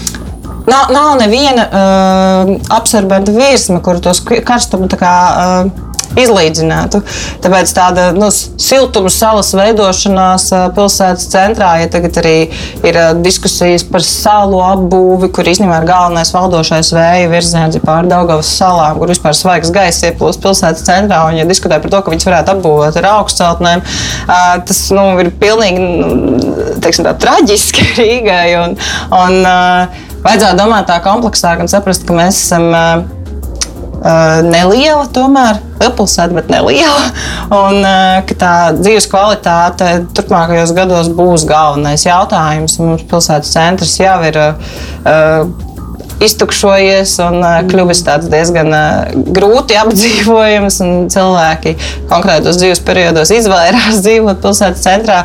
Nav, 0.68 0.90
nav 0.92 1.14
neviena 1.20 1.64
uh, 1.68 2.54
absorbenta 2.76 3.32
virsma, 3.32 3.80
kur 3.84 4.02
tos 4.04 4.20
karstumu 4.20 4.88
kā, 5.00 5.14
uh, 5.32 5.88
izlīdzinātu. 6.16 7.00
Tāpēc 7.44 7.72
tāda 7.76 8.08
nu, 8.16 8.28
siltuma 8.32 9.10
salas 9.12 9.50
veidošanās 9.56 10.48
pilsētas 10.76 11.28
centrā, 11.32 11.74
ja 11.82 11.90
tagad 11.92 12.18
arī 12.22 12.36
ir 12.86 12.98
diskusijas 13.22 13.84
par 13.88 14.04
salu 14.06 14.60
apbūvi, 14.64 15.30
kur 15.34 15.48
īstenībā 15.50 15.82
ir 15.82 15.88
galvenais 15.88 16.32
valdošais 16.34 16.92
vēja 16.96 17.30
virziens 17.32 17.78
pāri 17.84 18.10
Daugavas 18.10 18.50
salām, 18.58 18.98
kur 19.00 19.12
vispār 19.12 19.36
svaigs 19.36 19.72
gaiss 19.74 20.06
ieplūst 20.08 20.42
pilsētas 20.44 20.86
centrā. 20.88 21.22
Un, 21.28 21.38
ja 21.38 21.48
diskutē 21.48 21.80
par 21.82 21.92
to, 21.92 22.02
ka 22.02 22.14
viņas 22.14 22.28
varētu 22.30 22.54
apbūvēt 22.56 23.00
ar 23.00 23.10
augstceltnēm, 23.14 23.84
tas 24.68 24.84
nu, 24.96 25.08
ir 25.22 25.32
pilnīgi 25.38 25.84
nu, 25.84 26.68
teiksim, 26.82 27.06
tā, 27.06 27.16
traģiski 27.20 27.90
Rīgai. 28.00 28.46
Un, 28.62 28.78
un, 29.14 29.42
vajadzētu 30.28 30.60
domāt 30.60 30.88
tā 30.90 31.00
kompleksāk 31.04 31.64
un 31.64 31.70
saprast, 31.72 32.06
ka 32.08 32.16
mēs 32.16 32.44
esam 32.46 32.70
Uh, 33.98 34.44
neliela, 34.46 35.08
tomēr 35.10 35.56
liela 35.80 35.94
pilsēta, 35.98 36.30
bet 36.36 36.50
neliela. 36.52 37.08
Un 37.50 37.80
uh, 37.82 38.34
tā 38.38 38.70
dzīves 38.78 39.08
kvalitāte 39.10 40.04
turpmākajos 40.14 40.70
gados 40.76 41.10
būs 41.18 41.42
galvenais 41.48 42.06
jautājums. 42.06 42.76
Mums 42.78 43.02
pilsētas 43.10 43.50
centrs 43.56 43.96
jau 43.98 44.14
ir 44.28 44.38
uh, 44.38 45.50
iztukšojies 46.22 47.16
un 47.26 47.42
kļuvis 47.72 48.04
diezgan 48.30 48.70
grūti 49.34 49.78
apdzīvojams. 49.82 50.78
Cilvēki 51.10 51.74
konkrētos 52.10 52.62
dzīves 52.62 52.84
periodos 52.86 53.34
izvairās 53.34 53.98
dzīvot 54.06 54.38
pilsētas 54.46 54.86
centrā, 54.86 55.24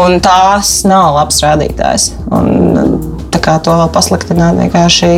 un 0.00 0.16
tās 0.24 0.78
nav 0.88 1.12
labs 1.20 1.44
rādītājs. 1.44 2.14
Un, 2.32 3.13
kā 3.44 3.58
to 3.64 3.76
pasliktināt 3.94 4.60
vienkārši 4.62 5.16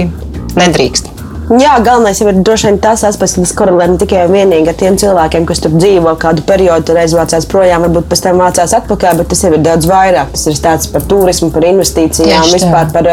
nedrīkst. 0.57 1.17
Jā, 1.47 1.77
galvenais 1.79 2.19
ir 2.19 2.41
droši 2.43 2.67
vien 2.67 2.79
tas 2.83 3.05
aspekts, 3.07 3.37
kas 3.39 3.53
korelē 3.55 3.87
ne 3.93 4.01
tikai 4.03 4.25
vienīgi 4.27 4.67
ar 4.73 4.75
tiem 4.81 4.97
cilvēkiem, 4.99 5.45
kas 5.47 5.61
tur 5.63 5.77
dzīvo 5.77 6.17
kādu 6.19 6.43
periodu, 6.47 6.97
reiz 6.97 7.13
vācās 7.15 7.47
projām, 7.47 7.85
varbūt 7.87 8.09
pēc 8.11 8.23
tam 8.25 8.41
vācās 8.43 8.75
atpakaļ, 8.81 9.21
bet 9.21 9.31
tas 9.31 9.45
jau 9.47 9.53
ir 9.55 9.63
daudz 9.63 9.87
vairāk. 9.87 10.33
Tas 10.35 10.43
ir 10.51 10.57
stāsts 10.59 10.91
par 10.91 11.07
turismu, 11.07 11.53
par 11.55 11.69
investīcijām, 11.69 12.51
vispār 12.51 12.91
par, 12.91 13.11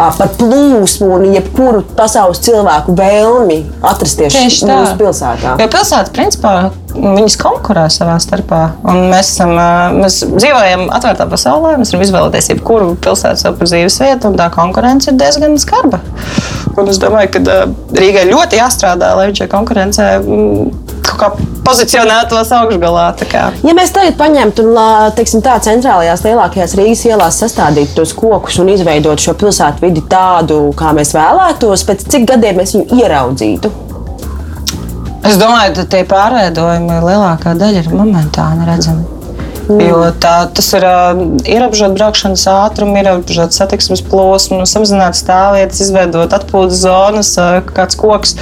par 0.00 0.32
plūsmu 0.40 1.10
un 1.18 1.26
jebkuru 1.34 1.84
pasaules 1.98 2.40
cilvēku 2.46 2.96
vēlmi 2.96 3.60
atrasties 3.84 4.40
mūsu 4.64 4.96
pilsētā. 5.02 5.58
Jo 5.60 5.68
pilsēta, 5.76 6.14
principā, 6.16 6.54
viņas 6.94 7.36
konkurē 7.40 7.84
savā 7.92 8.16
starpā. 8.22 8.60
Un 8.86 9.08
mēs, 9.10 9.34
esam, 9.34 9.54
mēs 9.98 10.20
dzīvojam 10.34 10.86
atvērtā 10.94 11.26
pasaulē, 11.30 11.74
mēs 11.80 11.92
varam 11.94 12.06
izvēlēties 12.06 12.50
jebkuru 12.54 12.94
pilsētu 13.04 13.42
savu 13.42 13.68
dzīves 13.68 14.00
vietu, 14.04 14.30
un 14.30 14.38
tā 14.40 14.48
konkurence 14.54 15.10
ir 15.10 15.18
diezgan 15.20 15.58
skarba. 15.60 16.00
Un 16.74 16.90
es 16.90 16.98
domāju, 17.02 17.36
ka 17.36 17.60
Rīgai 17.94 18.26
ļoti 18.30 18.58
jāstrādā, 18.58 19.12
lai 19.18 19.28
viņš 19.28 19.42
šajā 19.42 19.50
konkurencē 19.52 20.08
mm, 20.18 20.84
kaut 21.04 21.20
kā 21.20 21.28
pozicionētos 21.64 22.50
augšgalā. 22.58 23.06
Ja 23.64 23.74
mēs 23.76 23.94
tagad 23.94 24.18
paņemtu 24.18 24.66
un 24.66 24.80
teiksim, 25.16 25.42
tā 25.44 25.56
centrālajās 25.64 26.24
lielākajās 26.26 26.76
Rīgas 26.78 27.06
ielās 27.08 27.40
sastādītu 27.42 27.98
tos 28.00 28.14
kokus 28.16 28.58
un 28.62 28.72
izveidotu 28.74 29.28
šo 29.28 29.36
pilsētu 29.44 29.86
vidi 29.86 30.04
tādu, 30.10 30.66
kā 30.78 30.92
mēs 30.96 31.14
vēlētos, 31.16 31.86
pēc 31.88 32.06
cik 32.10 32.28
gadiem 32.34 32.60
mēs 32.60 32.76
viņu 32.76 33.02
ieraudzītu? 33.02 33.72
Es 35.24 35.38
domāju, 35.40 35.72
ka 35.78 35.88
tie 35.88 36.04
pārveidojumi 36.08 37.00
lielākā 37.04 37.54
daļa 37.56 37.84
ir 37.84 37.92
momentāni 37.94 38.66
redzami. 38.68 39.06
Mm. 39.64 39.80
Jo 39.80 40.00
tā, 40.20 40.32
tas 40.52 40.66
ir 40.76 40.84
uh, 40.84 41.20
ierobežot 41.48 41.94
braukšanas 41.96 42.42
ātrumu, 42.52 42.98
ierobežot 43.00 43.56
satiksmes 43.56 44.02
plosmu, 44.04 44.60
samazināt 44.68 45.16
stāvvietas, 45.16 45.80
izveidot 45.86 46.36
atpūtas 46.36 46.82
zonas, 46.82 47.30
uh, 47.40 47.62
kāds 47.72 47.96
koks. 47.96 48.34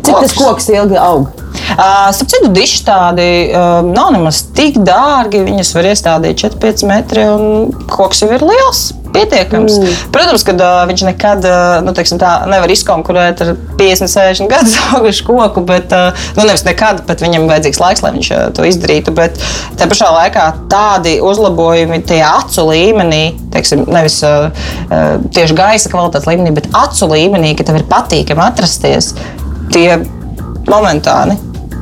Cik 0.00 0.14
koks. 0.14 0.22
tas 0.22 0.36
koks 0.38 0.70
ilgi 0.72 0.96
aug? 0.96 1.28
Uh, 1.74 2.08
starp 2.16 2.32
citu, 2.32 2.48
diši 2.56 2.80
tādi 2.88 3.28
uh, 3.50 3.82
nav 3.84 4.14
nemaz 4.16 4.40
tik 4.56 4.80
dārgi. 4.80 5.44
Viņus 5.50 5.74
var 5.76 5.90
iestādīt 5.92 6.40
4-5 6.46 6.88
metri, 6.88 7.28
un 7.28 7.76
koks 7.92 8.24
jau 8.24 8.32
ir 8.32 8.48
liels 8.48 8.88
pietiekams. 9.14 9.78
Mm. 9.80 9.96
Protams, 10.14 10.44
ka 10.46 10.54
uh, 10.56 10.82
viņš 10.90 11.04
nekad 11.08 11.46
uh, 11.48 11.80
nu, 11.84 11.94
tā, 11.94 12.32
nevar 12.50 12.72
izkonkurēt 12.72 13.42
ar 13.44 13.52
50, 13.80 14.12
60 14.12 14.50
gadus 14.50 14.76
augušu 14.94 15.26
koku, 15.28 15.64
bet 15.68 15.92
uh, 15.96 16.14
nu, 16.38 16.46
nevis 16.46 16.64
nekad, 16.66 17.02
bet 17.08 17.24
viņam 17.24 17.48
vajadzīgs 17.50 17.82
laiks, 17.82 18.04
lai 18.04 18.14
viņš 18.16 18.30
uh, 18.36 18.46
to 18.56 18.66
izdarītu. 18.68 19.14
Bet 19.16 19.40
tā 19.80 19.88
pašā 19.90 20.10
laikā 20.14 20.46
tādi 20.72 21.18
uzlabojumi 21.24 22.00
tie 22.08 22.22
acu 22.26 22.68
līmenī, 22.70 23.22
teiksim, 23.54 23.84
nevis 23.90 24.20
uh, 24.26 24.48
tieši 25.34 25.58
gaisa 25.58 25.92
kvalitātes 25.92 26.30
līmenī, 26.30 26.54
bet 26.56 26.70
acu 26.76 27.10
līmenī, 27.10 27.54
ka 27.58 27.66
tev 27.68 27.80
ir 27.80 27.86
patīkami 27.90 28.44
atrasties, 28.46 29.14
tie 29.74 30.00
momentāni. 30.70 31.38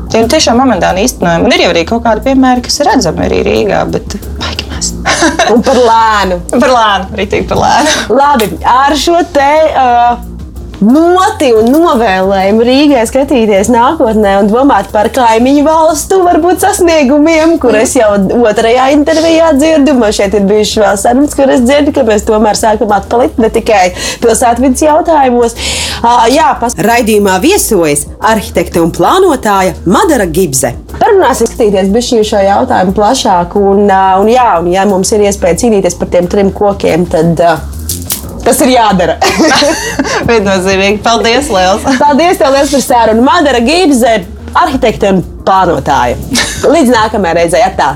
Tie 0.08 0.22
ir 0.22 0.30
tiešām 0.32 0.56
momentāni 0.56 1.04
īstenojumi. 1.04 1.44
Un 1.44 1.52
ir 1.52 1.66
jau 1.66 1.72
arī 1.74 1.84
kaut 1.88 2.04
kādi 2.06 2.24
piemēri, 2.30 2.64
kas 2.64 2.80
ir 2.80 2.88
redzami 2.88 3.26
arī 3.26 3.42
Rīgā. 3.44 3.82
Bet, 3.92 4.16
Un 5.52 5.62
par 5.66 5.78
lēnu. 5.82 6.40
par 6.54 6.72
lēnu, 6.74 7.08
rītīgi 7.18 7.48
par 7.50 7.62
lēnu. 7.64 7.94
Labi, 8.18 8.50
ar 8.62 8.96
šo 8.98 9.20
te. 9.34 9.52
Uh, 9.74 10.37
noti 10.84 11.50
un 11.56 11.68
novēlējumu 11.72 12.64
Rīgai 12.66 13.04
skatīties 13.08 13.70
nākotnē 13.72 14.34
un 14.42 14.50
domāt 14.50 14.90
par 14.92 15.10
kaimiņu 15.14 15.64
valstu 15.66 16.20
varbūt 16.24 16.62
sasniegumiem, 16.62 17.56
kur 17.62 17.76
es 17.78 17.96
jau 17.98 18.10
otrajā 18.38 18.88
intervijā 18.94 19.52
dzirdu. 19.58 19.96
Man 19.98 20.14
šeit 20.14 20.36
ir 20.38 20.46
bijušas 20.48 20.82
vēl 20.84 21.00
sarunas, 21.02 21.36
kur 21.38 21.52
es 21.54 21.64
dzirdu, 21.66 21.94
ka 21.96 22.06
mēs 22.08 22.26
tomēr 22.28 22.58
sākam 22.58 22.92
atpalikt 22.94 23.40
ne 23.42 23.50
tikai 23.54 23.84
pilsētvidas 24.22 24.84
jautājumos. 24.86 25.56
Uh, 25.98 26.26
jā, 26.30 26.52
pas... 26.60 26.76
Raidījumā 26.88 27.38
viesojas 27.42 28.06
arhitekte 28.22 28.82
un 28.82 28.92
plānotāja 28.94 29.74
Madara 29.88 30.28
Gibze. 30.30 30.74
Parunāsim, 30.98 31.50
skatīties 31.50 32.28
šo 32.28 32.42
jautājumu 32.42 32.94
plašāk. 32.94 33.58
Un, 33.58 33.86
uh, 33.86 34.20
un, 34.22 34.30
jā, 34.30 34.50
un, 34.60 34.70
ja 34.74 34.86
mums 34.88 35.10
ir 35.14 35.26
iespēja 35.26 35.64
cīnīties 35.64 35.98
par 35.98 36.12
tiem 36.14 36.30
trim 36.30 36.54
kokiem, 36.54 37.06
tad 37.10 37.42
uh, 37.42 37.77
Tas 38.48 38.62
ir 38.64 38.70
jādara. 38.72 39.18
Viennozīmīgi. 40.30 41.02
Paldies, 41.04 41.50
Lielas! 41.52 41.82
Paldies, 42.00 42.38
tev 42.40 42.54
liels 42.54 42.72
par 42.72 42.84
sērunu. 42.86 43.24
Madara 43.26 43.60
Gībze, 43.60 44.14
arhitekte 44.56 45.10
un 45.12 45.20
plānotāja. 45.44 46.16
Līdz 46.64 46.94
nākamajai 46.94 47.36
reizei 47.42 47.60
atā! 47.66 47.92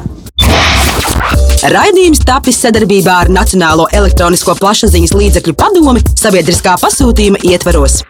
Raidījums 1.72 2.20
tapis 2.28 2.60
sadarbībā 2.66 3.16
ar 3.24 3.32
Nacionālo 3.32 3.88
elektronisko 3.96 4.58
plašsaziņas 4.60 5.16
līdzekļu 5.16 5.56
padomi 5.56 6.04
sabiedriskā 6.20 6.76
pasūtījuma 6.84 7.40
ietvaros. 7.48 8.02